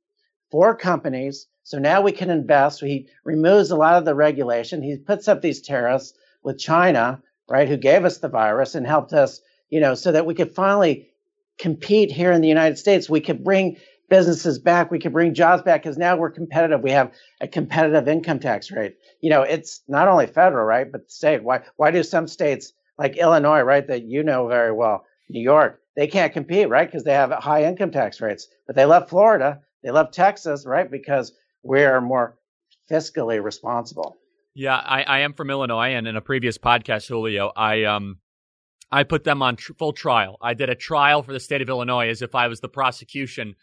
for 0.52 0.76
companies, 0.76 1.48
so 1.64 1.80
now 1.80 2.02
we 2.02 2.12
can 2.12 2.30
invest. 2.30 2.80
He 2.82 3.10
removes 3.24 3.72
a 3.72 3.76
lot 3.76 3.96
of 3.96 4.06
the 4.06 4.14
regulation. 4.14 4.84
He 4.84 4.98
puts 4.98 5.28
up 5.28 5.42
these 5.42 5.62
tariffs 5.62 6.14
with 6.44 6.60
China, 6.60 7.24
right, 7.50 7.68
who 7.68 7.78
gave 7.78 8.06
us 8.06 8.20
the 8.20 8.30
virus 8.30 8.76
and 8.76 8.86
helped 8.86 9.14
us, 9.14 9.42
you 9.70 9.80
know, 9.80 9.96
so 9.96 10.12
that 10.12 10.28
we 10.28 10.36
could 10.36 10.54
finally 10.54 11.10
compete 11.58 12.12
here 12.12 12.32
in 12.32 12.42
the 12.42 12.48
United 12.48 12.78
States. 12.78 13.10
We 13.10 13.20
could 13.20 13.44
bring 13.44 13.78
businesses 14.10 14.60
back. 14.60 14.92
We 14.92 15.00
could 15.00 15.14
bring 15.14 15.34
jobs 15.34 15.64
back 15.64 15.82
because 15.82 15.98
now 15.98 16.16
we're 16.16 16.30
competitive. 16.30 16.82
We 16.82 16.92
have 16.92 17.12
a 17.42 17.48
competitive 17.48 18.08
income 18.08 18.40
tax 18.40 18.70
rate. 18.70 18.98
You 19.22 19.32
know, 19.32 19.42
it's 19.42 19.82
not 19.88 20.08
only 20.08 20.28
federal, 20.28 20.66
right, 20.66 20.92
but 20.92 21.10
state. 21.10 21.44
Why, 21.44 21.62
why 21.78 21.90
do 21.90 22.04
some 22.04 22.28
states 22.28 22.74
like 23.00 23.18
Illinois, 23.18 23.62
right, 23.62 23.88
that 23.88 24.04
you 24.04 24.22
know 24.22 24.48
very 24.48 24.72
well, 24.72 25.06
New 25.30 25.42
York, 25.42 25.82
they 25.96 26.08
can't 26.08 26.34
compete, 26.34 26.70
right, 26.70 26.88
because 26.88 27.04
they 27.04 27.14
have 27.14 27.32
high 27.32 27.64
income 27.64 27.92
tax 27.92 28.22
rates, 28.22 28.48
but 28.68 28.76
they 28.76 28.86
love 28.86 29.10
Florida. 29.10 29.62
They 29.84 29.92
love 29.92 30.12
Texas, 30.12 30.66
right, 30.66 30.90
because 30.90 31.34
we're 31.64 32.02
more 32.02 32.38
fiscally 32.90 33.42
responsible. 33.44 34.18
Yeah, 34.54 34.76
I, 34.76 35.04
I 35.04 35.20
am 35.20 35.34
from 35.34 35.50
Illinois, 35.50 35.96
and 35.96 36.08
in 36.08 36.16
a 36.16 36.22
previous 36.22 36.58
podcast, 36.58 37.08
Julio, 37.08 37.52
I 37.56 37.84
um, 37.84 38.20
I 38.92 39.04
put 39.04 39.24
them 39.24 39.42
on 39.42 39.58
tr- 39.58 39.74
full 39.74 39.94
trial. 39.94 40.38
I 40.42 40.54
did 40.54 40.70
a 40.70 40.76
trial 40.76 41.24
for 41.24 41.34
the 41.34 41.40
state 41.40 41.62
of 41.62 41.70
Illinois 41.70 42.10
as 42.10 42.22
if 42.22 42.36
I 42.36 42.48
was 42.48 42.62
the 42.62 42.70
prosecution 42.70 43.56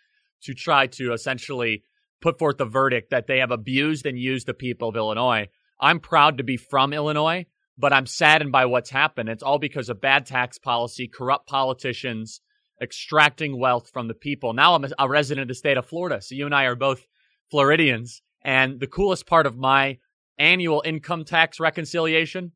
to 0.42 0.54
try 0.54 0.86
to 0.88 1.12
essentially 1.12 1.84
put 2.20 2.38
forth 2.38 2.58
the 2.58 2.64
verdict 2.64 3.10
that 3.10 3.26
they 3.26 3.38
have 3.38 3.50
abused 3.50 4.06
and 4.06 4.18
used 4.18 4.46
the 4.46 4.54
people 4.54 4.88
of 4.88 4.96
Illinois. 4.96 5.48
I'm 5.80 6.00
proud 6.00 6.38
to 6.38 6.44
be 6.44 6.56
from 6.56 6.92
Illinois, 6.92 7.46
but 7.82 7.92
I'm 7.92 8.06
saddened 8.06 8.52
by 8.52 8.66
what's 8.66 8.90
happened. 8.90 9.28
It's 9.28 9.42
all 9.42 9.58
because 9.58 9.88
of 9.88 10.00
bad 10.00 10.24
tax 10.24 10.56
policy, 10.56 11.08
corrupt 11.08 11.48
politicians, 11.48 12.40
extracting 12.80 13.58
wealth 13.58 13.90
from 13.92 14.06
the 14.06 14.14
people. 14.14 14.52
Now 14.52 14.76
I'm 14.76 14.86
a, 14.96 15.08
resident 15.08 15.42
of 15.42 15.48
the 15.48 15.56
state 15.56 15.76
of 15.76 15.84
Florida, 15.84 16.22
so 16.22 16.36
you 16.36 16.46
and 16.46 16.54
I 16.54 16.66
are 16.66 16.76
both 16.76 17.08
Floridians. 17.50 18.22
And 18.44 18.78
the 18.78 18.86
coolest 18.86 19.26
part 19.26 19.46
of 19.46 19.58
my 19.58 19.98
annual 20.38 20.80
income 20.86 21.24
tax 21.24 21.58
reconciliation 21.58 22.52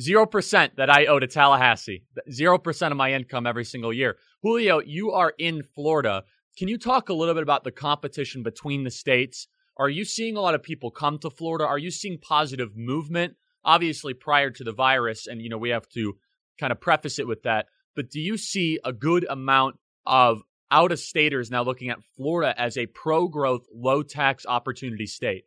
0% 0.00 0.76
that 0.76 0.88
I 0.88 1.06
owe 1.06 1.18
to 1.18 1.26
Tallahassee. 1.26 2.04
0% 2.30 2.90
of 2.92 2.96
my 2.96 3.12
income 3.12 3.48
every 3.48 3.64
single 3.64 3.92
year. 3.92 4.16
Julio, 4.44 4.80
you 4.80 5.10
are 5.10 5.34
in 5.38 5.64
Florida. 5.74 6.22
Can 6.56 6.68
you 6.68 6.78
talk 6.78 7.08
a 7.08 7.14
little 7.14 7.34
bit 7.34 7.42
about 7.42 7.64
the 7.64 7.72
competition 7.72 8.44
between 8.44 8.84
the 8.84 8.92
states? 8.92 9.48
Are 9.76 9.88
you 9.88 10.04
seeing 10.04 10.36
a 10.36 10.40
lot 10.40 10.54
of 10.54 10.62
people 10.62 10.92
come 10.92 11.18
to 11.18 11.30
Florida? 11.30 11.66
Are 11.66 11.78
you 11.78 11.90
seeing 11.90 12.18
positive 12.20 12.76
movement? 12.76 13.34
Obviously, 13.64 14.14
prior 14.14 14.50
to 14.50 14.64
the 14.64 14.72
virus, 14.72 15.26
and 15.26 15.40
you 15.40 15.48
know, 15.48 15.58
we 15.58 15.70
have 15.70 15.88
to 15.90 16.16
kind 16.58 16.72
of 16.72 16.80
preface 16.80 17.18
it 17.18 17.26
with 17.26 17.42
that. 17.42 17.66
But 17.94 18.10
do 18.10 18.20
you 18.20 18.36
see 18.36 18.78
a 18.84 18.92
good 18.92 19.26
amount 19.28 19.76
of 20.06 20.42
out 20.70 20.92
of 20.92 20.98
staters 20.98 21.50
now 21.50 21.62
looking 21.62 21.88
at 21.88 21.98
Florida 22.16 22.54
as 22.58 22.76
a 22.76 22.86
pro 22.86 23.28
growth, 23.28 23.66
low 23.72 24.02
tax 24.02 24.44
opportunity 24.46 25.06
state? 25.06 25.44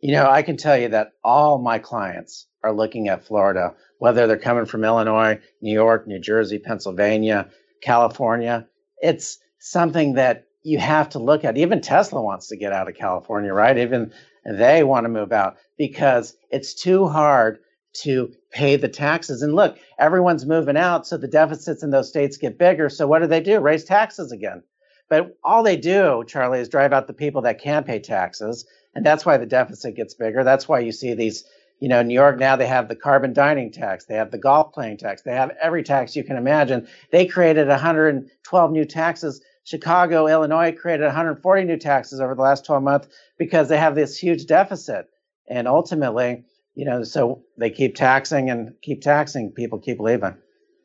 You 0.00 0.12
know, 0.12 0.28
I 0.28 0.42
can 0.42 0.56
tell 0.56 0.76
you 0.76 0.88
that 0.88 1.12
all 1.22 1.58
my 1.58 1.78
clients 1.78 2.46
are 2.62 2.72
looking 2.72 3.08
at 3.08 3.24
Florida, 3.24 3.74
whether 3.98 4.26
they're 4.26 4.38
coming 4.38 4.66
from 4.66 4.84
Illinois, 4.84 5.38
New 5.60 5.72
York, 5.72 6.06
New 6.06 6.20
Jersey, 6.20 6.58
Pennsylvania, 6.58 7.48
California. 7.82 8.66
It's 8.98 9.38
something 9.58 10.14
that 10.14 10.44
you 10.62 10.78
have 10.78 11.10
to 11.10 11.18
look 11.18 11.44
at. 11.44 11.56
Even 11.56 11.80
Tesla 11.80 12.20
wants 12.20 12.48
to 12.48 12.56
get 12.56 12.72
out 12.72 12.88
of 12.88 12.96
California, 12.96 13.52
right? 13.52 13.78
Even 13.78 14.12
they 14.44 14.82
want 14.82 15.04
to 15.04 15.08
move 15.08 15.32
out 15.32 15.56
because 15.76 16.36
it's 16.50 16.74
too 16.74 17.06
hard 17.06 17.58
to 17.92 18.32
pay 18.50 18.76
the 18.76 18.88
taxes. 18.88 19.42
And 19.42 19.54
look, 19.54 19.78
everyone's 19.98 20.46
moving 20.46 20.76
out, 20.76 21.06
so 21.06 21.16
the 21.16 21.28
deficits 21.28 21.82
in 21.82 21.90
those 21.90 22.08
states 22.08 22.36
get 22.36 22.58
bigger. 22.58 22.88
So 22.88 23.06
what 23.06 23.20
do 23.20 23.26
they 23.26 23.40
do? 23.40 23.60
Raise 23.60 23.84
taxes 23.84 24.32
again. 24.32 24.62
But 25.08 25.36
all 25.42 25.62
they 25.62 25.76
do, 25.76 26.24
Charlie, 26.26 26.60
is 26.60 26.68
drive 26.68 26.92
out 26.92 27.08
the 27.08 27.12
people 27.12 27.42
that 27.42 27.60
can't 27.60 27.86
pay 27.86 27.98
taxes. 27.98 28.64
And 28.94 29.04
that's 29.04 29.26
why 29.26 29.36
the 29.36 29.46
deficit 29.46 29.96
gets 29.96 30.14
bigger. 30.14 30.44
That's 30.44 30.68
why 30.68 30.80
you 30.80 30.92
see 30.92 31.14
these, 31.14 31.44
you 31.80 31.88
know, 31.88 32.02
New 32.02 32.14
York 32.14 32.38
now 32.38 32.56
they 32.56 32.66
have 32.66 32.88
the 32.88 32.96
carbon 32.96 33.32
dining 33.32 33.72
tax, 33.72 34.04
they 34.04 34.14
have 34.14 34.30
the 34.30 34.38
golf 34.38 34.72
playing 34.72 34.98
tax, 34.98 35.22
they 35.22 35.32
have 35.32 35.50
every 35.60 35.82
tax 35.82 36.14
you 36.14 36.24
can 36.24 36.36
imagine. 36.36 36.86
They 37.10 37.26
created 37.26 37.66
112 37.68 38.70
new 38.72 38.84
taxes. 38.84 39.40
Chicago, 39.64 40.26
Illinois 40.26 40.72
created 40.72 41.04
140 41.04 41.64
new 41.64 41.76
taxes 41.76 42.20
over 42.20 42.34
the 42.34 42.42
last 42.42 42.64
12 42.64 42.82
months 42.82 43.08
because 43.38 43.68
they 43.68 43.76
have 43.76 43.94
this 43.94 44.18
huge 44.18 44.46
deficit. 44.46 45.06
And 45.48 45.68
ultimately, 45.68 46.44
you 46.74 46.84
know, 46.84 47.02
so 47.02 47.42
they 47.58 47.70
keep 47.70 47.94
taxing 47.94 48.50
and 48.50 48.72
keep 48.82 49.02
taxing. 49.02 49.52
People 49.52 49.78
keep 49.78 50.00
leaving. 50.00 50.36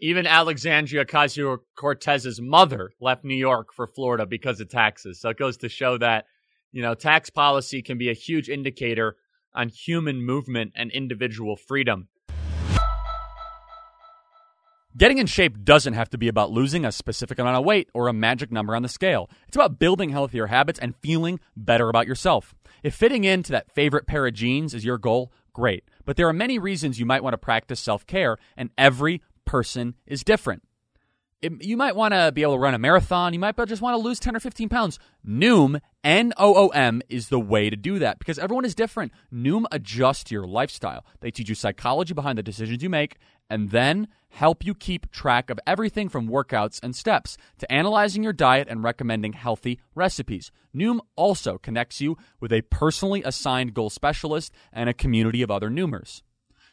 Even 0.01 0.28
Alexandria 0.28 1.05
Ocasio 1.05 1.59
Cortez's 1.78 2.41
mother 2.41 2.91
left 2.99 3.23
New 3.23 3.36
York 3.36 3.73
for 3.73 3.88
Florida 3.88 4.26
because 4.26 4.59
of 4.59 4.69
taxes. 4.69 5.21
So 5.21 5.30
it 5.30 5.38
goes 5.38 5.57
to 5.57 5.69
show 5.69 5.97
that, 5.99 6.26
you 6.71 6.82
know, 6.82 6.95
tax 6.95 7.30
policy 7.30 7.82
can 7.82 7.97
be 7.97 8.09
a 8.09 8.13
huge 8.13 8.49
indicator 8.49 9.15
on 9.53 9.69
human 9.69 10.21
movement 10.21 10.73
and 10.76 10.91
individual 10.91 11.55
freedom. 11.55 12.09
Getting 14.98 15.18
in 15.18 15.26
shape 15.26 15.66
doesn't 15.66 15.91
have 15.91 16.10
to 16.12 16.18
be 16.18 16.30
about 16.30 16.52
losing 16.52 16.86
a 16.86 16.91
specific 16.91 17.38
amount 17.38 17.58
of 17.58 17.66
weight 17.66 17.89
or 17.93 18.08
a 18.08 18.14
magic 18.14 18.50
number 18.50 18.74
on 18.74 18.82
the 18.82 18.88
scale. 18.88 19.30
It's 19.46 19.58
about 19.58 19.78
building 19.78 20.12
healthier 20.12 20.48
habits 20.48 20.80
and 20.80 20.96
feeling 20.96 21.41
better 21.58 21.89
about 21.89 22.08
yourself. 22.08 22.56
If 22.82 22.96
fitting 22.96 23.26
into 23.26 23.52
that 23.52 23.70
favorite 23.74 24.08
pair 24.08 24.26
of 24.26 24.34
jeans 24.34 24.74
is 24.74 24.86
your 24.86 24.98
goal, 24.98 25.34
great. 25.52 25.84
But 26.06 26.16
there 26.16 26.30
are 26.30 26.34
many 26.34 26.60
reasons 26.60 26.98
you 26.98 27.06
might 27.06 27.24
want 27.24 27.34
to 27.34 27.38
practice 27.38 27.82
self 27.82 28.08
care, 28.08 28.38
and 28.56 28.70
every 28.78 29.22
person 29.43 29.96
is 30.08 30.24
different. 30.24 30.64
It, 31.42 31.64
you 31.64 31.78
might 31.78 31.96
want 31.96 32.14
to 32.14 32.32
be 32.32 32.42
able 32.42 32.54
to 32.54 32.60
run 32.60 32.74
a 32.74 32.80
marathon. 32.80 33.34
You 33.34 33.40
might 33.40 33.56
just 33.68 33.82
want 33.82 33.94
to 33.94 34.02
lose 34.02 34.20
10 34.20 34.36
or 34.36 34.40
15 34.40 34.70
pounds. 34.70 35.00
Noom, 35.28 35.80
N 36.04 36.34
O 36.38 36.56
O 36.56 36.68
M, 36.70 37.02
is 37.10 37.30
the 37.30 37.40
way 37.40 37.70
to 37.70 37.76
do 37.76 38.00
that 38.00 38.20
because 38.20 38.40
everyone 38.40 38.66
is 38.66 38.74
different. 38.74 39.12
Noom 39.34 39.66
adjusts 39.72 40.32
your 40.32 40.48
lifestyle. 40.48 41.06
They 41.20 41.32
teach 41.32 41.50
you 41.50 41.56
psychology 41.56 42.14
behind 42.14 42.38
the 42.38 42.44
decisions 42.44 42.82
you 42.82 42.90
make 42.90 43.18
and 43.50 43.70
then 43.70 44.08
help 44.30 44.66
you 44.66 44.74
keep 44.74 45.12
track 45.12 45.50
of 45.50 45.60
everything 45.68 46.10
from 46.10 46.28
workouts 46.28 46.80
and 46.82 46.96
steps 46.96 47.38
to 47.60 47.72
analyzing 47.72 48.24
your 48.24 48.34
diet 48.34 48.68
and 48.70 48.84
recommending 48.84 49.34
healthy 49.34 49.80
recipes. 49.94 50.52
Noom 50.76 51.00
also 51.16 51.58
connects 51.58 52.02
you 52.02 52.18
with 52.40 52.52
a 52.52 52.62
personally 52.64 53.22
assigned 53.24 53.74
goal 53.74 53.90
specialist 53.90 54.52
and 54.74 54.90
a 54.90 54.94
community 54.94 55.42
of 55.42 55.52
other 55.52 55.70
Noomers. 55.70 56.22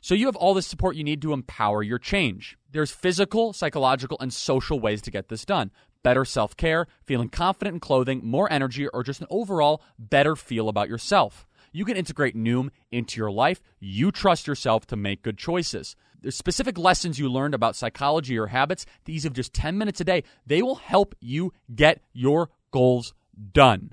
So 0.03 0.17
you 0.17 0.27
have 0.27 0.35
all 0.35 0.53
the 0.53 0.63
support 0.63 0.97
you 0.97 1.05
need 1.05 1.23
to 1.23 1.33
empower 1.33 1.81
your 1.81 2.01
change. 2.01 2.59
There's 2.69 2.91
physical, 2.91 3.53
psychological, 3.53 4.19
and 4.21 4.33
social 4.33 4.81
ways 4.81 5.01
to 5.03 5.13
get 5.13 5.29
this 5.29 5.45
done. 5.45 5.71
Better 6.03 6.25
self 6.25 6.57
care, 6.57 6.89
feeling 7.05 7.29
confident 7.29 7.75
in 7.75 7.81
clothing, 7.81 8.21
more 8.25 8.51
energy, 8.51 8.89
or 8.89 9.05
just 9.05 9.21
an 9.21 9.29
overall 9.31 9.81
better 10.01 10.35
feel 10.35 10.69
about 10.69 10.89
yourself. 10.89 11.47
You 11.71 11.85
can 11.85 11.97
integrate 11.97 12.37
Noom 12.37 12.71
into 12.91 13.21
your 13.21 13.31
life. 13.31 13.63
You 13.79 14.11
trust 14.11 14.49
yourself 14.49 14.89
to 14.89 14.97
make 14.97 15.23
good 15.23 15.39
choices. 15.39 15.95
There's 16.21 16.35
specific 16.35 16.77
lessons 16.77 17.21
you 17.21 17.29
learned 17.29 17.55
about 17.55 17.77
psychology 17.77 18.37
or 18.37 18.49
habits. 18.49 18.85
These 19.05 19.25
of 19.25 19.35
just 19.35 19.55
10 19.55 19.79
minutes 19.79 20.01
a 20.01 20.05
day. 20.05 20.25
They 20.45 20.63
will 20.63 20.75
help 20.75 21.15
you 21.21 21.53
get 21.73 22.03
your 22.13 22.51
goals 22.73 23.15
done. 23.53 23.93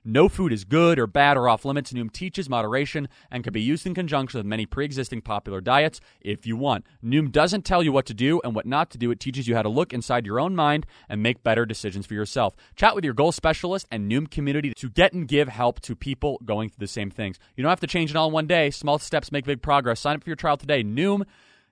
No 0.03 0.27
food 0.27 0.51
is 0.51 0.63
good 0.63 0.97
or 0.97 1.05
bad 1.05 1.37
or 1.37 1.47
off 1.47 1.63
limits. 1.63 1.93
Noom 1.93 2.11
teaches 2.11 2.49
moderation 2.49 3.07
and 3.29 3.43
can 3.43 3.53
be 3.53 3.61
used 3.61 3.85
in 3.85 3.93
conjunction 3.93 4.39
with 4.39 4.47
many 4.47 4.65
pre 4.65 4.83
existing 4.83 5.21
popular 5.21 5.61
diets 5.61 6.01
if 6.21 6.47
you 6.47 6.57
want. 6.57 6.85
Noom 7.03 7.31
doesn't 7.31 7.65
tell 7.65 7.83
you 7.83 7.91
what 7.91 8.07
to 8.07 8.13
do 8.13 8.41
and 8.43 8.55
what 8.55 8.65
not 8.65 8.89
to 8.91 8.97
do. 8.97 9.11
It 9.11 9.19
teaches 9.19 9.47
you 9.47 9.55
how 9.55 9.61
to 9.61 9.69
look 9.69 9.93
inside 9.93 10.25
your 10.25 10.39
own 10.39 10.55
mind 10.55 10.87
and 11.07 11.21
make 11.21 11.43
better 11.43 11.67
decisions 11.67 12.07
for 12.07 12.15
yourself. 12.15 12.55
Chat 12.75 12.95
with 12.95 13.05
your 13.05 13.13
goal 13.13 13.31
specialist 13.31 13.85
and 13.91 14.11
Noom 14.11 14.29
community 14.29 14.73
to 14.73 14.89
get 14.89 15.13
and 15.13 15.27
give 15.27 15.47
help 15.47 15.79
to 15.81 15.95
people 15.95 16.39
going 16.43 16.69
through 16.69 16.83
the 16.85 16.87
same 16.87 17.11
things. 17.11 17.37
You 17.55 17.61
don't 17.61 17.69
have 17.69 17.79
to 17.81 17.87
change 17.87 18.09
it 18.09 18.15
all 18.15 18.27
in 18.27 18.33
one 18.33 18.47
day. 18.47 18.71
Small 18.71 18.97
steps 18.97 19.31
make 19.31 19.45
big 19.45 19.61
progress. 19.61 19.99
Sign 19.99 20.15
up 20.15 20.23
for 20.23 20.29
your 20.29 20.35
trial 20.35 20.57
today. 20.57 20.83
Noom 20.83 21.25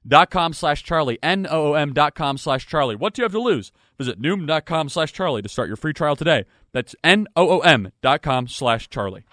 dot 0.08 0.30
com 0.30 0.54
slash 0.54 0.84
Charlie. 0.84 1.18
N-O-O-M 1.24 1.94
dot 1.94 2.14
com 2.14 2.38
slash 2.38 2.68
Charlie. 2.68 2.96
What 2.96 3.14
do 3.16 3.22
you 3.22 3.24
have 3.24 3.32
to 3.32 3.42
lose? 3.42 3.72
Visit 4.00 4.22
Noom.com 4.22 4.88
slash 4.88 5.12
Charlie 5.12 5.42
to 5.42 5.50
start 5.50 5.68
your 5.68 5.76
free 5.76 5.92
trial 5.94 6.16
today. 6.16 6.46
That's 6.72 6.96
N-O-O-M 7.04 7.92
dot 8.02 8.22
com 8.22 8.48
slash 8.48 8.90
Charlie. 8.90 9.26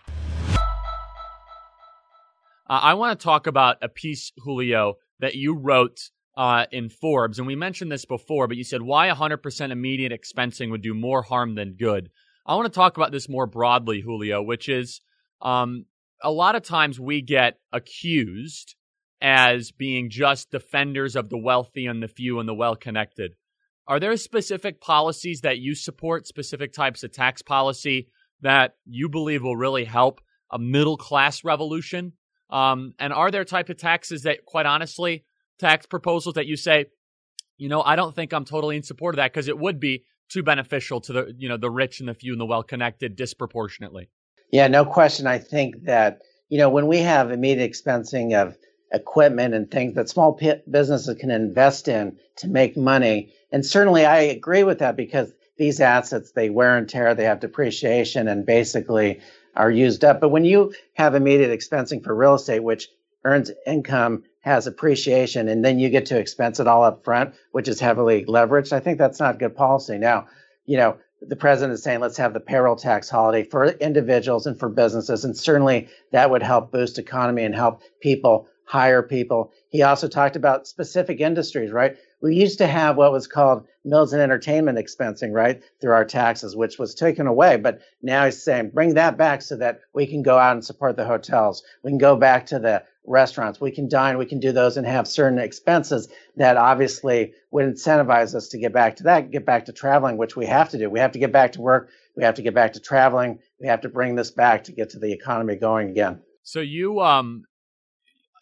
Uh, 2.69 2.81
I 2.83 2.95
want 2.95 3.19
to 3.19 3.25
talk 3.25 3.47
about 3.47 3.77
a 3.81 3.89
piece, 3.89 4.33
Julio, 4.39 4.95
that 5.21 5.37
you 5.37 5.55
wrote 5.57 6.11
uh, 6.37 6.67
in 6.73 6.89
Forbes, 6.89 7.39
and 7.39 7.47
we 7.47 7.55
mentioned 7.55 7.93
this 7.93 8.05
before, 8.05 8.49
but 8.49 8.57
you 8.57 8.65
said 8.65 8.83
why 8.83 9.09
100% 9.09 9.71
immediate 9.71 10.13
expensing 10.13 10.71
would 10.73 10.83
do 10.83 10.95
more 10.95 11.23
harm 11.23 11.55
than 11.55 11.75
good. 11.75 12.11
I 12.45 12.57
want 12.57 12.67
to 12.67 12.77
talk 12.77 12.97
about 12.97 13.13
this 13.13 13.29
more 13.29 13.47
broadly, 13.47 14.01
Julio, 14.01 14.43
which 14.43 14.69
is 14.69 15.01
um, 15.41 15.87
a 16.23 16.31
lot 16.33 16.57
of 16.57 16.65
times 16.65 16.99
we 16.99 17.23
get 17.23 17.59
accused 17.73 18.75
as 19.23 19.71
being 19.71 20.11
just 20.11 20.51
defenders 20.51 21.15
of 21.17 21.31
the 21.31 21.39
wealthy 21.39 21.87
and 21.87 22.03
the 22.03 22.09
few 22.09 22.41
and 22.41 22.49
the 22.49 22.55
well 22.55 22.77
connected. 22.77 23.35
Are 23.89 24.01
there 24.01 24.17
specific 24.17 24.81
policies 24.81 25.43
that 25.43 25.59
you 25.59 25.75
support, 25.75 26.27
specific 26.27 26.73
types 26.73 27.05
of 27.05 27.13
tax 27.13 27.43
policy 27.43 28.09
that 28.41 28.75
you 28.85 29.09
believe 29.09 29.43
will 29.43 29.57
really 29.57 29.85
help 29.85 30.21
a 30.51 30.59
middle 30.59 30.97
class 30.97 31.45
revolution? 31.45 32.13
Um, 32.51 32.95
and 32.99 33.13
are 33.13 33.31
there 33.31 33.45
type 33.45 33.69
of 33.69 33.77
taxes 33.77 34.23
that, 34.23 34.45
quite 34.45 34.67
honestly, 34.67 35.25
tax 35.59 35.87
proposals 35.87 36.35
that 36.35 36.47
you 36.47 36.57
say, 36.57 36.87
you 37.59 37.69
know, 37.69 37.83
I 37.83 37.97
don't 37.97 38.15
think 38.15 38.33
I'm 38.33 38.45
totally 38.45 38.77
in 38.77 38.83
support 38.83 39.15
of 39.15 39.17
that 39.17 39.33
because 39.33 39.49
it 39.49 39.59
would 39.59 39.81
be 39.81 40.05
too 40.29 40.43
beneficial 40.43 41.01
to 41.03 41.13
the, 41.13 41.35
you 41.39 41.49
know, 41.49 41.57
the 41.57 41.71
rich 41.71 42.01
and 42.01 42.09
the 42.09 42.15
few 42.15 42.33
and 42.33 42.41
the 42.41 42.47
well 42.47 42.63
connected 42.63 43.17
disproportionately. 43.17 44.11
Yeah, 44.53 44.69
no 44.69 44.85
question. 44.85 45.27
I 45.27 45.39
think 45.39 45.85
that 45.85 46.23
you 46.49 46.59
know 46.59 46.69
when 46.69 46.87
we 46.87 46.99
have 46.99 47.31
immediate 47.31 47.71
expensing 47.71 48.41
of 48.41 48.57
equipment 48.93 49.55
and 49.55 49.71
things 49.71 49.95
that 49.95 50.09
small 50.09 50.39
businesses 50.71 51.17
can 51.19 51.31
invest 51.31 51.89
in 51.89 52.19
to 52.37 52.49
make 52.49 52.77
money. 52.77 53.33
And 53.51 53.65
certainly 53.65 54.05
I 54.05 54.19
agree 54.19 54.65
with 54.65 54.79
that 54.79 54.97
because 54.97 55.33
these 55.57 55.81
assets, 55.81 56.33
they 56.33 56.51
wear 56.51 56.77
and 56.77 56.89
tear, 56.89 57.15
they 57.15 57.25
have 57.25 57.41
depreciation 57.41 58.29
and 58.29 58.47
basically 58.47 59.21
are 59.55 59.71
used 59.71 60.05
up. 60.05 60.21
But 60.21 60.29
when 60.29 60.45
you 60.45 60.75
have 60.95 61.15
immediate 61.15 61.51
expensing 61.51 62.05
for 62.05 62.15
real 62.15 62.35
estate, 62.35 62.63
which 62.63 62.89
earns 63.25 63.51
income, 63.67 64.25
has 64.41 64.67
appreciation, 64.67 65.49
and 65.49 65.65
then 65.65 65.79
you 65.79 65.89
get 65.89 66.07
to 66.07 66.19
expense 66.19 66.61
it 66.61 66.69
all 66.69 66.85
up 66.85 67.05
front, 67.05 67.35
which 67.53 67.67
is 67.67 67.81
heavily 67.81 68.25
leveraged, 68.27 68.73
I 68.73 68.81
think 68.81 68.99
that's 68.99 69.19
not 69.19 69.39
good 69.39 69.57
policy. 69.57 69.99
Now, 69.99 70.29
you 70.67 70.77
know, 70.77 70.99
the 71.23 71.37
president 71.37 71.75
is 71.75 71.83
saying 71.83 72.01
let's 72.01 72.19
have 72.19 72.35
the 72.35 72.41
payroll 72.41 72.77
tax 72.77 73.09
holiday 73.09 73.43
for 73.43 73.67
individuals 73.67 74.47
and 74.47 74.59
for 74.59 74.69
businesses 74.69 75.25
and 75.25 75.37
certainly 75.37 75.89
that 76.13 76.31
would 76.31 76.43
help 76.43 76.71
boost 76.71 76.99
economy 76.99 77.45
and 77.45 77.55
help 77.55 77.83
people 78.01 78.49
hire 78.67 79.03
people. 79.03 79.53
He 79.69 79.83
also 79.83 80.09
talked 80.09 80.37
about 80.37 80.67
specific 80.67 81.21
industries, 81.21 81.71
right? 81.71 81.97
We 82.21 82.35
used 82.35 82.59
to 82.59 82.67
have 82.67 82.97
what 82.97 83.13
was 83.13 83.29
called 83.29 83.67
meals 83.85 84.13
and 84.13 84.21
entertainment 84.21 84.79
expensing, 84.79 85.33
right, 85.33 85.63
through 85.81 85.93
our 85.93 86.05
taxes, 86.05 86.57
which 86.57 86.79
was 86.79 86.95
taken 86.95 87.27
away. 87.27 87.57
But 87.57 87.81
now 88.03 88.25
he's 88.25 88.43
saying 88.43 88.71
bring 88.71 88.95
that 88.95 89.17
back 89.17 89.43
so 89.43 89.57
that 89.57 89.81
we 89.95 90.07
can 90.07 90.23
go 90.23 90.37
out 90.37 90.53
and 90.53 90.65
support 90.65 90.97
the 90.97 91.05
hotels. 91.05 91.63
We 91.85 91.93
can 91.93 91.99
go 91.99 92.17
back 92.17 92.47
to 92.47 92.59
the 92.59 92.83
restaurants. 93.07 93.61
We 93.61 93.71
can 93.71 93.89
dine. 93.89 94.19
We 94.19 94.27
can 94.27 94.41
do 94.41 94.51
those 94.51 94.77
and 94.77 94.87
have 94.87 95.07
certain 95.07 95.39
expenses 95.39 96.09
that 96.37 96.57
obviously 96.57 97.35
would 97.53 97.67
incentivize 97.67 98.35
us 98.35 98.49
to 98.49 98.59
get 98.59 98.73
back 98.73 98.97
to 98.97 99.05
that, 99.05 99.31
get 99.31 99.47
back 99.47 99.67
to 99.67 99.73
traveling, 99.73 100.17
which 100.17 100.35
we 100.35 100.47
have 100.47 100.71
to 100.71 100.79
do. 100.79 100.91
We 100.91 100.99
have 100.99 101.13
to 101.13 101.21
get 101.21 101.31
back 101.31 101.53
to 101.53 101.61
work. 101.61 101.91
We 102.17 102.25
have 102.25 102.35
to 102.35 102.43
get 102.43 102.55
back 102.55 102.73
to 102.73 102.81
traveling. 102.81 103.39
We 103.61 103.69
have 103.69 103.83
to 103.83 103.89
bring 103.89 104.17
this 104.17 104.33
back 104.33 104.65
to 104.65 104.73
get 104.73 104.91
to 104.91 104.99
the 104.99 105.13
economy 105.13 105.55
going 105.55 105.91
again. 105.91 106.23
So 106.43 106.61
you 106.61 107.01
um 107.01 107.45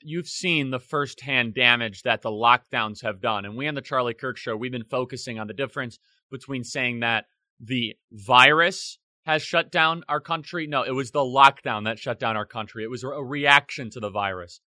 you've 0.05 0.29
seen 0.29 0.71
the 0.71 0.79
firsthand 0.79 1.55
damage 1.55 2.03
that 2.03 2.23
the 2.23 2.31
lockdowns 2.31 3.03
have 3.03 3.21
done. 3.21 3.45
And 3.45 3.57
we 3.57 3.67
on 3.67 3.75
the 3.75 3.81
Charlie 3.81 4.15
Kirk 4.15 4.37
show, 4.37 4.57
we've 4.57 4.71
been 4.71 4.85
focusing 4.85 5.39
on 5.39 5.47
the 5.47 5.55
difference 5.55 5.99
between 6.31 6.63
saying 6.63 7.01
that 7.01 7.25
the 7.59 7.97
virus 8.13 8.99
has 9.25 9.43
shut 9.43 9.73
down 9.73 10.05
our 10.09 10.21
country. 10.21 10.67
No, 10.67 10.83
it 10.83 10.91
was 10.91 11.11
the 11.11 11.21
lockdown 11.21 11.85
that 11.85 11.99
shut 11.99 12.21
down 12.21 12.37
our 12.37 12.45
country. 12.45 12.85
It 12.85 12.91
was 12.91 13.05
a 13.05 13.09
reaction 13.09 13.91
to 13.91 14.01
the 14.01 14.11
virus. 14.11 14.61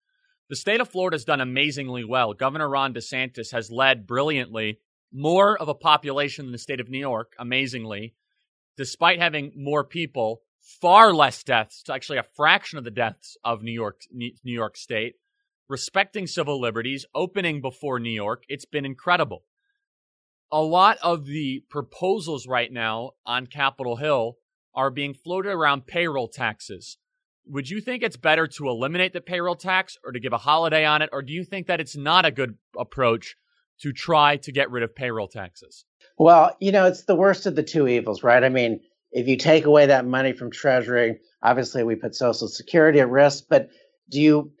The 0.48 0.56
state 0.56 0.80
of 0.80 0.88
Florida 0.88 1.14
has 1.14 1.24
done 1.24 1.40
amazingly 1.40 2.04
well. 2.04 2.32
Governor 2.32 2.68
Ron 2.68 2.94
DeSantis 2.94 3.52
has 3.52 3.70
led 3.70 4.06
brilliantly 4.06 4.80
more 5.12 5.56
of 5.56 5.68
a 5.68 5.74
population 5.74 6.46
than 6.46 6.52
the 6.52 6.58
state 6.58 6.80
of 6.80 6.88
New 6.88 6.98
York, 6.98 7.34
amazingly, 7.38 8.14
despite 8.76 9.20
having 9.20 9.52
more 9.54 9.84
people, 9.84 10.42
far 10.80 11.12
less 11.14 11.44
deaths, 11.44 11.84
actually 11.88 12.18
a 12.18 12.24
fraction 12.34 12.78
of 12.78 12.84
the 12.84 12.90
deaths 12.90 13.36
of 13.44 13.62
New 13.62 13.72
York, 13.72 14.00
New 14.10 14.32
York 14.42 14.76
State 14.76 15.14
respecting 15.68 16.26
civil 16.26 16.60
liberties, 16.60 17.06
opening 17.14 17.60
before 17.60 18.00
New 18.00 18.10
York. 18.10 18.44
It's 18.48 18.64
been 18.64 18.84
incredible. 18.84 19.44
A 20.50 20.62
lot 20.62 20.96
of 21.02 21.26
the 21.26 21.62
proposals 21.68 22.46
right 22.46 22.72
now 22.72 23.12
on 23.26 23.46
Capitol 23.46 23.96
Hill 23.96 24.36
are 24.74 24.90
being 24.90 25.12
floated 25.12 25.50
around 25.50 25.86
payroll 25.86 26.28
taxes. 26.28 26.96
Would 27.46 27.68
you 27.68 27.80
think 27.80 28.02
it's 28.02 28.16
better 28.16 28.46
to 28.46 28.68
eliminate 28.68 29.12
the 29.12 29.20
payroll 29.20 29.56
tax 29.56 29.96
or 30.04 30.12
to 30.12 30.20
give 30.20 30.32
a 30.32 30.38
holiday 30.38 30.84
on 30.84 31.02
it? 31.02 31.10
Or 31.12 31.22
do 31.22 31.32
you 31.32 31.44
think 31.44 31.66
that 31.66 31.80
it's 31.80 31.96
not 31.96 32.24
a 32.24 32.30
good 32.30 32.56
approach 32.78 33.36
to 33.80 33.92
try 33.92 34.36
to 34.38 34.52
get 34.52 34.70
rid 34.70 34.82
of 34.82 34.94
payroll 34.94 35.28
taxes? 35.28 35.84
Well, 36.18 36.56
you 36.60 36.72
know, 36.72 36.86
it's 36.86 37.04
the 37.04 37.14
worst 37.14 37.46
of 37.46 37.54
the 37.54 37.62
two 37.62 37.86
evils, 37.88 38.22
right? 38.22 38.42
I 38.42 38.48
mean, 38.48 38.80
if 39.12 39.28
you 39.28 39.36
take 39.36 39.64
away 39.64 39.86
that 39.86 40.06
money 40.06 40.32
from 40.32 40.50
Treasury, 40.50 41.20
obviously 41.42 41.84
we 41.84 41.94
put 41.94 42.14
Social 42.14 42.48
Security 42.48 43.00
at 43.00 43.08
risk, 43.08 43.44
but 43.48 43.70
do 44.10 44.20
you 44.20 44.52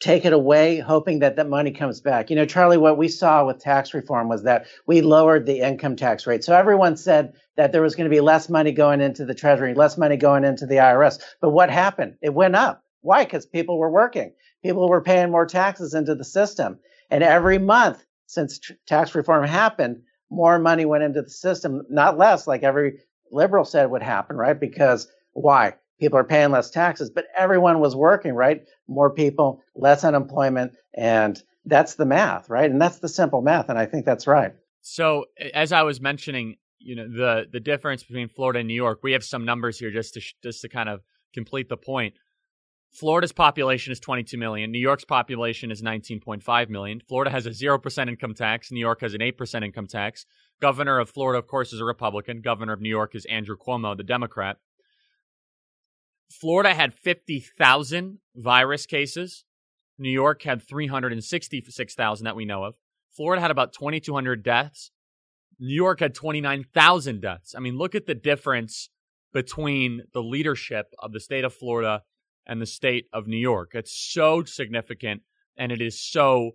take 0.00 0.24
it 0.24 0.32
away, 0.32 0.78
hoping 0.78 1.20
that 1.20 1.36
that 1.36 1.48
money 1.48 1.70
comes 1.70 2.00
back. 2.00 2.28
You 2.28 2.36
know, 2.36 2.44
Charlie, 2.44 2.76
what 2.76 2.98
we 2.98 3.08
saw 3.08 3.46
with 3.46 3.58
tax 3.60 3.94
reform 3.94 4.28
was 4.28 4.42
that 4.42 4.66
we 4.86 5.00
lowered 5.00 5.46
the 5.46 5.60
income 5.60 5.96
tax 5.96 6.26
rate. 6.26 6.44
So 6.44 6.54
everyone 6.54 6.96
said 6.96 7.32
that 7.56 7.72
there 7.72 7.82
was 7.82 7.94
going 7.94 8.08
to 8.08 8.14
be 8.14 8.20
less 8.20 8.48
money 8.48 8.72
going 8.72 9.00
into 9.00 9.24
the 9.24 9.34
Treasury, 9.34 9.74
less 9.74 9.96
money 9.96 10.16
going 10.16 10.44
into 10.44 10.66
the 10.66 10.76
IRS. 10.76 11.20
But 11.40 11.50
what 11.50 11.70
happened? 11.70 12.16
It 12.20 12.34
went 12.34 12.56
up. 12.56 12.82
Why? 13.00 13.24
Because 13.24 13.46
people 13.46 13.78
were 13.78 13.90
working. 13.90 14.32
People 14.62 14.88
were 14.88 15.02
paying 15.02 15.30
more 15.30 15.46
taxes 15.46 15.94
into 15.94 16.14
the 16.14 16.24
system. 16.24 16.78
And 17.10 17.22
every 17.22 17.58
month 17.58 18.04
since 18.26 18.58
tr- 18.58 18.72
tax 18.86 19.14
reform 19.14 19.46
happened, 19.46 20.02
more 20.30 20.58
money 20.58 20.84
went 20.84 21.04
into 21.04 21.22
the 21.22 21.30
system, 21.30 21.82
not 21.88 22.18
less, 22.18 22.46
like 22.46 22.62
every 22.62 23.00
liberal 23.30 23.64
said 23.64 23.90
would 23.90 24.02
happen, 24.02 24.36
right? 24.36 24.58
Because 24.58 25.06
why? 25.32 25.74
People 26.04 26.18
are 26.18 26.24
paying 26.24 26.50
less 26.50 26.70
taxes, 26.70 27.08
but 27.08 27.24
everyone 27.34 27.80
was 27.80 27.96
working, 27.96 28.34
right? 28.34 28.62
More 28.88 29.10
people, 29.10 29.62
less 29.74 30.04
unemployment, 30.04 30.72
and 30.92 31.42
that's 31.64 31.94
the 31.94 32.04
math, 32.04 32.50
right? 32.50 32.70
And 32.70 32.80
that's 32.80 32.98
the 32.98 33.08
simple 33.08 33.40
math, 33.40 33.70
and 33.70 33.78
I 33.78 33.86
think 33.86 34.04
that's 34.04 34.26
right. 34.26 34.52
So, 34.82 35.24
as 35.54 35.72
I 35.72 35.82
was 35.82 36.02
mentioning, 36.02 36.56
you 36.78 36.94
know, 36.94 37.08
the 37.08 37.46
the 37.50 37.60
difference 37.60 38.04
between 38.04 38.28
Florida 38.28 38.58
and 38.58 38.68
New 38.68 38.74
York, 38.74 39.00
we 39.02 39.12
have 39.12 39.24
some 39.24 39.46
numbers 39.46 39.78
here 39.78 39.90
just 39.90 40.12
to 40.14 40.20
just 40.42 40.60
to 40.60 40.68
kind 40.68 40.90
of 40.90 41.00
complete 41.32 41.70
the 41.70 41.78
point. 41.78 42.12
Florida's 42.92 43.32
population 43.32 43.92
is 43.92 43.98
22 43.98 44.36
million. 44.36 44.70
New 44.70 44.78
York's 44.78 45.04
population 45.04 45.72
is 45.72 45.82
19.5 45.82 46.68
million. 46.68 47.00
Florida 47.08 47.30
has 47.30 47.44
a 47.44 47.50
0% 47.50 48.08
income 48.08 48.34
tax. 48.34 48.70
New 48.70 48.78
York 48.78 49.00
has 49.00 49.14
an 49.14 49.20
8% 49.20 49.64
income 49.64 49.88
tax. 49.88 50.26
Governor 50.60 51.00
of 51.00 51.10
Florida, 51.10 51.40
of 51.40 51.48
course, 51.48 51.72
is 51.72 51.80
a 51.80 51.84
Republican. 51.84 52.40
Governor 52.40 52.72
of 52.72 52.80
New 52.80 52.88
York 52.88 53.16
is 53.16 53.24
Andrew 53.24 53.56
Cuomo, 53.56 53.96
the 53.96 54.04
Democrat. 54.04 54.58
Florida 56.40 56.74
had 56.74 56.94
50,000 56.94 58.18
virus 58.34 58.86
cases. 58.86 59.44
New 59.98 60.10
York 60.10 60.42
had 60.42 60.62
366,000 60.62 62.24
that 62.24 62.36
we 62.36 62.44
know 62.44 62.64
of. 62.64 62.74
Florida 63.12 63.40
had 63.40 63.50
about 63.50 63.72
2,200 63.72 64.42
deaths. 64.42 64.90
New 65.60 65.74
York 65.74 66.00
had 66.00 66.14
29,000 66.14 67.20
deaths. 67.20 67.54
I 67.56 67.60
mean, 67.60 67.78
look 67.78 67.94
at 67.94 68.06
the 68.06 68.14
difference 68.14 68.90
between 69.32 70.02
the 70.12 70.22
leadership 70.22 70.86
of 70.98 71.12
the 71.12 71.20
state 71.20 71.44
of 71.44 71.54
Florida 71.54 72.02
and 72.46 72.60
the 72.60 72.66
state 72.66 73.06
of 73.12 73.26
New 73.26 73.38
York. 73.38 73.70
It's 73.74 73.96
so 73.96 74.42
significant 74.44 75.22
and 75.56 75.70
it 75.70 75.80
is 75.80 76.00
so 76.00 76.52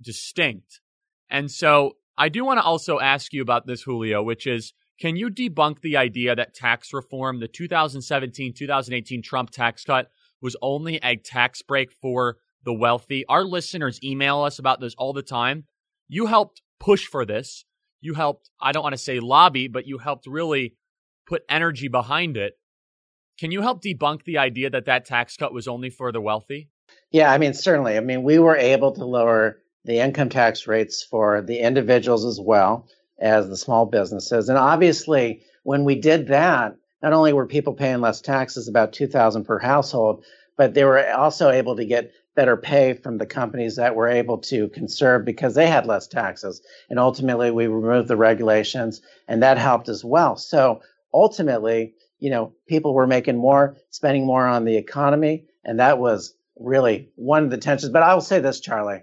distinct. 0.00 0.80
And 1.28 1.50
so 1.50 1.96
I 2.16 2.28
do 2.28 2.44
want 2.44 2.58
to 2.58 2.64
also 2.64 3.00
ask 3.00 3.32
you 3.32 3.42
about 3.42 3.66
this, 3.66 3.82
Julio, 3.82 4.22
which 4.22 4.46
is 4.46 4.72
can 4.98 5.14
you 5.14 5.30
debunk 5.30 5.80
the 5.80 5.96
idea 5.96 6.34
that 6.34 6.54
tax 6.54 6.92
reform, 6.92 7.38
the 7.38 7.48
2017 7.48 8.52
2018 8.52 9.22
Trump 9.22 9.50
tax 9.50 9.84
cut, 9.84 10.10
was 10.42 10.56
only 10.60 10.96
a 10.96 11.16
tax 11.16 11.62
break 11.62 11.92
for 11.92 12.36
the 12.64 12.74
wealthy? 12.74 13.24
Our 13.28 13.44
listeners 13.44 14.00
email 14.02 14.42
us 14.42 14.58
about 14.58 14.80
this 14.80 14.94
all 14.98 15.12
the 15.12 15.22
time. 15.22 15.64
You 16.08 16.26
helped 16.26 16.62
push 16.80 17.06
for 17.06 17.24
this. 17.24 17.64
You 18.00 18.14
helped, 18.14 18.50
I 18.60 18.72
don't 18.72 18.82
want 18.82 18.94
to 18.94 18.98
say 18.98 19.20
lobby, 19.20 19.68
but 19.68 19.86
you 19.86 19.98
helped 19.98 20.26
really 20.26 20.74
put 21.26 21.42
energy 21.48 21.88
behind 21.88 22.36
it. 22.36 22.54
Can 23.38 23.52
you 23.52 23.62
help 23.62 23.82
debunk 23.82 24.24
the 24.24 24.38
idea 24.38 24.70
that 24.70 24.86
that 24.86 25.04
tax 25.04 25.36
cut 25.36 25.54
was 25.54 25.68
only 25.68 25.90
for 25.90 26.10
the 26.10 26.20
wealthy? 26.20 26.70
Yeah, 27.12 27.30
I 27.30 27.38
mean, 27.38 27.54
certainly. 27.54 27.96
I 27.96 28.00
mean, 28.00 28.24
we 28.24 28.40
were 28.40 28.56
able 28.56 28.92
to 28.92 29.04
lower 29.04 29.58
the 29.84 30.00
income 30.00 30.28
tax 30.28 30.66
rates 30.66 31.04
for 31.04 31.40
the 31.42 31.58
individuals 31.58 32.24
as 32.24 32.40
well 32.40 32.88
as 33.18 33.48
the 33.48 33.56
small 33.56 33.86
businesses. 33.86 34.48
And 34.48 34.58
obviously, 34.58 35.42
when 35.62 35.84
we 35.84 35.94
did 35.94 36.28
that, 36.28 36.76
not 37.02 37.12
only 37.12 37.32
were 37.32 37.46
people 37.46 37.74
paying 37.74 38.00
less 38.00 38.20
taxes, 38.20 38.68
about 38.68 38.92
2000 38.92 39.44
per 39.44 39.58
household, 39.58 40.24
but 40.56 40.74
they 40.74 40.84
were 40.84 41.08
also 41.12 41.50
able 41.50 41.76
to 41.76 41.84
get 41.84 42.12
better 42.34 42.56
pay 42.56 42.94
from 42.94 43.18
the 43.18 43.26
companies 43.26 43.76
that 43.76 43.94
were 43.94 44.08
able 44.08 44.38
to 44.38 44.68
conserve 44.68 45.24
because 45.24 45.54
they 45.54 45.66
had 45.66 45.86
less 45.86 46.06
taxes. 46.06 46.62
And 46.88 46.98
ultimately, 46.98 47.50
we 47.50 47.66
removed 47.66 48.08
the 48.08 48.16
regulations, 48.16 49.00
and 49.26 49.42
that 49.42 49.58
helped 49.58 49.88
as 49.88 50.04
well. 50.04 50.36
So 50.36 50.80
ultimately, 51.12 51.94
you 52.18 52.30
know, 52.30 52.52
people 52.68 52.94
were 52.94 53.06
making 53.06 53.36
more, 53.36 53.76
spending 53.90 54.26
more 54.26 54.46
on 54.46 54.64
the 54.64 54.76
economy, 54.76 55.46
and 55.64 55.80
that 55.80 55.98
was 55.98 56.34
really 56.58 57.10
one 57.14 57.44
of 57.44 57.50
the 57.50 57.58
tensions. 57.58 57.92
But 57.92 58.02
I 58.02 58.14
will 58.14 58.20
say 58.20 58.40
this, 58.40 58.60
Charlie, 58.60 59.02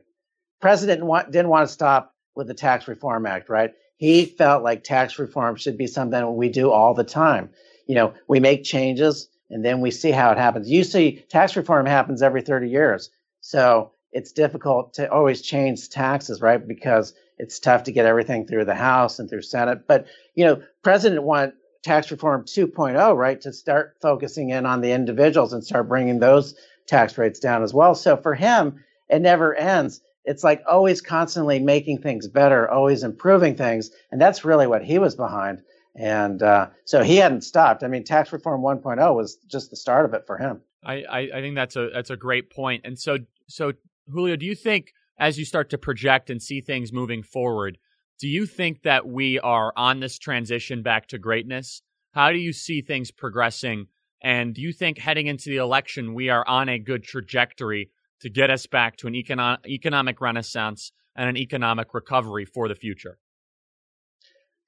President 0.61 1.01
didn't 1.31 1.49
want 1.49 1.67
to 1.67 1.73
stop 1.73 2.13
with 2.35 2.47
the 2.47 2.53
Tax 2.53 2.87
Reform 2.87 3.25
Act, 3.25 3.49
right? 3.49 3.71
He 3.97 4.25
felt 4.25 4.63
like 4.63 4.83
tax 4.83 5.17
reform 5.19 5.55
should 5.55 5.77
be 5.77 5.87
something 5.87 6.35
we 6.35 6.49
do 6.49 6.71
all 6.71 6.93
the 6.93 7.03
time. 7.03 7.49
You 7.87 7.95
know, 7.95 8.13
we 8.27 8.39
make 8.39 8.63
changes 8.63 9.29
and 9.49 9.63
then 9.63 9.79
we 9.81 9.91
see 9.91 10.11
how 10.11 10.31
it 10.31 10.37
happens. 10.37 10.69
You 10.69 10.83
see, 10.83 11.23
tax 11.29 11.55
reform 11.55 11.85
happens 11.85 12.21
every 12.21 12.41
30 12.41 12.69
years. 12.69 13.09
So 13.41 13.91
it's 14.11 14.31
difficult 14.31 14.93
to 14.95 15.11
always 15.11 15.41
change 15.41 15.89
taxes, 15.89 16.41
right? 16.41 16.65
Because 16.65 17.13
it's 17.37 17.59
tough 17.59 17.83
to 17.83 17.91
get 17.91 18.05
everything 18.05 18.47
through 18.47 18.65
the 18.65 18.75
House 18.75 19.19
and 19.19 19.29
through 19.29 19.43
Senate. 19.43 19.87
But, 19.87 20.07
you 20.35 20.45
know, 20.45 20.61
President 20.83 21.23
want 21.23 21.53
tax 21.83 22.09
reform 22.09 22.43
2.0, 22.43 23.15
right, 23.15 23.39
to 23.41 23.53
start 23.53 23.95
focusing 24.01 24.49
in 24.49 24.65
on 24.65 24.81
the 24.81 24.91
individuals 24.91 25.53
and 25.53 25.63
start 25.63 25.87
bringing 25.87 26.19
those 26.19 26.55
tax 26.87 27.17
rates 27.17 27.39
down 27.39 27.61
as 27.61 27.73
well. 27.73 27.93
So 27.93 28.17
for 28.17 28.33
him, 28.33 28.83
it 29.09 29.21
never 29.21 29.53
ends. 29.53 30.01
It's 30.25 30.43
like 30.43 30.63
always 30.69 31.01
constantly 31.01 31.59
making 31.59 32.01
things 32.01 32.27
better, 32.27 32.69
always 32.69 33.03
improving 33.03 33.55
things. 33.55 33.91
And 34.11 34.19
that's 34.19 34.43
really 34.43 34.67
what 34.67 34.83
he 34.83 34.99
was 34.99 35.15
behind. 35.15 35.61
And 35.95 36.41
uh, 36.43 36.67
so 36.83 37.03
he 37.03 37.17
hadn't 37.17 37.41
stopped. 37.41 37.83
I 37.83 37.87
mean, 37.87 38.03
tax 38.03 38.33
reform 38.33 38.61
1.0 38.61 39.15
was 39.15 39.37
just 39.47 39.69
the 39.69 39.77
start 39.77 40.05
of 40.05 40.13
it 40.13 40.23
for 40.27 40.37
him. 40.37 40.61
I, 40.83 41.03
I, 41.03 41.19
I 41.35 41.41
think 41.41 41.55
that's 41.55 41.75
a 41.75 41.89
that's 41.93 42.09
a 42.09 42.17
great 42.17 42.51
point. 42.51 42.81
And 42.85 42.99
so 42.99 43.17
so 43.47 43.73
Julio, 44.11 44.35
do 44.35 44.45
you 44.45 44.55
think 44.55 44.91
as 45.17 45.39
you 45.39 45.45
start 45.45 45.69
to 45.69 45.77
project 45.77 46.29
and 46.29 46.41
see 46.41 46.61
things 46.61 46.91
moving 46.91 47.23
forward, 47.23 47.77
do 48.19 48.27
you 48.27 48.45
think 48.45 48.83
that 48.83 49.07
we 49.07 49.39
are 49.39 49.73
on 49.75 49.99
this 49.99 50.19
transition 50.19 50.83
back 50.83 51.07
to 51.07 51.17
greatness? 51.17 51.81
How 52.13 52.31
do 52.31 52.37
you 52.37 52.53
see 52.53 52.81
things 52.81 53.11
progressing? 53.11 53.87
And 54.21 54.53
do 54.53 54.61
you 54.61 54.73
think 54.73 54.97
heading 54.97 55.27
into 55.27 55.49
the 55.49 55.57
election, 55.57 56.13
we 56.13 56.29
are 56.29 56.47
on 56.47 56.69
a 56.69 56.79
good 56.79 57.03
trajectory 57.03 57.91
to 58.21 58.29
get 58.29 58.49
us 58.49 58.65
back 58.65 58.97
to 58.97 59.07
an 59.07 59.13
econo- 59.13 59.65
economic 59.65 60.21
renaissance 60.21 60.91
and 61.15 61.29
an 61.29 61.37
economic 61.37 61.93
recovery 61.93 62.45
for 62.45 62.67
the 62.67 62.75
future? 62.75 63.17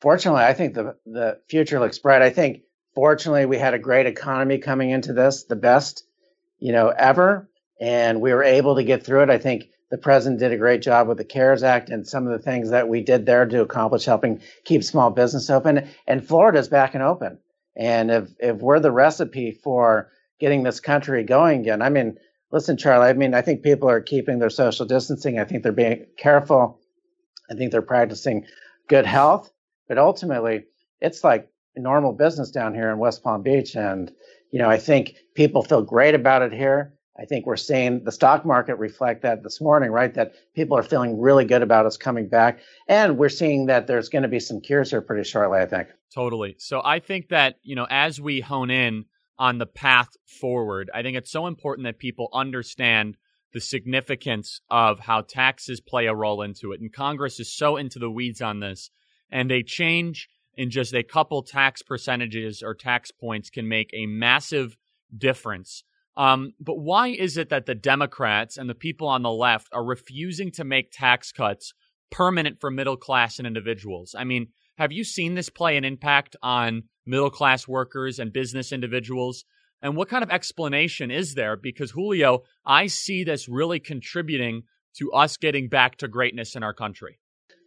Fortunately, 0.02 0.44
I 0.44 0.54
think 0.54 0.76
the, 0.76 0.96
the 1.06 1.40
future 1.50 1.80
looks 1.80 2.00
bright. 2.00 2.22
I 2.22 2.30
think, 2.30 2.62
fortunately, 2.94 3.46
we 3.46 3.58
had 3.58 3.74
a 3.74 3.80
great 3.80 4.06
economy 4.06 4.58
coming 4.60 4.92
into 4.92 5.14
this, 5.14 5.44
the 5.46 5.56
best, 5.56 6.04
you 6.60 6.72
know, 6.72 6.90
ever. 6.90 7.50
And 7.80 8.22
we 8.22 8.34
were 8.34 8.44
able 8.44 8.76
to 8.76 8.84
get 8.84 9.04
through 9.04 9.24
it. 9.24 9.30
I 9.30 9.38
think 9.38 9.70
the 9.90 9.98
president 9.98 10.40
did 10.40 10.52
a 10.52 10.58
great 10.58 10.82
job 10.82 11.08
with 11.08 11.18
the 11.18 11.24
CARES 11.24 11.64
Act 11.64 11.90
and 11.90 12.08
some 12.08 12.28
of 12.28 12.32
the 12.32 12.44
things 12.44 12.70
that 12.72 12.90
we 12.90 13.02
did 13.02 13.26
there 13.26 13.46
to 13.46 13.62
accomplish 13.62 14.06
helping 14.06 14.42
keep 14.66 14.84
small 14.84 15.10
business 15.10 15.50
open. 15.50 15.88
And 16.06 16.28
Florida's 16.28 16.68
back 16.68 16.94
and 16.94 17.04
open. 17.04 17.40
And 17.76 18.12
if, 18.12 18.30
if 18.40 18.58
we're 18.58 18.80
the 18.80 18.92
recipe 18.92 19.52
for 19.52 20.12
getting 20.40 20.64
this 20.64 20.80
country 20.80 21.24
going 21.24 21.62
again, 21.62 21.82
I 21.82 21.90
mean, 21.90 22.18
listen, 22.52 22.78
Charlie, 22.78 23.08
I 23.08 23.14
mean, 23.14 23.34
I 23.34 23.42
think 23.42 23.64
people 23.64 23.90
are 23.90 24.02
keeping 24.02 24.40
their 24.40 24.50
social 24.50 24.86
distancing. 24.86 25.40
I 25.40 25.46
think 25.46 25.64
they're 25.64 25.72
being 25.72 26.06
careful. 26.18 26.80
I 27.50 27.56
think 27.56 27.72
they're 27.72 27.82
practicing 27.82 28.46
good 28.88 29.06
health. 29.06 29.52
But 29.88 29.98
ultimately, 29.98 30.66
it's 31.02 31.24
like 31.24 31.50
normal 31.76 32.14
business 32.14 32.52
down 32.52 32.74
here 32.74 32.92
in 32.92 32.98
West 32.98 33.24
Palm 33.24 33.42
Beach. 33.44 33.76
And, 33.76 34.12
you 34.52 34.60
know, 34.60 34.70
I 34.70 34.78
think 34.78 35.16
people 35.36 35.64
feel 35.64 35.82
great 35.82 36.16
about 36.16 36.42
it 36.42 36.54
here. 36.54 36.94
I 37.20 37.26
think 37.26 37.48
we're 37.48 37.58
seeing 37.58 38.04
the 38.04 38.12
stock 38.12 38.46
market 38.46 38.76
reflect 38.76 39.24
that 39.24 39.42
this 39.42 39.60
morning, 39.60 39.90
right? 39.90 40.14
That 40.14 40.34
people 40.56 40.78
are 40.78 40.84
feeling 40.84 41.20
really 41.20 41.46
good 41.46 41.64
about 41.64 41.88
us 41.88 41.98
coming 41.98 42.30
back. 42.30 42.60
And 42.88 43.18
we're 43.18 43.30
seeing 43.30 43.66
that 43.68 43.88
there's 43.88 44.10
going 44.10 44.22
to 44.22 44.28
be 44.28 44.40
some 44.40 44.62
cures 44.62 44.92
here 44.92 45.02
pretty 45.02 45.24
shortly, 45.24 45.60
I 45.60 45.66
think. 45.66 45.88
Totally. 46.14 46.56
So 46.60 46.82
I 46.84 47.00
think 47.00 47.30
that, 47.30 47.56
you 47.64 47.76
know, 47.76 47.88
as 47.90 48.22
we 48.22 48.40
hone 48.40 48.70
in 48.70 49.06
on 49.40 49.58
the 49.58 49.66
path 49.66 50.10
forward, 50.26 50.90
I 50.94 51.02
think 51.02 51.18
it's 51.18 51.32
so 51.32 51.48
important 51.48 51.86
that 51.86 52.00
people 52.00 52.30
understand 52.34 53.18
the 53.54 53.62
significance 53.62 54.62
of 54.70 55.00
how 55.00 55.22
taxes 55.22 55.80
play 55.80 56.08
a 56.08 56.16
role 56.16 56.42
into 56.42 56.72
it. 56.74 56.82
And 56.82 56.92
Congress 56.92 57.40
is 57.40 57.56
so 57.56 57.78
into 57.78 58.00
the 58.00 58.12
weeds 58.12 58.42
on 58.42 58.60
this. 58.60 58.90
And 59.32 59.52
a 59.52 59.64
change 59.64 60.28
in 60.56 60.70
just 60.70 60.94
a 60.94 61.04
couple 61.04 61.44
tax 61.44 61.82
percentages 61.82 62.62
or 62.64 62.74
tax 62.74 63.12
points 63.12 63.50
can 63.50 63.68
make 63.68 63.90
a 63.94 64.06
massive 64.06 64.76
difference 65.16 65.84
um, 66.18 66.54
but 66.60 66.80
why 66.80 67.10
is 67.10 67.38
it 67.38 67.50
that 67.50 67.68
the 67.68 67.76
Democrats 67.76 68.58
and 68.58 68.68
the 68.68 68.76
people 68.76 69.08
on 69.08 69.22
the 69.22 69.32
left 69.32 69.70
are 69.72 69.86
refusing 69.86 70.52
to 70.54 70.64
make 70.64 70.92
tax 70.92 71.32
cuts 71.32 71.74
permanent 72.10 72.60
for 72.60 72.72
middle 72.72 72.98
class 72.98 73.38
and 73.38 73.46
individuals? 73.46 74.16
I 74.18 74.24
mean, 74.24 74.48
have 74.80 74.92
you 74.92 75.04
seen 75.04 75.36
this 75.36 75.50
play 75.50 75.78
an 75.78 75.86
impact 75.86 76.36
on 76.42 76.84
middle 77.08 77.30
class 77.30 77.68
workers 77.68 78.20
and 78.20 78.34
business 78.34 78.72
individuals? 78.72 79.46
And 79.82 79.96
what 79.96 80.10
kind 80.10 80.24
of 80.24 80.30
explanation 80.30 81.12
is 81.12 81.36
there? 81.36 81.56
Because 81.56 81.92
Julio, 81.92 82.44
I 82.66 82.88
see 82.88 83.24
this 83.24 83.48
really 83.48 83.80
contributing 83.80 84.64
to 84.98 85.12
us 85.12 85.38
getting 85.38 85.70
back 85.70 85.98
to 85.98 86.08
greatness 86.08 86.56
in 86.56 86.64
our 86.64 86.74
country. 86.74 87.20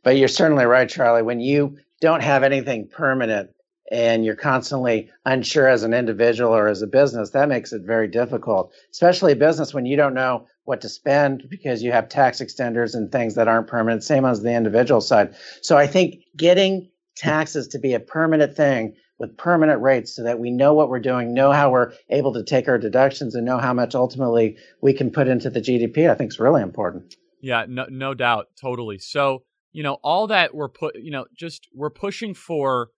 But 0.03 0.16
you're 0.16 0.28
certainly 0.28 0.64
right, 0.64 0.88
Charlie. 0.88 1.22
When 1.22 1.41
you 1.41 1.78
don't 2.01 2.22
have 2.22 2.43
anything 2.43 2.88
permanent, 2.88 3.51
and 3.91 4.24
you're 4.24 4.36
constantly 4.36 5.11
unsure 5.26 5.68
as 5.68 5.82
an 5.82 5.93
individual 5.93 6.55
or 6.55 6.68
as 6.68 6.80
a 6.80 6.86
business, 6.86 7.30
that 7.30 7.49
makes 7.49 7.72
it 7.72 7.82
very 7.82 8.07
difficult, 8.07 8.72
especially 8.93 9.32
a 9.32 9.36
business 9.36 9.74
when 9.74 9.84
you 9.84 9.97
don't 9.97 10.14
know 10.14 10.47
what 10.64 10.80
to 10.80 10.88
spend 10.88 11.49
because 11.51 11.82
you 11.82 11.91
have 11.91 12.09
tax 12.09 12.41
extenders 12.41 12.95
and 12.95 13.11
things 13.11 13.34
that 13.34 13.49
aren't 13.49 13.66
permanent, 13.66 14.05
same 14.05 14.24
as 14.24 14.43
the 14.43 14.55
individual 14.55 15.01
side. 15.01 15.34
So 15.62 15.76
I 15.76 15.88
think 15.88 16.20
getting 16.36 16.91
taxes 17.16 17.68
to 17.68 17.78
be 17.78 17.95
a 17.95 18.01
permanent 18.01 18.57
thing 18.57 18.95
with 19.21 19.37
permanent 19.37 19.81
rates 19.83 20.16
so 20.16 20.25
that 20.25 20.41
we 20.41 20.51
know 20.51 20.73
what 20.73 20.89
we're 20.89 20.99
doing, 20.99 21.35
know 21.35 21.53
how 21.53 21.71
we're 21.71 21.93
able 22.09 22.33
to 22.33 22.43
take 22.43 22.66
our 22.66 22.79
deductions 22.79 23.35
and 23.35 23.45
know 23.45 23.59
how 23.59 23.75
much 23.75 23.95
ultimately 23.95 24.57
we 24.81 24.95
can 24.95 25.11
put 25.11 25.29
into 25.29 25.51
the 25.51 25.61
GDP, 25.61 26.11
I 26.11 26.14
think 26.14 26.33
is 26.33 26.41
really 26.41 26.62
important. 26.62 27.14
Yeah, 27.43 27.66
no, 27.68 27.87
no 27.91 28.14
doubt. 28.14 28.47
Totally. 28.61 28.99
So, 28.99 29.45
you 29.73 29.83
know, 29.83 29.99
all 30.03 30.27
that 30.29 30.55
we're 30.55 30.71
put, 30.71 30.97
you 30.99 31.11
know, 31.11 31.27
just 31.37 31.68
we're 31.75 31.91
pushing 31.91 32.35
for 32.35 32.89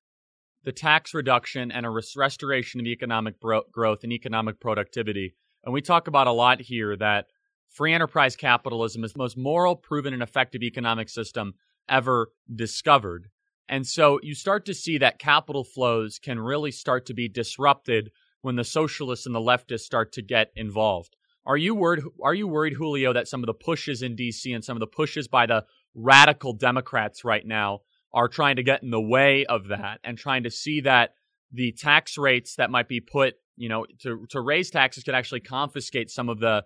the 0.64 0.72
tax 0.72 1.12
reduction 1.12 1.72
and 1.72 1.84
a 1.84 1.90
res- 1.90 2.14
restoration 2.16 2.80
of 2.80 2.86
economic 2.86 3.40
bro- 3.40 3.64
growth 3.72 4.04
and 4.04 4.12
economic 4.12 4.60
productivity. 4.60 5.34
And 5.64 5.74
we 5.74 5.80
talk 5.80 6.06
about 6.06 6.28
a 6.28 6.32
lot 6.32 6.60
here 6.60 6.96
that 6.96 7.26
free 7.68 7.92
enterprise 7.92 8.36
capitalism 8.36 9.02
is 9.02 9.12
the 9.12 9.18
most 9.18 9.36
moral, 9.36 9.74
proven, 9.74 10.14
and 10.14 10.22
effective 10.22 10.62
economic 10.62 11.08
system 11.08 11.54
ever 11.88 12.28
discovered. 12.54 13.28
And 13.68 13.86
so 13.86 14.20
you 14.22 14.34
start 14.34 14.66
to 14.66 14.74
see 14.74 14.98
that 14.98 15.18
capital 15.18 15.64
flows 15.64 16.18
can 16.18 16.38
really 16.38 16.70
start 16.70 17.06
to 17.06 17.14
be 17.14 17.28
disrupted 17.28 18.10
when 18.42 18.56
the 18.56 18.64
socialists 18.64 19.26
and 19.26 19.34
the 19.34 19.40
leftists 19.40 19.80
start 19.80 20.12
to 20.12 20.22
get 20.22 20.52
involved. 20.56 21.16
Are 21.44 21.56
you 21.56 21.74
worried 21.74 22.04
are 22.22 22.34
you 22.34 22.46
worried 22.46 22.74
Julio 22.74 23.12
that 23.12 23.28
some 23.28 23.42
of 23.42 23.46
the 23.46 23.54
pushes 23.54 24.02
in 24.02 24.16
DC 24.16 24.54
and 24.54 24.64
some 24.64 24.76
of 24.76 24.80
the 24.80 24.86
pushes 24.86 25.26
by 25.26 25.46
the 25.46 25.64
radical 25.94 26.52
Democrats 26.52 27.24
right 27.24 27.44
now 27.44 27.80
are 28.12 28.28
trying 28.28 28.56
to 28.56 28.62
get 28.62 28.82
in 28.82 28.90
the 28.90 29.00
way 29.00 29.44
of 29.46 29.68
that 29.68 29.98
and 30.04 30.18
trying 30.18 30.44
to 30.44 30.50
see 30.50 30.80
that 30.82 31.14
the 31.52 31.72
tax 31.72 32.16
rates 32.16 32.56
that 32.56 32.70
might 32.70 32.88
be 32.88 33.00
put, 33.00 33.34
you 33.56 33.68
know, 33.68 33.86
to 34.00 34.26
to 34.30 34.40
raise 34.40 34.70
taxes 34.70 35.02
could 35.02 35.14
actually 35.14 35.40
confiscate 35.40 36.10
some 36.10 36.28
of 36.28 36.38
the 36.38 36.64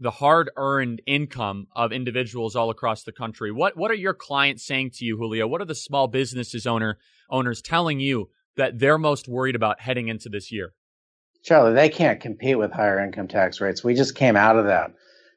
the 0.00 0.10
hard 0.10 0.50
earned 0.56 1.02
income 1.06 1.66
of 1.74 1.92
individuals 1.92 2.54
all 2.54 2.70
across 2.70 3.02
the 3.02 3.12
country. 3.12 3.50
What 3.50 3.76
what 3.76 3.90
are 3.90 3.94
your 3.94 4.14
clients 4.14 4.64
saying 4.64 4.92
to 4.96 5.04
you, 5.04 5.16
Julio? 5.16 5.46
What 5.46 5.60
are 5.60 5.66
the 5.66 5.74
small 5.74 6.06
businesses 6.08 6.66
owner 6.66 6.98
owners 7.30 7.60
telling 7.60 8.00
you 8.00 8.30
that 8.56 8.78
they're 8.78 8.98
most 8.98 9.28
worried 9.28 9.56
about 9.56 9.80
heading 9.80 10.08
into 10.08 10.28
this 10.28 10.52
year? 10.52 10.72
Charlie, 11.42 11.74
they 11.74 11.88
can't 11.88 12.20
compete 12.20 12.58
with 12.58 12.72
higher 12.72 12.98
income 12.98 13.28
tax 13.28 13.60
rates. 13.60 13.84
We 13.84 13.94
just 13.94 14.14
came 14.14 14.36
out 14.36 14.56
of 14.56 14.66
that 14.66 14.92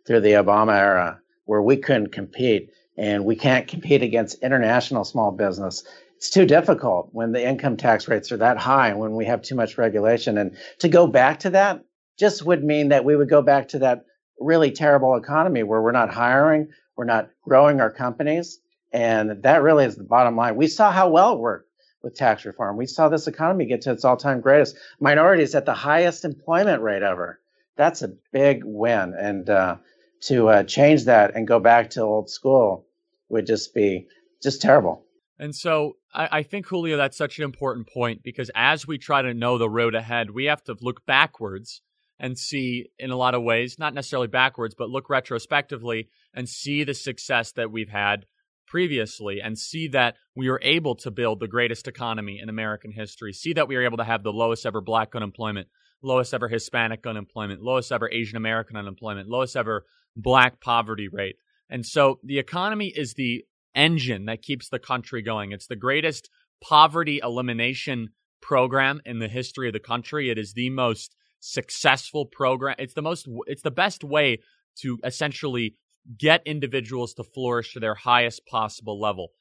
through 0.05 0.21
the 0.21 0.33
Obama 0.33 0.77
era 0.77 1.19
where 1.45 1.61
we 1.61 1.77
couldn't 1.77 2.11
compete 2.11 2.71
and 2.97 3.25
we 3.25 3.35
can't 3.35 3.67
compete 3.67 4.01
against 4.01 4.43
international 4.43 5.03
small 5.03 5.31
business. 5.31 5.83
It's 6.17 6.29
too 6.29 6.45
difficult 6.45 7.09
when 7.13 7.31
the 7.31 7.47
income 7.47 7.77
tax 7.77 8.07
rates 8.07 8.31
are 8.31 8.37
that 8.37 8.57
high 8.57 8.89
and 8.89 8.99
when 8.99 9.15
we 9.15 9.25
have 9.25 9.41
too 9.41 9.55
much 9.55 9.77
regulation. 9.77 10.37
And 10.37 10.57
to 10.79 10.89
go 10.89 11.07
back 11.07 11.39
to 11.39 11.51
that 11.51 11.83
just 12.19 12.45
would 12.45 12.63
mean 12.63 12.89
that 12.89 13.05
we 13.05 13.15
would 13.15 13.29
go 13.29 13.41
back 13.41 13.69
to 13.69 13.79
that 13.79 14.05
really 14.41 14.71
terrible 14.71 15.15
economy 15.15 15.63
where 15.63 15.81
we're 15.81 15.91
not 15.91 16.13
hiring, 16.13 16.67
we're 16.95 17.05
not 17.05 17.29
growing 17.43 17.79
our 17.79 17.91
companies. 17.91 18.59
And 18.91 19.41
that 19.43 19.61
really 19.61 19.85
is 19.85 19.95
the 19.95 20.03
bottom 20.03 20.35
line. 20.35 20.55
We 20.55 20.67
saw 20.67 20.91
how 20.91 21.09
well 21.09 21.33
it 21.33 21.39
worked 21.39 21.69
with 22.03 22.15
tax 22.15 22.45
reform. 22.45 22.77
We 22.77 22.87
saw 22.87 23.09
this 23.09 23.27
economy 23.27 23.65
get 23.65 23.81
to 23.81 23.91
its 23.91 24.03
all 24.03 24.17
time 24.17 24.41
greatest. 24.41 24.75
Minorities 24.99 25.55
at 25.55 25.65
the 25.65 25.73
highest 25.73 26.25
employment 26.25 26.81
rate 26.81 27.03
ever. 27.03 27.39
That's 27.77 28.01
a 28.01 28.13
big 28.31 28.63
win. 28.65 29.13
And 29.17 29.49
uh, 29.49 29.77
to 30.21 30.49
uh, 30.49 30.63
change 30.63 31.05
that 31.05 31.35
and 31.35 31.47
go 31.47 31.59
back 31.59 31.91
to 31.91 32.01
old 32.01 32.29
school 32.29 32.85
would 33.29 33.47
just 33.47 33.73
be 33.73 34.07
just 34.43 34.61
terrible. 34.61 35.05
And 35.39 35.55
so 35.55 35.97
I, 36.13 36.39
I, 36.39 36.43
think, 36.43 36.67
Julio, 36.67 36.97
that's 36.97 37.17
such 37.17 37.39
an 37.39 37.43
important 37.45 37.87
point 37.87 38.21
because 38.23 38.51
as 38.53 38.85
we 38.85 38.97
try 38.97 39.21
to 39.21 39.33
know 39.33 39.57
the 39.57 39.69
road 39.69 39.95
ahead, 39.95 40.29
we 40.29 40.45
have 40.45 40.63
to 40.65 40.75
look 40.81 41.05
backwards 41.05 41.81
and 42.21 42.37
see, 42.37 42.85
in 42.99 43.09
a 43.09 43.17
lot 43.17 43.33
of 43.33 43.41
ways, 43.41 43.79
not 43.79 43.95
necessarily 43.95 44.27
backwards, 44.27 44.75
but 44.77 44.91
look 44.91 45.09
retrospectively 45.09 46.07
and 46.35 46.47
see 46.47 46.83
the 46.83 46.93
success 46.93 47.51
that 47.53 47.71
we've 47.71 47.89
had 47.89 48.27
previously 48.67 49.41
and 49.41 49.57
see 49.57 49.87
that 49.87 50.15
we 50.35 50.47
were 50.47 50.61
able 50.63 50.93
to 50.95 51.09
build 51.09 51.39
the 51.39 51.47
greatest 51.47 51.87
economy 51.87 52.39
in 52.39 52.47
American 52.47 52.91
history, 52.91 53.33
see 53.33 53.53
that 53.53 53.67
we 53.67 53.75
were 53.75 53.83
able 53.83 53.97
to 53.97 54.03
have 54.03 54.21
the 54.21 54.31
lowest 54.31 54.67
ever 54.67 54.81
black 54.81 55.15
unemployment, 55.15 55.67
lowest 56.03 56.31
ever 56.31 56.47
Hispanic 56.47 57.07
unemployment, 57.07 57.63
lowest 57.63 57.91
ever 57.91 58.07
Asian 58.11 58.37
American 58.37 58.77
unemployment, 58.77 59.27
lowest 59.27 59.57
ever 59.57 59.83
black 60.15 60.61
poverty 60.61 61.07
rate. 61.07 61.37
And 61.71 61.83
so 61.83 62.19
the 62.23 62.37
economy 62.37 62.93
is 62.95 63.15
the 63.15 63.45
engine 63.73 64.25
that 64.25 64.43
keeps 64.43 64.69
the 64.69 64.79
country 64.79 65.23
going. 65.23 65.53
It's 65.53 65.67
the 65.67 65.75
greatest 65.75 66.29
poverty 66.63 67.19
elimination 67.23 68.09
program 68.43 69.01
in 69.05 69.17
the 69.17 69.27
history 69.27 69.67
of 69.67 69.73
the 69.73 69.79
country. 69.79 70.29
It 70.29 70.37
is 70.37 70.53
the 70.53 70.69
most 70.69 71.15
successful 71.41 72.25
program. 72.25 72.75
It's 72.79 72.93
the 72.93 73.01
most 73.01 73.27
it's 73.47 73.63
the 73.63 73.71
best 73.71 74.03
way 74.03 74.39
to 74.77 74.97
essentially 75.03 75.75
get 76.17 76.41
individuals 76.45 77.13
to 77.15 77.23
flourish 77.23 77.73
to 77.73 77.79
their 77.79 77.95
highest 77.95 78.45
possible 78.45 78.99
level. 78.99 79.31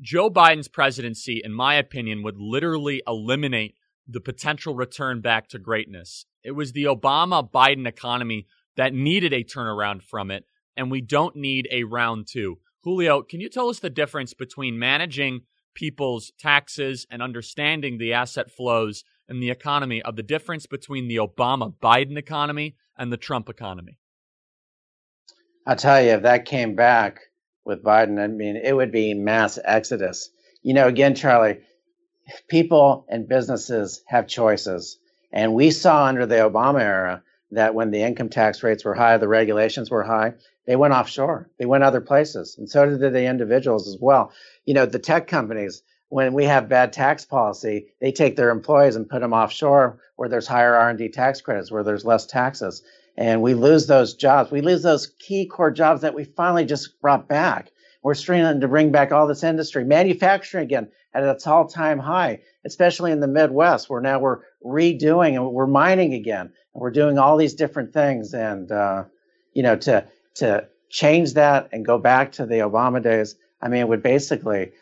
Joe 0.00 0.30
Biden's 0.30 0.68
presidency, 0.68 1.42
in 1.44 1.52
my 1.52 1.74
opinion, 1.74 2.22
would 2.22 2.38
literally 2.38 3.02
eliminate 3.06 3.74
the 4.06 4.20
potential 4.20 4.74
return 4.74 5.20
back 5.20 5.48
to 5.48 5.58
greatness. 5.58 6.24
It 6.42 6.52
was 6.52 6.72
the 6.72 6.84
Obama 6.84 7.48
Biden 7.48 7.86
economy 7.86 8.46
that 8.76 8.94
needed 8.94 9.32
a 9.32 9.44
turnaround 9.44 10.02
from 10.02 10.30
it, 10.30 10.44
and 10.76 10.90
we 10.90 11.00
don't 11.00 11.36
need 11.36 11.68
a 11.70 11.84
round 11.84 12.28
two. 12.28 12.58
Julio, 12.82 13.22
can 13.22 13.40
you 13.40 13.50
tell 13.50 13.68
us 13.68 13.80
the 13.80 13.90
difference 13.90 14.32
between 14.32 14.78
managing 14.78 15.42
people's 15.74 16.32
taxes 16.38 17.06
and 17.10 17.22
understanding 17.22 17.98
the 17.98 18.14
asset 18.14 18.50
flows 18.50 19.04
and 19.30 19.42
the 19.42 19.50
economy 19.50 20.02
of 20.02 20.16
the 20.16 20.22
difference 20.22 20.66
between 20.66 21.08
the 21.08 21.16
Obama 21.16 21.72
Biden 21.80 22.18
economy 22.18 22.76
and 22.98 23.10
the 23.10 23.16
Trump 23.16 23.48
economy? 23.48 23.96
I'll 25.66 25.76
tell 25.76 26.02
you, 26.02 26.10
if 26.10 26.22
that 26.22 26.44
came 26.44 26.74
back 26.74 27.20
with 27.64 27.84
Biden, 27.84 28.22
I 28.22 28.26
mean, 28.26 28.56
it 28.56 28.74
would 28.74 28.92
be 28.92 29.14
mass 29.14 29.58
exodus. 29.64 30.30
You 30.62 30.74
know, 30.74 30.88
again, 30.88 31.14
Charlie, 31.14 31.60
people 32.48 33.06
and 33.08 33.28
businesses 33.28 34.02
have 34.06 34.26
choices. 34.26 34.98
And 35.32 35.54
we 35.54 35.70
saw 35.70 36.06
under 36.06 36.26
the 36.26 36.36
Obama 36.36 36.80
era 36.80 37.22
that 37.52 37.74
when 37.74 37.90
the 37.90 38.02
income 38.02 38.28
tax 38.28 38.62
rates 38.62 38.84
were 38.84 38.94
high, 38.94 39.16
the 39.18 39.28
regulations 39.28 39.90
were 39.90 40.02
high, 40.02 40.34
they 40.66 40.76
went 40.76 40.94
offshore. 40.94 41.50
They 41.58 41.66
went 41.66 41.84
other 41.84 42.00
places. 42.00 42.56
And 42.58 42.68
so 42.68 42.86
did 42.86 43.00
the 43.00 43.24
individuals 43.24 43.88
as 43.88 43.96
well. 44.00 44.32
You 44.64 44.74
know, 44.74 44.86
the 44.86 44.98
tech 44.98 45.26
companies, 45.26 45.82
when 46.10 46.34
we 46.34 46.44
have 46.44 46.68
bad 46.68 46.92
tax 46.92 47.24
policy, 47.24 47.86
they 48.00 48.12
take 48.12 48.36
their 48.36 48.50
employees 48.50 48.96
and 48.96 49.08
put 49.08 49.20
them 49.20 49.32
offshore 49.32 49.98
where 50.16 50.28
there's 50.28 50.46
higher 50.46 50.74
R&D 50.74 51.08
tax 51.08 51.40
credits, 51.40 51.72
where 51.72 51.82
there's 51.82 52.04
less 52.04 52.26
taxes 52.26 52.82
and 53.16 53.42
we 53.42 53.54
lose 53.54 53.86
those 53.86 54.14
jobs. 54.14 54.50
We 54.50 54.62
lose 54.62 54.82
those 54.82 55.08
key 55.18 55.46
core 55.46 55.70
jobs 55.70 56.00
that 56.00 56.14
we 56.14 56.24
finally 56.24 56.64
just 56.64 57.00
brought 57.00 57.28
back. 57.28 57.70
We're 58.02 58.14
straining 58.14 58.60
to 58.60 58.68
bring 58.68 58.92
back 58.92 59.12
all 59.12 59.26
this 59.26 59.44
industry, 59.44 59.84
manufacturing 59.84 60.64
again 60.64 60.88
at 61.12 61.22
its 61.22 61.46
all-time 61.46 61.98
high, 61.98 62.40
especially 62.64 63.12
in 63.12 63.20
the 63.20 63.28
Midwest, 63.28 63.90
where 63.90 64.00
now 64.00 64.18
we're 64.20 64.38
redoing 64.64 65.34
and 65.34 65.52
we're 65.52 65.66
mining 65.66 66.14
again, 66.14 66.50
and 66.74 66.80
we're 66.80 66.90
doing 66.90 67.18
all 67.18 67.36
these 67.36 67.54
different 67.54 67.92
things. 67.92 68.32
And 68.32 68.72
uh, 68.72 69.04
you 69.52 69.62
know, 69.62 69.76
to 69.76 70.06
to 70.36 70.66
change 70.88 71.34
that 71.34 71.68
and 71.72 71.84
go 71.84 71.98
back 71.98 72.32
to 72.32 72.46
the 72.46 72.60
Obama 72.60 73.02
days, 73.02 73.36
I 73.60 73.68
mean, 73.68 73.80
it 73.80 73.88
would 73.88 74.02
basically, 74.02 74.72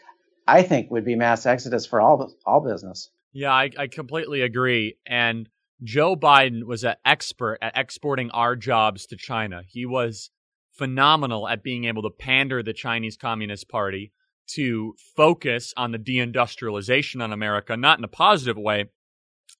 I 0.48 0.62
think, 0.62 0.90
would 0.90 1.04
be 1.04 1.14
mass 1.14 1.44
exodus 1.44 1.86
for 1.86 2.00
all 2.00 2.34
all 2.46 2.60
business. 2.60 3.10
Yeah, 3.32 3.52
I, 3.52 3.70
I 3.78 3.86
completely 3.86 4.40
agree. 4.40 4.96
And 5.06 5.48
Joe 5.84 6.16
Biden 6.16 6.64
was 6.64 6.82
an 6.84 6.96
expert 7.04 7.58
at 7.60 7.76
exporting 7.76 8.30
our 8.30 8.56
jobs 8.56 9.06
to 9.06 9.16
China. 9.16 9.62
He 9.68 9.84
was 9.84 10.30
phenomenal 10.72 11.46
at 11.46 11.62
being 11.62 11.84
able 11.84 12.02
to 12.02 12.10
pander 12.10 12.62
the 12.62 12.72
Chinese 12.72 13.16
Communist 13.16 13.68
Party 13.68 14.12
to 14.54 14.94
focus 15.14 15.74
on 15.76 15.92
the 15.92 15.98
deindustrialization 15.98 17.22
on 17.22 17.32
America, 17.32 17.76
not 17.76 17.98
in 17.98 18.04
a 18.04 18.08
positive 18.08 18.56
way, 18.56 18.86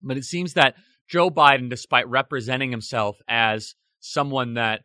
but 0.03 0.17
it 0.17 0.25
seems 0.25 0.55
that 0.55 0.75
Joe 1.07 1.29
Biden, 1.29 1.69
despite 1.69 2.09
representing 2.09 2.71
himself 2.71 3.19
as 3.29 3.75
someone 4.01 4.55
that 4.55 4.85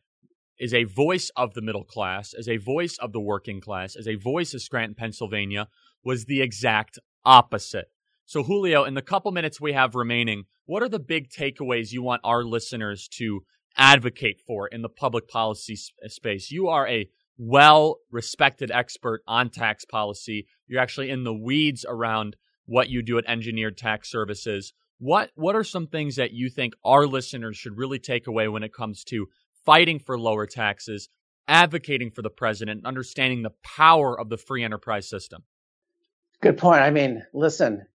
is 0.60 0.74
a 0.74 0.84
voice 0.84 1.32
of 1.38 1.54
the 1.54 1.62
middle 1.62 1.86
class, 1.86 2.34
as 2.34 2.50
a 2.50 2.58
voice 2.58 2.98
of 2.98 3.14
the 3.14 3.22
working 3.22 3.62
class, 3.62 3.96
as 3.96 4.08
a 4.08 4.16
voice 4.16 4.54
of 4.54 4.62
Scranton, 4.62 4.96
Pennsylvania, 4.96 5.68
was 6.04 6.26
the 6.26 6.42
exact 6.42 7.00
opposite. 7.26 7.86
So, 8.26 8.44
Julio, 8.44 8.84
in 8.84 8.94
the 8.94 9.02
couple 9.02 9.32
minutes 9.32 9.60
we 9.60 9.74
have 9.74 9.96
remaining, 9.96 10.46
what 10.66 10.82
are 10.82 10.90
the 10.90 11.00
big 11.00 11.30
takeaways 11.30 11.92
you 11.92 12.02
want 12.02 12.22
our 12.24 12.44
listeners 12.44 13.08
to 13.14 13.44
advocate 13.76 14.40
for 14.40 14.68
in 14.68 14.82
the 14.82 14.90
public 14.90 15.28
policy 15.28 15.78
uh, 16.04 16.08
space? 16.08 16.52
You 16.52 16.68
are 16.68 16.88
a 16.88 17.10
well 17.38 17.98
respected 18.12 18.72
expert 18.72 19.22
on 19.28 19.50
tax 19.50 19.86
policy. 19.86 20.48
You're 20.68 20.82
actually 20.82 21.10
in 21.10 21.24
the 21.24 21.34
weeds 21.34 21.86
around 21.88 22.36
what 22.66 22.90
you 22.90 23.02
do 23.02 23.18
at 23.18 23.26
Engineered 23.28 23.78
Tax 23.78 24.10
Services. 24.10 24.74
What 25.00 25.32
what 25.36 25.56
are 25.56 25.64
some 25.64 25.88
things 25.88 26.16
that 26.16 26.32
you 26.32 26.50
think 26.50 26.74
our 26.86 27.06
listeners 27.06 27.58
should 27.58 27.78
really 27.78 28.00
take 28.00 28.28
away 28.28 28.48
when 28.48 28.64
it 28.64 28.74
comes 28.74 29.04
to 29.06 29.28
fighting 29.66 30.00
for 30.00 30.18
lower 30.18 30.46
taxes, 30.46 31.10
advocating 31.48 32.12
for 32.12 32.22
the 32.22 32.30
president, 32.30 32.80
and 32.80 32.88
understanding 32.88 33.42
the 33.42 33.54
power 33.64 34.18
of 34.18 34.30
the 34.30 34.38
free 34.38 34.64
enterprise 34.64 35.10
system? 35.10 35.44
Good 36.44 36.58
point. 36.58 36.82
I 36.82 36.90
mean, 36.90 37.24
listen, 37.32 37.86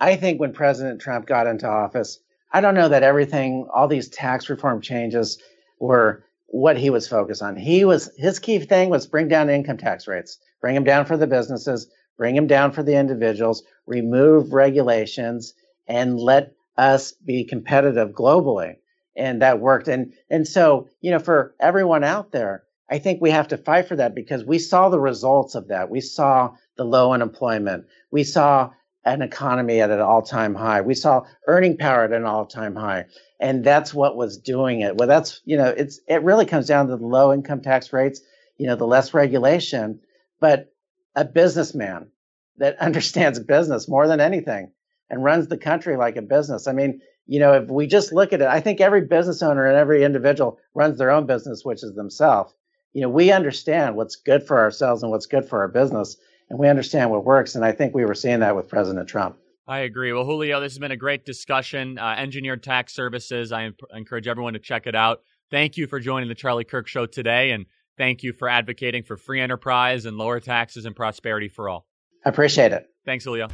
I 0.00 0.16
think 0.16 0.40
when 0.40 0.54
President 0.54 0.98
Trump 0.98 1.26
got 1.26 1.46
into 1.46 1.68
office, 1.68 2.18
I 2.50 2.62
don't 2.62 2.74
know 2.74 2.88
that 2.88 3.02
everything, 3.02 3.68
all 3.70 3.86
these 3.86 4.08
tax 4.08 4.48
reform 4.48 4.80
changes 4.80 5.36
were 5.78 6.24
what 6.46 6.78
he 6.78 6.88
was 6.88 7.06
focused 7.06 7.42
on. 7.42 7.54
He 7.54 7.84
was, 7.84 8.10
his 8.16 8.38
key 8.38 8.60
thing 8.60 8.88
was 8.88 9.06
bring 9.06 9.28
down 9.28 9.50
income 9.50 9.76
tax 9.76 10.08
rates, 10.08 10.38
bring 10.62 10.74
them 10.74 10.84
down 10.84 11.04
for 11.04 11.18
the 11.18 11.26
businesses, 11.26 11.90
bring 12.16 12.34
them 12.34 12.46
down 12.46 12.72
for 12.72 12.82
the 12.82 12.96
individuals, 12.96 13.62
remove 13.86 14.54
regulations, 14.54 15.52
and 15.86 16.18
let 16.18 16.54
us 16.78 17.12
be 17.12 17.44
competitive 17.44 18.12
globally. 18.12 18.76
And 19.16 19.42
that 19.42 19.60
worked. 19.60 19.86
And, 19.86 20.14
and 20.30 20.48
so, 20.48 20.88
you 21.02 21.10
know, 21.10 21.18
for 21.18 21.54
everyone 21.60 22.04
out 22.04 22.32
there, 22.32 22.64
I 22.90 22.98
think 22.98 23.20
we 23.20 23.30
have 23.30 23.48
to 23.48 23.58
fight 23.58 23.86
for 23.88 23.96
that 23.96 24.14
because 24.14 24.44
we 24.44 24.58
saw 24.58 24.88
the 24.88 25.00
results 25.00 25.54
of 25.54 25.68
that. 25.68 25.90
We 25.90 26.00
saw 26.00 26.54
the 26.76 26.84
low 26.84 27.12
unemployment. 27.12 27.86
We 28.10 28.24
saw 28.24 28.70
an 29.04 29.22
economy 29.22 29.80
at 29.80 29.90
an 29.90 30.00
all-time 30.00 30.54
high. 30.54 30.80
We 30.80 30.94
saw 30.94 31.22
earning 31.46 31.76
power 31.76 32.04
at 32.04 32.12
an 32.12 32.24
all-time 32.24 32.76
high, 32.76 33.06
and 33.40 33.64
that's 33.64 33.92
what 33.92 34.16
was 34.16 34.38
doing 34.38 34.80
it. 34.80 34.96
Well, 34.96 35.08
that's 35.08 35.40
you 35.44 35.56
know, 35.56 35.68
it's 35.68 36.00
it 36.08 36.22
really 36.22 36.46
comes 36.46 36.66
down 36.66 36.88
to 36.88 36.96
the 36.96 37.06
low 37.06 37.32
income 37.32 37.60
tax 37.60 37.92
rates, 37.92 38.20
you 38.56 38.66
know, 38.66 38.76
the 38.76 38.86
less 38.86 39.14
regulation, 39.14 40.00
but 40.40 40.72
a 41.14 41.24
businessman 41.24 42.10
that 42.56 42.78
understands 42.80 43.38
business 43.38 43.88
more 43.88 44.06
than 44.08 44.20
anything 44.20 44.72
and 45.10 45.24
runs 45.24 45.48
the 45.48 45.58
country 45.58 45.96
like 45.96 46.16
a 46.16 46.22
business. 46.22 46.66
I 46.66 46.72
mean, 46.72 47.00
you 47.26 47.40
know, 47.40 47.52
if 47.54 47.68
we 47.68 47.86
just 47.86 48.12
look 48.12 48.32
at 48.32 48.40
it, 48.40 48.48
I 48.48 48.60
think 48.60 48.80
every 48.80 49.02
business 49.02 49.42
owner 49.42 49.66
and 49.66 49.76
every 49.76 50.04
individual 50.04 50.58
runs 50.74 50.98
their 50.98 51.10
own 51.10 51.26
business, 51.26 51.64
which 51.64 51.82
is 51.82 51.94
themselves. 51.94 52.52
You 52.92 53.02
know, 53.02 53.08
we 53.08 53.30
understand 53.32 53.96
what's 53.96 54.16
good 54.16 54.42
for 54.42 54.58
ourselves 54.58 55.02
and 55.02 55.12
what's 55.12 55.26
good 55.26 55.48
for 55.48 55.60
our 55.60 55.68
business 55.68 56.16
and 56.50 56.58
we 56.58 56.68
understand 56.68 57.10
what 57.10 57.24
works. 57.24 57.54
And 57.54 57.64
I 57.64 57.72
think 57.72 57.94
we 57.94 58.04
were 58.04 58.14
seeing 58.14 58.40
that 58.40 58.56
with 58.56 58.68
President 58.68 59.08
Trump. 59.08 59.36
I 59.66 59.80
agree. 59.80 60.12
Well, 60.12 60.24
Julio, 60.24 60.60
this 60.60 60.72
has 60.72 60.78
been 60.78 60.92
a 60.92 60.96
great 60.96 61.26
discussion. 61.26 61.98
Uh, 61.98 62.14
Engineered 62.16 62.62
Tax 62.62 62.94
Services. 62.94 63.52
I 63.52 63.64
imp- 63.66 63.80
encourage 63.92 64.26
everyone 64.26 64.54
to 64.54 64.58
check 64.58 64.86
it 64.86 64.94
out. 64.94 65.20
Thank 65.50 65.76
you 65.76 65.86
for 65.86 66.00
joining 66.00 66.28
the 66.28 66.34
Charlie 66.34 66.64
Kirk 66.64 66.88
Show 66.88 67.06
today, 67.06 67.50
and 67.50 67.66
thank 67.98 68.22
you 68.22 68.32
for 68.32 68.48
advocating 68.48 69.02
for 69.02 69.16
free 69.16 69.40
enterprise 69.40 70.06
and 70.06 70.16
lower 70.16 70.40
taxes 70.40 70.86
and 70.86 70.96
prosperity 70.96 71.48
for 71.48 71.68
all. 71.68 71.86
I 72.24 72.30
appreciate 72.30 72.72
it. 72.72 72.86
Thanks, 73.04 73.24
Julio. 73.24 73.48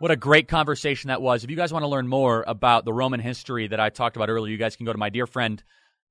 What 0.00 0.12
a 0.12 0.16
great 0.16 0.46
conversation 0.46 1.08
that 1.08 1.20
was. 1.20 1.42
If 1.42 1.50
you 1.50 1.56
guys 1.56 1.72
want 1.72 1.82
to 1.82 1.88
learn 1.88 2.06
more 2.06 2.44
about 2.46 2.84
the 2.84 2.92
Roman 2.92 3.18
history 3.18 3.66
that 3.66 3.80
I 3.80 3.90
talked 3.90 4.14
about 4.14 4.30
earlier, 4.30 4.52
you 4.52 4.58
guys 4.58 4.76
can 4.76 4.86
go 4.86 4.92
to 4.92 4.98
my 4.98 5.10
dear 5.10 5.26
friend 5.26 5.60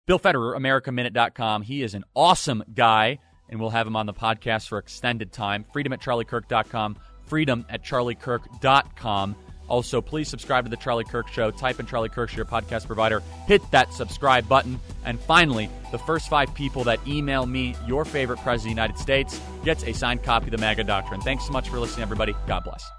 Bill 0.08 0.20
Federer, 0.20 0.58
AmericaMinute.com. 0.58 1.62
He 1.62 1.84
is 1.84 1.94
an 1.94 2.04
awesome 2.16 2.64
guy 2.74 3.20
and 3.50 3.60
we'll 3.60 3.70
have 3.70 3.88
him 3.88 3.96
on 3.96 4.06
the 4.06 4.14
podcast 4.14 4.68
for 4.68 4.78
extended 4.78 5.32
time. 5.32 5.66
Freedom 5.72 5.94
at 5.94 6.02
charliekirk.com, 6.02 6.98
freedom 7.26 7.66
at 7.70 7.84
charliekirk.com. 7.84 9.36
Also, 9.68 10.02
please 10.02 10.30
subscribe 10.30 10.64
to 10.64 10.70
The 10.70 10.78
Charlie 10.78 11.04
Kirk 11.04 11.28
Show. 11.28 11.52
Type 11.52 11.80
in 11.80 11.86
Charlie 11.86 12.08
Kirk 12.10 12.34
your 12.34 12.46
podcast 12.46 12.88
provider. 12.88 13.22
Hit 13.48 13.62
that 13.72 13.94
subscribe 13.94 14.48
button. 14.48 14.80
And 15.04 15.20
finally, 15.20 15.70
the 15.92 15.98
first 15.98 16.30
five 16.30 16.54
people 16.54 16.86
that 16.86 17.06
email 17.06 17.46
me 17.46 17.76
your 17.86 18.06
favorite 18.06 18.40
president 18.40 18.72
of 18.72 18.76
the 18.76 18.82
United 18.82 18.98
States 18.98 19.42
gets 19.66 19.84
a 19.84 19.94
signed 19.94 20.24
copy 20.24 20.46
of 20.46 20.52
the 20.52 20.58
MAGA 20.58 20.86
Doctrine. 20.86 21.20
Thanks 21.20 21.46
so 21.46 21.52
much 21.52 21.68
for 21.70 21.80
listening, 21.80 22.04
everybody. 22.04 22.34
God 22.48 22.64
bless. 22.64 22.97